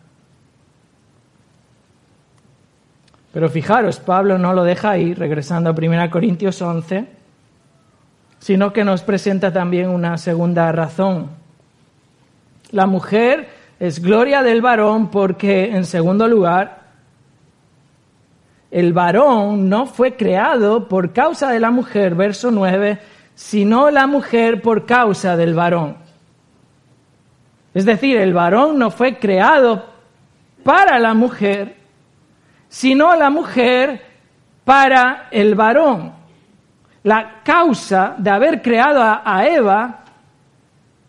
Pero 3.32 3.50
fijaros, 3.50 4.00
Pablo 4.00 4.38
no 4.38 4.54
lo 4.54 4.64
deja 4.64 4.92
ahí, 4.92 5.14
regresando 5.14 5.70
a 5.70 5.74
1 5.74 6.10
Corintios 6.10 6.62
11 6.62 7.23
sino 8.44 8.74
que 8.74 8.84
nos 8.84 9.04
presenta 9.04 9.54
también 9.54 9.90
una 9.90 10.18
segunda 10.18 10.70
razón. 10.74 11.30
La 12.72 12.88
mujer 12.88 13.48
es 13.80 14.02
gloria 14.02 14.44
del 14.44 14.62
varón 14.62 15.10
porque, 15.10 15.74
en 15.74 15.86
segundo 15.86 16.28
lugar, 16.28 16.82
el 18.70 18.92
varón 18.92 19.70
no 19.70 19.86
fue 19.86 20.18
creado 20.18 20.90
por 20.90 21.14
causa 21.14 21.52
de 21.52 21.62
la 21.62 21.72
mujer, 21.72 22.16
verso 22.16 22.52
9, 22.52 23.00
sino 23.34 23.90
la 23.90 24.08
mujer 24.08 24.62
por 24.62 24.86
causa 24.86 25.38
del 25.38 25.54
varón. 25.54 25.96
Es 27.74 27.86
decir, 27.86 28.18
el 28.18 28.34
varón 28.34 28.78
no 28.78 28.92
fue 28.92 29.20
creado 29.20 29.86
para 30.66 31.00
la 31.00 31.14
mujer, 31.14 31.78
sino 32.68 33.16
la 33.16 33.30
mujer 33.30 34.02
para 34.66 35.30
el 35.32 35.56
varón 35.56 36.23
la 37.04 37.42
causa 37.44 38.16
de 38.18 38.30
haber 38.30 38.62
creado 38.62 39.02
a, 39.02 39.46
Eva 39.46 40.00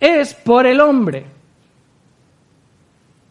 es 0.00 0.34
por 0.34 0.66
el 0.66 0.80
hombre. 0.80 1.24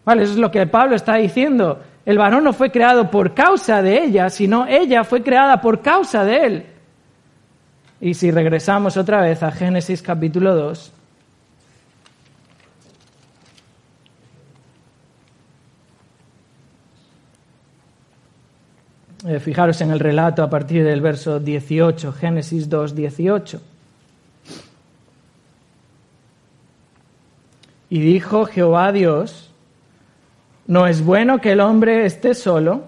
¿Vale? 0.06 0.24
Eso 0.24 0.34
es 0.34 0.40
lo 0.40 0.52
que 0.52 0.66
Pablo 0.68 0.96
está 0.96 1.16
diciendo. 1.16 1.82
El 2.06 2.18
varón 2.18 2.44
no 2.44 2.54
fue 2.54 2.72
creado 2.72 3.10
por 3.10 3.34
causa 3.34 3.82
de 3.82 4.04
ella, 4.04 4.30
sino 4.30 4.66
ella 4.66 5.04
fue 5.04 5.24
creada 5.24 5.62
por 5.62 5.82
causa 5.82 6.26
de 6.26 6.46
él. 6.46 6.66
Y 8.02 8.14
si 8.14 8.32
regresamos 8.32 8.98
otra 8.98 9.22
vez 9.22 9.44
a 9.44 9.52
Génesis 9.52 10.02
capítulo 10.02 10.56
2, 10.56 10.94
Eh, 19.26 19.40
fijaros 19.40 19.80
en 19.80 19.92
el 19.92 20.02
relato 20.02 20.44
a 20.44 20.50
partir 20.50 20.84
del 20.84 21.00
verso 21.00 21.40
18, 21.40 22.12
Génesis 22.12 22.68
2, 22.68 22.94
18. 22.94 23.62
Y 27.90 28.00
dijo 28.02 28.46
Jehová 28.46 28.92
Dios, 28.92 29.50
no 30.68 30.88
es 30.88 31.06
bueno 31.06 31.40
que 31.40 31.54
el 31.54 31.62
hombre 31.62 32.06
esté 32.06 32.34
solo, 32.34 32.84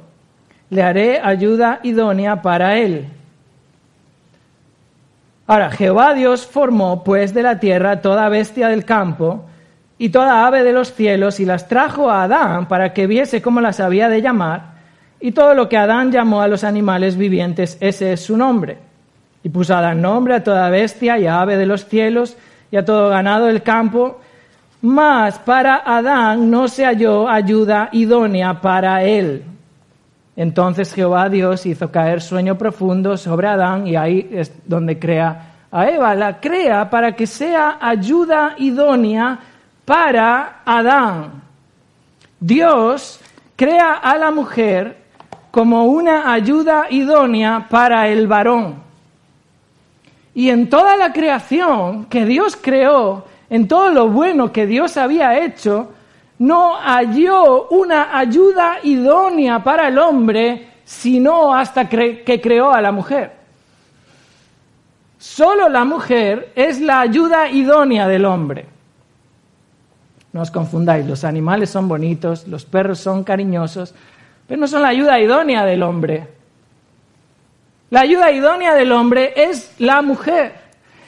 le 0.70 0.84
haré 0.84 1.22
ayuda 1.22 1.80
idónea 1.84 2.42
para 2.42 2.80
él. 2.80 3.08
Ahora, 5.48 5.72
Jehová 5.72 6.16
Dios 6.16 6.46
formó 6.46 7.02
pues 7.04 7.34
de 7.34 7.44
la 7.44 7.60
tierra 7.62 8.02
toda 8.02 8.28
bestia 8.28 8.68
del 8.68 8.84
campo 8.84 9.46
y 9.98 10.10
toda 10.10 10.46
ave 10.46 10.64
de 10.64 10.74
los 10.74 10.94
cielos 10.94 11.40
y 11.40 11.46
las 11.46 11.70
trajo 11.70 12.10
a 12.10 12.24
Adán 12.24 12.68
para 12.68 12.94
que 12.94 13.08
viese 13.08 13.42
cómo 13.42 13.62
las 13.62 13.80
había 13.80 14.10
de 14.10 14.22
llamar. 14.22 14.75
Y 15.20 15.32
todo 15.32 15.54
lo 15.54 15.70
que 15.70 15.78
Adán 15.78 16.12
llamó 16.12 16.42
a 16.42 16.48
los 16.48 16.64
animales 16.64 17.18
vivientes, 17.18 17.78
ese 17.80 18.14
es 18.14 18.22
su 18.22 18.38
nombre. 18.38 18.78
Y 19.44 19.50
puso 19.50 19.76
Adán 19.76 20.02
nombre 20.02 20.36
a 20.36 20.44
toda 20.44 20.70
bestia 20.70 21.18
y 21.18 21.28
a 21.28 21.42
ave 21.42 21.58
de 21.58 21.66
los 21.66 21.86
cielos 21.86 22.36
y 22.72 22.78
a 22.78 22.86
todo 22.86 23.10
ganado 23.10 23.46
del 23.46 23.64
campo. 23.64 24.20
mas 24.82 25.40
para 25.40 25.78
Adán 25.78 26.52
no 26.52 26.68
se 26.68 26.86
halló 26.86 27.28
ayuda 27.28 27.90
idónea 27.92 28.62
para 28.62 29.04
él. 29.04 29.44
Entonces 30.36 30.94
Jehová 30.94 31.30
Dios 31.30 31.66
hizo 31.66 31.92
caer 31.92 32.22
sueño 32.22 32.58
profundo 32.58 33.18
sobre 33.18 33.48
Adán 33.48 33.88
y 33.88 33.96
ahí 33.96 34.30
es 34.32 34.52
donde 34.66 35.00
crea 35.00 35.54
a 35.72 35.90
Eva. 35.90 36.14
La 36.14 36.40
crea 36.40 36.90
para 36.90 37.16
que 37.16 37.26
sea 37.26 37.78
ayuda 37.82 38.56
idónea 38.58 39.40
para 39.86 40.62
Adán. 40.66 41.42
Dios 42.40 43.20
crea 43.56 43.94
a 43.94 44.18
la 44.18 44.32
mujer 44.32 45.05
como 45.56 45.86
una 45.86 46.34
ayuda 46.34 46.88
idónea 46.90 47.68
para 47.70 48.10
el 48.10 48.28
varón. 48.28 48.76
Y 50.34 50.50
en 50.50 50.70
toda 50.70 50.98
la 50.98 51.14
creación 51.14 52.08
que 52.08 52.26
Dios 52.26 52.58
creó, 52.62 53.24
en 53.50 53.66
todo 53.66 53.90
lo 53.90 54.10
bueno 54.10 54.52
que 54.52 54.66
Dios 54.66 54.98
había 54.98 55.46
hecho, 55.46 55.94
no 56.40 56.74
halló 56.76 57.70
una 57.70 58.18
ayuda 58.18 58.80
idónea 58.84 59.64
para 59.64 59.88
el 59.88 59.98
hombre, 59.98 60.72
sino 60.84 61.56
hasta 61.56 61.88
que 61.88 62.42
creó 62.44 62.74
a 62.74 62.82
la 62.82 62.92
mujer. 62.92 63.32
Solo 65.18 65.70
la 65.70 65.86
mujer 65.86 66.52
es 66.54 66.82
la 66.82 67.00
ayuda 67.00 67.50
idónea 67.50 68.10
del 68.10 68.26
hombre. 68.26 68.66
No 70.34 70.42
os 70.42 70.52
confundáis, 70.52 71.06
los 71.06 71.24
animales 71.24 71.70
son 71.70 71.88
bonitos, 71.88 72.46
los 72.46 72.66
perros 72.66 73.00
son 73.00 73.24
cariñosos, 73.24 73.96
pero 74.48 74.60
no 74.60 74.68
son 74.68 74.82
la 74.82 74.90
ayuda 74.90 75.20
idónea 75.20 75.66
del 75.66 75.84
hombre. 75.84 76.28
La 77.90 78.02
ayuda 78.02 78.32
idónea 78.32 78.74
del 78.74 78.92
hombre 78.92 79.34
es 79.36 79.74
la 79.80 80.02
mujer. 80.02 80.54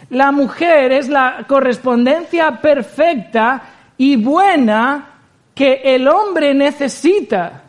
La 0.09 0.31
mujer 0.31 0.91
es 0.91 1.09
la 1.09 1.45
correspondencia 1.47 2.61
perfecta 2.61 3.61
y 3.97 4.15
buena 4.15 5.09
que 5.53 5.81
el 5.83 6.07
hombre 6.07 6.53
necesita, 6.53 7.63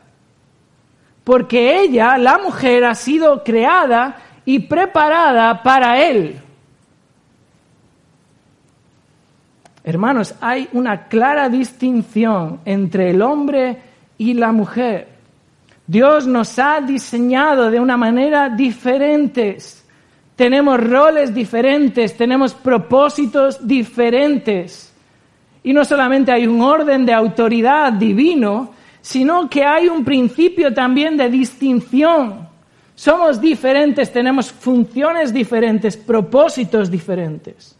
porque 1.24 1.80
ella, 1.80 2.18
la 2.18 2.38
mujer, 2.38 2.84
ha 2.84 2.94
sido 2.94 3.42
creada 3.42 4.16
y 4.44 4.60
preparada 4.60 5.62
para 5.62 6.00
él. 6.00 6.40
Hermanos, 9.82 10.34
hay 10.40 10.68
una 10.74 11.08
clara 11.08 11.48
distinción 11.48 12.60
entre 12.66 13.10
el 13.10 13.22
hombre 13.22 13.78
y 14.18 14.34
la 14.34 14.52
mujer. 14.52 15.17
Dios 15.88 16.26
nos 16.26 16.58
ha 16.58 16.82
diseñado 16.82 17.70
de 17.70 17.80
una 17.80 17.96
manera 17.96 18.50
diferente. 18.50 19.56
Tenemos 20.36 20.78
roles 20.78 21.34
diferentes, 21.34 22.14
tenemos 22.14 22.52
propósitos 22.52 23.66
diferentes. 23.66 24.92
Y 25.62 25.72
no 25.72 25.86
solamente 25.86 26.30
hay 26.30 26.46
un 26.46 26.60
orden 26.60 27.06
de 27.06 27.14
autoridad 27.14 27.94
divino, 27.94 28.74
sino 29.00 29.48
que 29.48 29.64
hay 29.64 29.88
un 29.88 30.04
principio 30.04 30.74
también 30.74 31.16
de 31.16 31.30
distinción. 31.30 32.46
Somos 32.94 33.40
diferentes, 33.40 34.12
tenemos 34.12 34.52
funciones 34.52 35.32
diferentes, 35.32 35.96
propósitos 35.96 36.90
diferentes. 36.90 37.74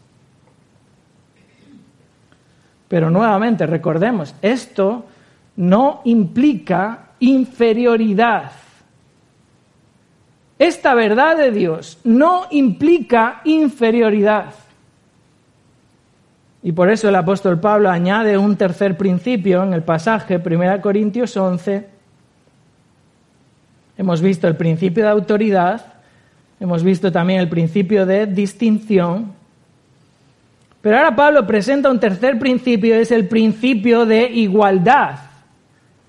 Pero 2.87 3.11
nuevamente, 3.11 3.67
recordemos, 3.67 4.33
esto 4.41 5.05
no 5.57 6.01
implica 6.05 7.08
inferioridad. 7.19 8.51
Esta 10.57 10.93
verdad 10.93 11.37
de 11.37 11.51
Dios 11.51 11.99
no 12.03 12.47
implica 12.51 13.41
inferioridad. 13.45 14.53
Y 16.61 16.73
por 16.73 16.89
eso 16.89 17.07
el 17.07 17.15
apóstol 17.15 17.59
Pablo 17.59 17.89
añade 17.89 18.37
un 18.37 18.57
tercer 18.57 18.97
principio 18.97 19.63
en 19.63 19.73
el 19.73 19.83
pasaje 19.83 20.41
1 20.43 20.81
Corintios 20.81 21.37
11. 21.37 21.87
Hemos 23.97 24.21
visto 24.21 24.47
el 24.47 24.57
principio 24.57 25.05
de 25.05 25.09
autoridad, 25.09 25.93
hemos 26.59 26.83
visto 26.83 27.11
también 27.11 27.39
el 27.39 27.49
principio 27.49 28.05
de 28.05 28.25
distinción, 28.25 29.33
pero 30.81 30.97
ahora 30.97 31.15
Pablo 31.15 31.45
presenta 31.45 31.89
un 31.89 31.99
tercer 31.99 32.39
principio, 32.39 32.95
es 32.95 33.11
el 33.11 33.27
principio 33.27 34.05
de 34.05 34.23
igualdad. 34.29 35.28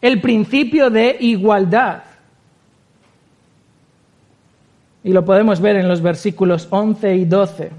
El 0.00 0.20
principio 0.20 0.90
de 0.90 1.16
igualdad. 1.20 2.02
Y 5.02 5.12
lo 5.12 5.24
podemos 5.24 5.60
ver 5.60 5.76
en 5.76 5.88
los 5.88 6.02
versículos 6.02 6.68
11 6.70 7.16
y 7.16 7.24
12. 7.24 7.70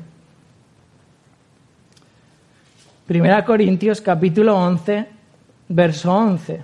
Primera 3.06 3.44
Corintios 3.44 4.02
capítulo 4.02 4.58
11, 4.58 5.06
verso 5.68 6.14
11. 6.14 6.62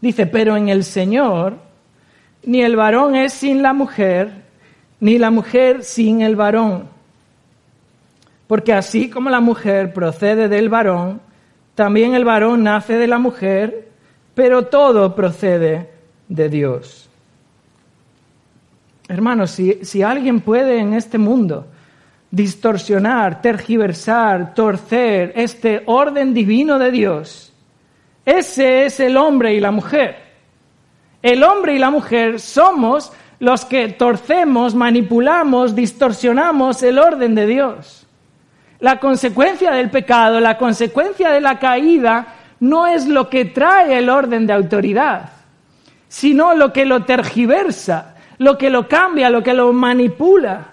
Dice, 0.00 0.26
pero 0.26 0.56
en 0.56 0.68
el 0.68 0.84
Señor 0.84 1.56
ni 2.44 2.62
el 2.62 2.76
varón 2.76 3.16
es 3.16 3.32
sin 3.32 3.62
la 3.62 3.72
mujer, 3.72 4.30
ni 5.00 5.18
la 5.18 5.30
mujer 5.30 5.82
sin 5.82 6.22
el 6.22 6.36
varón 6.36 6.98
porque 8.48 8.72
así 8.72 9.10
como 9.10 9.30
la 9.30 9.40
mujer 9.40 9.92
procede 9.92 10.48
del 10.48 10.70
varón, 10.70 11.20
también 11.78 12.16
el 12.16 12.24
varón 12.24 12.64
nace 12.64 12.98
de 12.98 13.06
la 13.06 13.20
mujer, 13.20 13.86
pero 14.34 14.66
todo 14.66 15.14
procede 15.14 15.88
de 16.26 16.48
Dios. 16.48 17.08
Hermanos, 19.06 19.52
si, 19.52 19.84
si 19.84 20.02
alguien 20.02 20.40
puede 20.40 20.80
en 20.80 20.94
este 20.94 21.18
mundo 21.18 21.68
distorsionar, 22.32 23.40
tergiversar, 23.40 24.54
torcer 24.54 25.32
este 25.36 25.84
orden 25.86 26.34
divino 26.34 26.80
de 26.80 26.90
Dios, 26.90 27.52
ese 28.26 28.86
es 28.86 28.98
el 28.98 29.16
hombre 29.16 29.54
y 29.54 29.60
la 29.60 29.70
mujer. 29.70 30.16
El 31.22 31.44
hombre 31.44 31.76
y 31.76 31.78
la 31.78 31.90
mujer 31.90 32.40
somos 32.40 33.12
los 33.38 33.64
que 33.64 33.86
torcemos, 33.90 34.74
manipulamos, 34.74 35.76
distorsionamos 35.76 36.82
el 36.82 36.98
orden 36.98 37.36
de 37.36 37.46
Dios. 37.46 38.07
La 38.80 39.00
consecuencia 39.00 39.72
del 39.72 39.90
pecado, 39.90 40.40
la 40.40 40.56
consecuencia 40.56 41.30
de 41.30 41.40
la 41.40 41.58
caída, 41.58 42.26
no 42.60 42.86
es 42.86 43.06
lo 43.06 43.28
que 43.28 43.44
trae 43.44 43.98
el 43.98 44.08
orden 44.08 44.46
de 44.46 44.52
autoridad, 44.52 45.30
sino 46.08 46.54
lo 46.54 46.72
que 46.72 46.84
lo 46.84 47.04
tergiversa, 47.04 48.14
lo 48.38 48.56
que 48.56 48.70
lo 48.70 48.88
cambia, 48.88 49.30
lo 49.30 49.42
que 49.42 49.54
lo 49.54 49.72
manipula. 49.72 50.68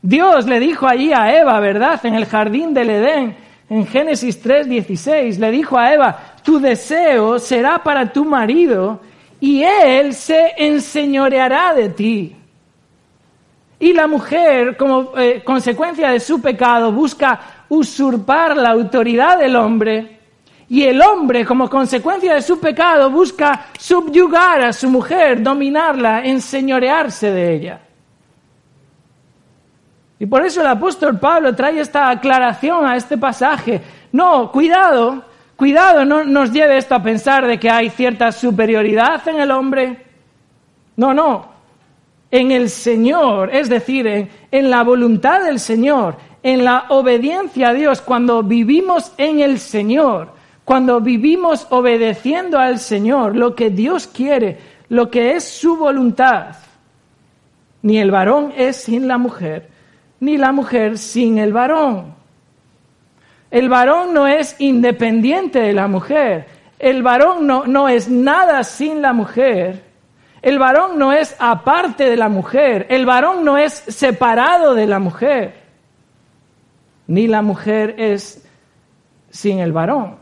Dios 0.00 0.46
le 0.46 0.58
dijo 0.58 0.86
allí 0.86 1.12
a 1.12 1.38
Eva, 1.40 1.60
¿verdad? 1.60 2.04
En 2.04 2.14
el 2.14 2.26
jardín 2.26 2.74
del 2.74 2.90
Edén, 2.90 3.36
en 3.70 3.86
Génesis 3.86 4.42
3:16, 4.42 5.38
le 5.38 5.50
dijo 5.50 5.78
a 5.78 5.94
Eva, 5.94 6.18
tu 6.42 6.58
deseo 6.58 7.38
será 7.38 7.82
para 7.82 8.12
tu 8.12 8.24
marido 8.24 9.00
y 9.40 9.62
él 9.62 10.12
se 10.14 10.52
enseñoreará 10.56 11.72
de 11.74 11.88
ti. 11.88 12.36
Y 13.82 13.92
la 13.92 14.06
mujer, 14.06 14.76
como 14.76 15.10
eh, 15.18 15.42
consecuencia 15.44 16.10
de 16.10 16.20
su 16.20 16.40
pecado, 16.40 16.92
busca 16.92 17.64
usurpar 17.68 18.56
la 18.56 18.70
autoridad 18.70 19.40
del 19.40 19.56
hombre. 19.56 20.20
Y 20.68 20.84
el 20.84 21.02
hombre, 21.02 21.44
como 21.44 21.68
consecuencia 21.68 22.34
de 22.34 22.42
su 22.42 22.60
pecado, 22.60 23.10
busca 23.10 23.66
subyugar 23.76 24.62
a 24.62 24.72
su 24.72 24.88
mujer, 24.88 25.42
dominarla, 25.42 26.24
enseñorearse 26.24 27.32
de 27.32 27.54
ella. 27.56 27.80
Y 30.20 30.26
por 30.26 30.46
eso 30.46 30.60
el 30.60 30.68
apóstol 30.68 31.18
Pablo 31.18 31.52
trae 31.52 31.80
esta 31.80 32.08
aclaración 32.08 32.86
a 32.86 32.94
este 32.94 33.18
pasaje. 33.18 33.82
No, 34.12 34.52
cuidado, 34.52 35.24
cuidado, 35.56 36.04
no 36.04 36.22
nos 36.22 36.52
lleve 36.52 36.76
esto 36.76 36.94
a 36.94 37.02
pensar 37.02 37.48
de 37.48 37.58
que 37.58 37.68
hay 37.68 37.90
cierta 37.90 38.30
superioridad 38.30 39.26
en 39.26 39.40
el 39.40 39.50
hombre. 39.50 40.06
No, 40.94 41.12
no, 41.12 41.51
en 42.32 42.50
el 42.50 42.70
Señor, 42.70 43.54
es 43.54 43.68
decir, 43.68 44.06
en, 44.50 44.70
la 44.70 44.82
voluntad 44.82 45.44
del 45.44 45.60
Señor, 45.60 46.16
en 46.42 46.64
la 46.64 46.86
obediencia 46.88 47.68
a 47.68 47.74
Dios, 47.74 48.00
cuando 48.00 48.42
vivimos 48.42 49.12
en 49.18 49.40
el 49.40 49.58
Señor, 49.58 50.32
cuando 50.64 51.02
vivimos 51.02 51.66
obedeciendo 51.68 52.58
al 52.58 52.78
Señor, 52.78 53.36
lo 53.36 53.54
que 53.54 53.68
Dios 53.68 54.06
quiere, 54.06 54.58
lo 54.88 55.10
que 55.10 55.32
es 55.32 55.44
su 55.44 55.76
voluntad. 55.76 56.56
Ni 57.82 57.98
el 57.98 58.10
varón 58.10 58.54
es 58.56 58.76
sin 58.76 59.06
la 59.06 59.18
mujer, 59.18 59.68
ni 60.18 60.38
la 60.38 60.52
mujer 60.52 60.96
sin 60.96 61.36
el 61.36 61.52
varón. 61.52 62.14
El 63.50 63.68
varón 63.68 64.14
no 64.14 64.26
es 64.26 64.56
independiente 64.58 65.58
de 65.58 65.74
la 65.74 65.86
mujer, 65.86 66.46
el 66.78 67.02
varón 67.02 67.46
no, 67.46 67.66
no 67.66 67.90
es 67.90 68.08
nada 68.08 68.64
sin 68.64 69.02
la 69.02 69.12
mujer 69.12 69.91
el 70.42 70.58
varón 70.58 70.98
no 70.98 71.12
es 71.12 71.36
aparte 71.38 72.10
de 72.10 72.16
la 72.16 72.28
mujer, 72.28 72.86
el 72.90 73.06
varón 73.06 73.44
no 73.44 73.56
es 73.56 73.72
separado 73.72 74.74
de 74.74 74.86
la 74.86 74.98
mujer, 74.98 75.54
ni 77.06 77.28
la 77.28 77.42
mujer 77.42 77.94
es 77.96 78.44
sin 79.30 79.60
el 79.60 79.72
varón. 79.72 80.16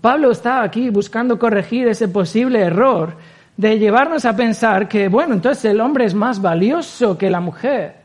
Pablo 0.00 0.32
está 0.32 0.62
aquí 0.62 0.90
buscando 0.90 1.38
corregir 1.38 1.88
ese 1.88 2.08
posible 2.08 2.60
error 2.60 3.14
de 3.56 3.78
llevarnos 3.78 4.24
a 4.24 4.34
pensar 4.34 4.88
que, 4.88 5.08
bueno, 5.08 5.34
entonces 5.34 5.66
el 5.66 5.80
hombre 5.80 6.06
es 6.06 6.14
más 6.14 6.40
valioso 6.40 7.16
que 7.16 7.30
la 7.30 7.40
mujer. 7.40 7.96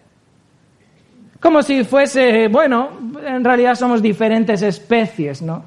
Como 1.40 1.62
si 1.64 1.84
fuese, 1.84 2.48
bueno, 2.48 2.90
en 3.26 3.44
realidad 3.44 3.76
somos 3.76 4.02
diferentes 4.02 4.62
especies, 4.62 5.42
¿no? 5.42 5.64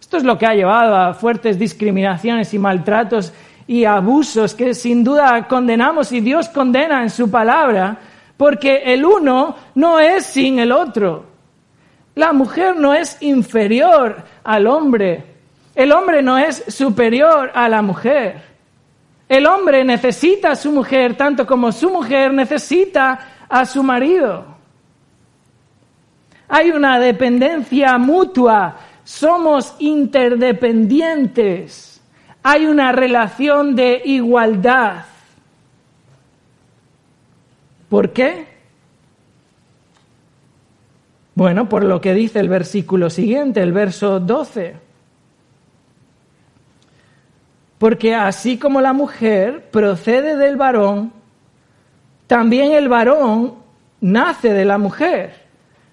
Esto 0.00 0.16
es 0.16 0.24
lo 0.24 0.38
que 0.38 0.46
ha 0.46 0.54
llevado 0.54 0.94
a 0.96 1.14
fuertes 1.14 1.58
discriminaciones 1.58 2.52
y 2.54 2.58
maltratos 2.58 3.32
y 3.70 3.84
abusos 3.84 4.54
que 4.56 4.74
sin 4.74 5.04
duda 5.04 5.46
condenamos 5.46 6.10
y 6.10 6.20
Dios 6.20 6.48
condena 6.48 7.04
en 7.04 7.10
su 7.10 7.30
palabra, 7.30 7.96
porque 8.36 8.82
el 8.84 9.04
uno 9.04 9.54
no 9.76 10.00
es 10.00 10.26
sin 10.26 10.58
el 10.58 10.72
otro. 10.72 11.26
La 12.16 12.32
mujer 12.32 12.74
no 12.74 12.94
es 12.94 13.16
inferior 13.20 14.24
al 14.42 14.66
hombre. 14.66 15.22
El 15.72 15.92
hombre 15.92 16.20
no 16.20 16.36
es 16.36 16.64
superior 16.66 17.52
a 17.54 17.68
la 17.68 17.80
mujer. 17.80 18.42
El 19.28 19.46
hombre 19.46 19.84
necesita 19.84 20.50
a 20.50 20.56
su 20.56 20.72
mujer 20.72 21.16
tanto 21.16 21.46
como 21.46 21.70
su 21.70 21.90
mujer 21.90 22.34
necesita 22.34 23.20
a 23.48 23.64
su 23.64 23.84
marido. 23.84 24.46
Hay 26.48 26.72
una 26.72 26.98
dependencia 26.98 27.96
mutua. 27.98 28.78
Somos 29.04 29.76
interdependientes. 29.78 31.89
Hay 32.42 32.66
una 32.66 32.92
relación 32.92 33.76
de 33.76 34.02
igualdad. 34.04 35.04
¿Por 37.88 38.12
qué? 38.12 38.46
Bueno, 41.34 41.68
por 41.68 41.84
lo 41.84 42.00
que 42.00 42.14
dice 42.14 42.38
el 42.40 42.48
versículo 42.48 43.10
siguiente, 43.10 43.62
el 43.62 43.72
verso 43.72 44.20
12. 44.20 44.76
Porque 47.78 48.14
así 48.14 48.58
como 48.58 48.80
la 48.80 48.92
mujer 48.92 49.70
procede 49.70 50.36
del 50.36 50.56
varón, 50.56 51.12
también 52.26 52.72
el 52.72 52.88
varón 52.88 53.54
nace 54.00 54.52
de 54.52 54.64
la 54.64 54.78
mujer, 54.78 55.34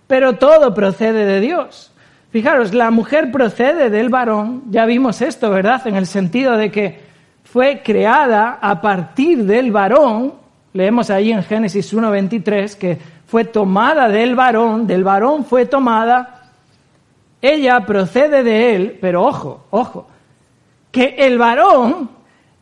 pero 0.06 0.34
todo 0.34 0.74
procede 0.74 1.26
de 1.26 1.39
Dios. 1.39 1.91
Fijaros, 2.30 2.73
la 2.73 2.91
mujer 2.91 3.32
procede 3.32 3.89
del 3.89 4.09
varón, 4.09 4.63
ya 4.69 4.86
vimos 4.86 5.21
esto, 5.21 5.49
¿verdad? 5.49 5.88
En 5.88 5.95
el 5.95 6.05
sentido 6.05 6.57
de 6.57 6.71
que 6.71 6.99
fue 7.43 7.82
creada 7.84 8.59
a 8.61 8.82
partir 8.82 9.45
del 9.45 9.71
varón, 9.71 10.34
leemos 10.73 11.09
ahí 11.09 11.32
en 11.32 11.43
Génesis 11.43 11.93
1.23 11.93 12.75
que 12.78 12.97
fue 13.25 13.45
tomada 13.45 14.09
del 14.09 14.36
varón, 14.36 14.88
del 14.88 15.03
varón 15.03 15.45
fue 15.45 15.65
tomada, 15.65 16.51
ella 17.41 17.80
procede 17.86 18.43
de 18.43 18.75
él, 18.75 18.97
pero 18.99 19.23
ojo, 19.23 19.65
ojo, 19.69 20.07
que 20.91 21.15
el 21.17 21.38
varón 21.38 22.09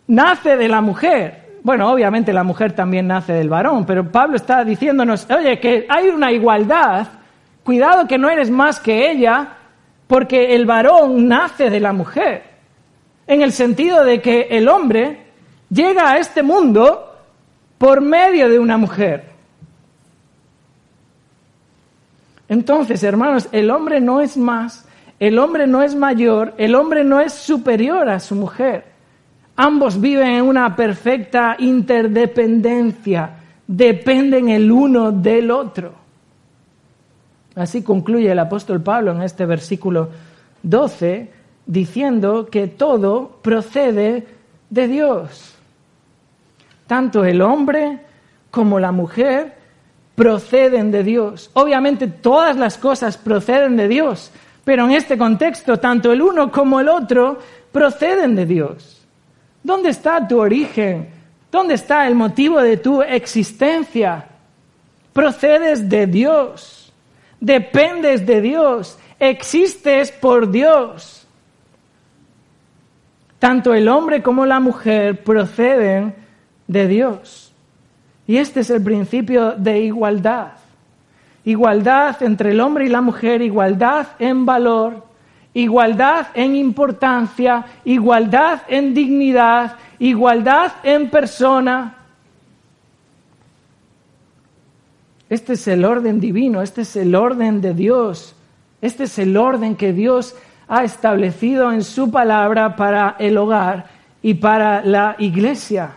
nace 0.08 0.58
de 0.58 0.68
la 0.68 0.82
mujer. 0.82 1.60
Bueno, 1.64 1.92
obviamente 1.92 2.32
la 2.34 2.44
mujer 2.44 2.74
también 2.74 3.08
nace 3.08 3.34
del 3.34 3.50
varón, 3.50 3.86
pero 3.86 4.12
Pablo 4.12 4.36
está 4.36 4.64
diciéndonos, 4.64 5.28
oye, 5.32 5.60
que 5.60 5.88
hay 5.90 6.10
una 6.10 6.32
igualdad, 6.32 7.08
cuidado 7.66 8.08
que 8.08 8.20
no 8.20 8.30
eres 8.30 8.52
más 8.52 8.80
que 8.80 9.12
ella, 9.12 9.58
porque 10.08 10.56
el 10.56 10.68
varón 10.68 11.28
nace 11.28 11.72
de 11.72 11.80
la 11.80 11.94
mujer, 11.94 12.44
en 13.26 13.42
el 13.42 13.52
sentido 13.52 14.06
de 14.06 14.22
que 14.22 14.48
el 14.52 14.70
hombre 14.70 15.26
llega 15.70 16.12
a 16.12 16.20
este 16.20 16.44
mundo 16.44 17.12
por 17.80 18.02
medio 18.02 18.48
de 18.50 18.60
una 18.60 18.78
mujer. 18.78 19.26
Entonces, 22.48 23.04
hermanos, 23.04 23.50
el 23.52 23.72
hombre 23.72 24.00
no 24.00 24.22
es 24.22 24.38
más, 24.38 24.88
el 25.20 25.40
hombre 25.40 25.66
no 25.66 25.82
es 25.82 25.96
mayor, 25.96 26.54
el 26.60 26.76
hombre 26.76 27.04
no 27.04 27.20
es 27.20 27.34
superior 27.34 28.08
a 28.10 28.20
su 28.20 28.36
mujer. 28.36 28.86
Ambos 29.56 30.00
viven 30.00 30.28
en 30.28 30.44
una 30.44 30.76
perfecta 30.76 31.56
interdependencia, 31.58 33.32
dependen 33.66 34.50
el 34.50 34.72
uno 34.72 35.12
del 35.12 35.50
otro. 35.50 36.05
Así 37.56 37.84
concluye 37.84 38.32
el 38.32 38.40
apóstol 38.40 38.82
Pablo 38.82 39.12
en 39.12 39.22
este 39.22 39.46
versículo 39.46 40.10
12, 40.64 41.30
diciendo 41.66 42.48
que 42.52 42.68
todo 42.68 43.40
procede 43.42 44.28
de 44.70 44.88
Dios. 44.88 45.56
Tanto 46.88 47.24
el 47.26 47.42
hombre 47.42 48.00
como 48.52 48.80
la 48.80 48.92
mujer 48.92 49.54
proceden 50.16 50.92
de 50.92 51.04
Dios. 51.04 51.50
Obviamente 51.54 52.08
todas 52.08 52.58
las 52.58 52.78
cosas 52.78 53.18
proceden 53.18 53.76
de 53.78 53.88
Dios, 53.88 54.32
pero 54.64 54.86
en 54.86 54.92
este 54.92 55.18
contexto 55.18 55.78
tanto 55.78 56.12
el 56.12 56.22
uno 56.22 56.52
como 56.52 56.80
el 56.80 56.90
otro 56.90 57.40
proceden 57.72 58.36
de 58.36 58.46
Dios. 58.46 59.06
¿Dónde 59.64 59.90
está 59.90 60.28
tu 60.28 60.40
origen? 60.40 61.10
¿Dónde 61.52 61.74
está 61.76 62.08
el 62.08 62.16
motivo 62.16 62.62
de 62.62 62.78
tu 62.78 63.02
existencia? 63.02 64.26
Procedes 65.12 65.88
de 65.90 66.08
Dios, 66.08 66.75
dependes 67.40 68.26
de 68.26 68.42
Dios, 68.42 68.98
existes 69.20 70.12
por 70.12 70.52
Dios. 70.52 71.28
Tanto 73.40 73.74
el 73.74 73.88
hombre 73.88 74.24
como 74.24 74.46
la 74.46 74.60
mujer 74.60 75.24
proceden 75.24 76.16
de 76.68 76.88
Dios. 76.88 77.54
Y 78.28 78.38
este 78.38 78.62
es 78.62 78.70
el 78.70 78.84
principio 78.84 79.52
de 79.52 79.82
igualdad. 79.82 80.54
Igualdad 81.44 82.24
entre 82.24 82.52
el 82.52 82.60
hombre 82.60 82.86
y 82.86 82.90
la 82.90 83.02
mujer, 83.02 83.42
igualdad 83.42 84.08
en 84.18 84.46
valor, 84.48 85.06
igualdad 85.54 86.28
en 86.34 86.56
importancia, 86.56 87.66
igualdad 87.84 88.62
en 88.68 88.96
dignidad, 88.96 89.76
igualdad 90.00 90.72
en 90.82 91.10
persona. 91.12 91.95
Este 95.30 95.54
es 95.54 95.68
el 95.68 95.86
orden 95.86 96.20
divino, 96.20 96.62
este 96.62 96.82
es 96.82 96.96
el 96.96 97.16
orden 97.16 97.62
de 97.62 97.74
Dios, 97.74 98.36
este 98.82 99.06
es 99.06 99.18
el 99.20 99.36
orden 99.38 99.76
que 99.76 99.94
Dios 99.94 100.36
ha 100.68 100.84
establecido 100.84 101.72
en 101.72 101.84
su 101.84 102.12
palabra 102.12 102.76
para 102.76 103.16
el 103.20 103.38
hogar 103.38 103.88
y 104.22 104.36
para 104.36 104.84
la 104.84 105.16
iglesia 105.20 105.92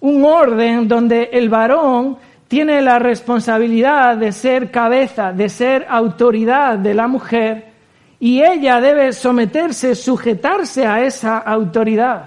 un 0.00 0.24
orden 0.24 0.88
donde 0.88 1.30
el 1.32 1.48
varón 1.48 2.16
tiene 2.48 2.80
la 2.80 2.98
responsabilidad 2.98 4.16
de 4.16 4.32
ser 4.32 4.70
cabeza, 4.70 5.32
de 5.32 5.48
ser 5.48 5.86
autoridad 5.88 6.78
de 6.78 6.94
la 6.94 7.06
mujer, 7.06 7.70
y 8.18 8.42
ella 8.42 8.80
debe 8.80 9.12
someterse, 9.12 9.94
sujetarse 9.94 10.86
a 10.86 11.02
esa 11.02 11.38
autoridad. 11.38 12.24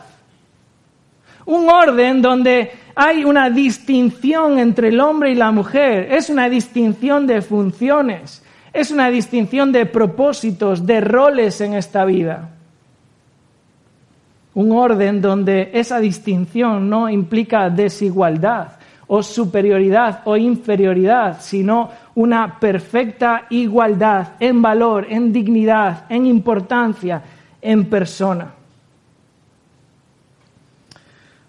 Un 1.45 1.69
orden 1.69 2.21
donde 2.21 2.71
hay 2.95 3.25
una 3.25 3.49
distinción 3.49 4.59
entre 4.59 4.89
el 4.89 4.99
hombre 4.99 5.31
y 5.31 5.35
la 5.35 5.51
mujer, 5.51 6.07
es 6.11 6.29
una 6.29 6.49
distinción 6.49 7.27
de 7.27 7.41
funciones, 7.41 8.43
es 8.71 8.91
una 8.91 9.09
distinción 9.09 9.71
de 9.71 9.85
propósitos, 9.85 10.85
de 10.85 11.01
roles 11.01 11.59
en 11.61 11.73
esta 11.73 12.05
vida. 12.05 12.49
Un 14.53 14.71
orden 14.71 15.21
donde 15.21 15.71
esa 15.73 15.99
distinción 15.99 16.89
no 16.89 17.09
implica 17.09 17.69
desigualdad 17.69 18.73
o 19.07 19.21
superioridad 19.21 20.21
o 20.25 20.37
inferioridad, 20.37 21.41
sino 21.41 21.89
una 22.15 22.59
perfecta 22.59 23.47
igualdad 23.49 24.33
en 24.39 24.61
valor, 24.61 25.07
en 25.09 25.33
dignidad, 25.33 26.05
en 26.09 26.25
importancia, 26.27 27.21
en 27.61 27.85
persona. 27.85 28.62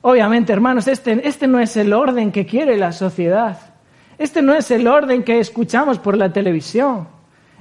Obviamente, 0.06 0.52
hermanos, 0.52 0.86
este, 0.86 1.26
este 1.26 1.46
no 1.46 1.58
es 1.58 1.78
el 1.78 1.94
orden 1.94 2.30
que 2.30 2.44
quiere 2.44 2.76
la 2.76 2.92
sociedad. 2.92 3.58
Este 4.18 4.42
no 4.42 4.52
es 4.52 4.70
el 4.70 4.86
orden 4.86 5.22
que 5.22 5.40
escuchamos 5.40 5.98
por 5.98 6.14
la 6.14 6.30
televisión. 6.30 7.08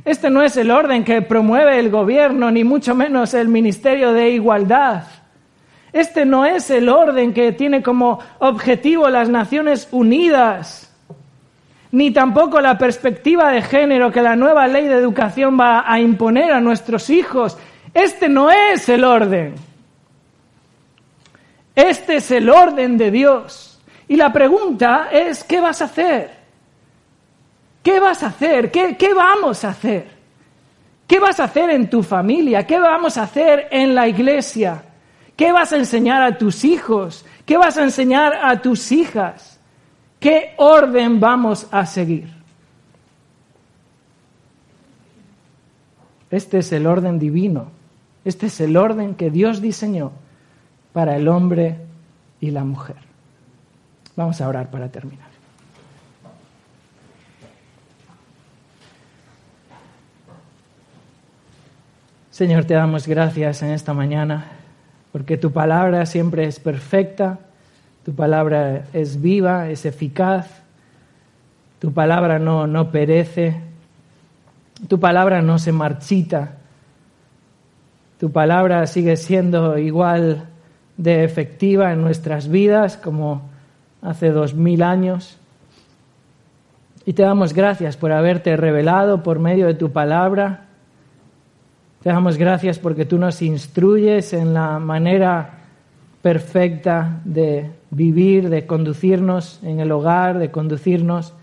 Este 0.03 0.29
no 0.29 0.41
es 0.41 0.57
el 0.57 0.69
orden 0.69 1.05
que 1.05 1.21
promueve 1.21 1.79
el 1.79 1.89
gobierno, 1.89 2.51
ni 2.51 2.65
mucho 2.65 2.95
menos 2.95 3.33
el 3.33 3.47
Ministerio 3.47 4.11
de 4.11 4.31
Igualdad. 4.31 5.03
Este 5.93 6.25
no 6.25 6.45
es 6.45 6.69
el 6.69 6.89
orden 6.89 7.33
que 7.33 7.53
tiene 7.53 7.81
como 7.81 8.19
objetivo 8.39 9.07
las 9.07 9.29
Naciones 9.29 9.87
Unidas, 9.91 10.93
ni 11.93 12.11
tampoco 12.11 12.59
la 12.59 12.77
perspectiva 12.77 13.51
de 13.51 13.61
género 13.61 14.11
que 14.11 14.21
la 14.21 14.35
nueva 14.35 14.67
ley 14.67 14.85
de 14.85 14.95
educación 14.95 15.57
va 15.57 15.85
a 15.89 15.97
imponer 16.01 16.51
a 16.51 16.59
nuestros 16.59 17.09
hijos. 17.09 17.57
Este 17.93 18.27
no 18.27 18.51
es 18.51 18.89
el 18.89 19.05
orden. 19.05 19.55
Este 21.75 22.17
es 22.17 22.31
el 22.31 22.49
orden 22.49 22.97
de 22.97 23.11
Dios. 23.11 23.79
Y 24.07 24.15
la 24.15 24.31
pregunta 24.31 25.09
es, 25.11 25.43
¿qué 25.43 25.59
vas 25.59 25.81
a 25.81 25.85
hacer? 25.85 26.31
¿Qué 27.81 27.99
vas 27.99 28.23
a 28.23 28.27
hacer? 28.27 28.71
¿Qué, 28.71 28.95
¿Qué, 28.95 29.13
vamos 29.13 29.63
a 29.63 29.69
hacer? 29.69 30.07
¿Qué 31.07 31.19
vas 31.19 31.39
a 31.39 31.45
hacer 31.45 31.69
en 31.71 31.89
tu 31.89 32.03
familia? 32.03 32.65
¿Qué 32.65 32.79
vamos 32.79 33.17
a 33.17 33.23
hacer 33.23 33.67
en 33.71 33.95
la 33.95 34.07
iglesia? 34.07 34.83
¿Qué 35.35 35.51
vas 35.51 35.73
a 35.73 35.77
enseñar 35.77 36.21
a 36.21 36.37
tus 36.37 36.63
hijos? 36.63 37.25
¿Qué 37.45 37.57
vas 37.57 37.77
a 37.77 37.83
enseñar 37.83 38.33
a 38.41 38.61
tus 38.61 38.91
hijas? 38.91 39.59
¿Qué 40.19 40.53
orden 40.57 41.19
vamos 41.19 41.67
a 41.71 41.85
seguir? 41.85 42.29
Este 46.29 46.59
es 46.59 46.71
el 46.71 46.87
orden 46.87 47.19
divino. 47.19 47.71
Este 48.23 48.45
es 48.45 48.61
el 48.61 48.77
orden 48.77 49.15
que 49.15 49.29
Dios 49.29 49.61
diseñó 49.61 50.11
para 50.93 51.17
el 51.17 51.27
hombre 51.27 51.77
y 52.39 52.51
la 52.51 52.63
mujer. 52.63 52.95
Vamos 54.15 54.39
a 54.39 54.47
orar 54.47 54.69
para 54.69 54.89
terminar. 54.89 55.33
Señor, 62.29 62.65
te 62.65 62.73
damos 62.73 63.07
gracias 63.07 63.61
en 63.61 63.69
esta 63.69 63.93
mañana, 63.93 64.45
porque 65.11 65.37
tu 65.37 65.51
palabra 65.51 66.05
siempre 66.05 66.45
es 66.45 66.59
perfecta, 66.59 67.39
tu 68.03 68.13
palabra 68.15 68.85
es 68.93 69.21
viva, 69.21 69.69
es 69.69 69.85
eficaz, 69.85 70.47
tu 71.79 71.93
palabra 71.93 72.39
no, 72.39 72.65
no 72.65 72.89
perece, 72.89 73.61
tu 74.87 74.99
palabra 74.99 75.41
no 75.41 75.59
se 75.59 75.71
marchita, 75.71 76.57
tu 78.19 78.31
palabra 78.31 78.87
sigue 78.87 79.15
siendo 79.15 79.77
igual 79.77 80.47
de 80.97 81.23
efectiva 81.23 81.91
en 81.91 82.01
nuestras 82.01 82.47
vidas 82.47 82.97
como 82.97 83.49
hace 84.01 84.29
dos 84.29 84.53
mil 84.53 84.83
años. 84.83 85.37
Y 87.05 87.13
te 87.13 87.23
damos 87.23 87.53
gracias 87.53 87.97
por 87.97 88.11
haberte 88.11 88.55
revelado 88.55 89.23
por 89.23 89.39
medio 89.39 89.67
de 89.67 89.73
tu 89.73 89.91
palabra 89.91 90.67
te 92.03 92.09
damos 92.09 92.37
gracias 92.37 92.79
porque 92.79 93.05
tú 93.05 93.17
nos 93.17 93.41
instruyes 93.41 94.33
en 94.33 94.53
la 94.53 94.77
manera 94.77 95.51
perfecta 96.21 97.21
de 97.23 97.71
vivir, 97.91 98.49
de 98.49 98.65
conducirnos 98.65 99.61
en 99.63 99.79
el 99.79 99.89
hogar, 99.89 100.37
de 100.37 100.51
conducirnos 100.51 101.33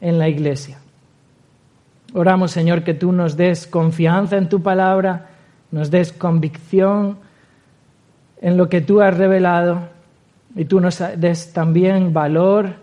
en 0.00 0.20
la 0.20 0.28
iglesia. 0.28 0.78
Oramos, 2.14 2.52
Señor, 2.52 2.84
que 2.84 2.94
tú 2.94 3.10
nos 3.10 3.36
des 3.36 3.66
confianza 3.66 4.36
en 4.36 4.48
tu 4.48 4.62
palabra, 4.62 5.26
nos 5.72 5.90
des 5.90 6.12
convicción 6.12 7.18
en 8.40 8.56
lo 8.56 8.68
que 8.68 8.80
tú 8.80 9.00
has 9.00 9.16
revelado 9.16 9.88
y 10.54 10.64
tú 10.64 10.80
nos 10.80 11.02
des 11.16 11.52
también 11.52 12.12
valor 12.12 12.74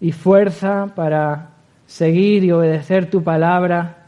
y 0.00 0.12
fuerza 0.12 0.88
para 0.94 1.48
seguir 1.86 2.44
y 2.44 2.52
obedecer 2.52 3.10
tu 3.10 3.22
palabra 3.22 3.98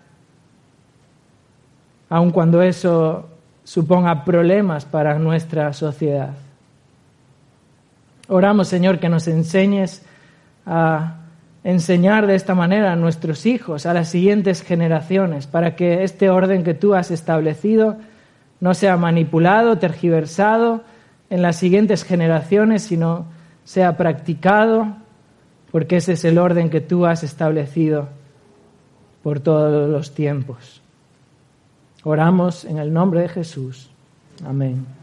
aun 2.10 2.32
cuando 2.32 2.60
eso 2.60 3.28
suponga 3.64 4.24
problemas 4.24 4.84
para 4.84 5.18
nuestra 5.18 5.72
sociedad. 5.72 6.30
Oramos, 8.26 8.68
Señor, 8.68 8.98
que 8.98 9.08
nos 9.08 9.28
enseñes 9.28 10.04
a 10.66 11.18
enseñar 11.62 12.26
de 12.26 12.34
esta 12.34 12.54
manera 12.54 12.92
a 12.92 12.96
nuestros 12.96 13.46
hijos, 13.46 13.86
a 13.86 13.94
las 13.94 14.08
siguientes 14.08 14.62
generaciones, 14.62 15.46
para 15.46 15.76
que 15.76 16.02
este 16.02 16.30
orden 16.30 16.64
que 16.64 16.74
tú 16.74 16.94
has 16.94 17.10
establecido 17.10 17.96
no 18.60 18.74
sea 18.74 18.96
manipulado, 18.96 19.78
tergiversado 19.78 20.82
en 21.30 21.42
las 21.42 21.56
siguientes 21.56 22.04
generaciones, 22.04 22.82
sino 22.82 23.26
sea 23.64 23.96
practicado, 23.96 24.96
porque 25.70 25.96
ese 25.96 26.12
es 26.12 26.24
el 26.24 26.38
orden 26.38 26.70
que 26.70 26.80
tú 26.80 27.06
has 27.06 27.22
establecido 27.22 28.08
por 29.22 29.40
todos 29.40 29.88
los 29.88 30.14
tiempos. 30.14 30.82
Oramos 32.02 32.64
en 32.64 32.78
el 32.78 32.92
nombre 32.92 33.20
de 33.20 33.28
Jesús. 33.28 33.90
Amén. 34.44 34.99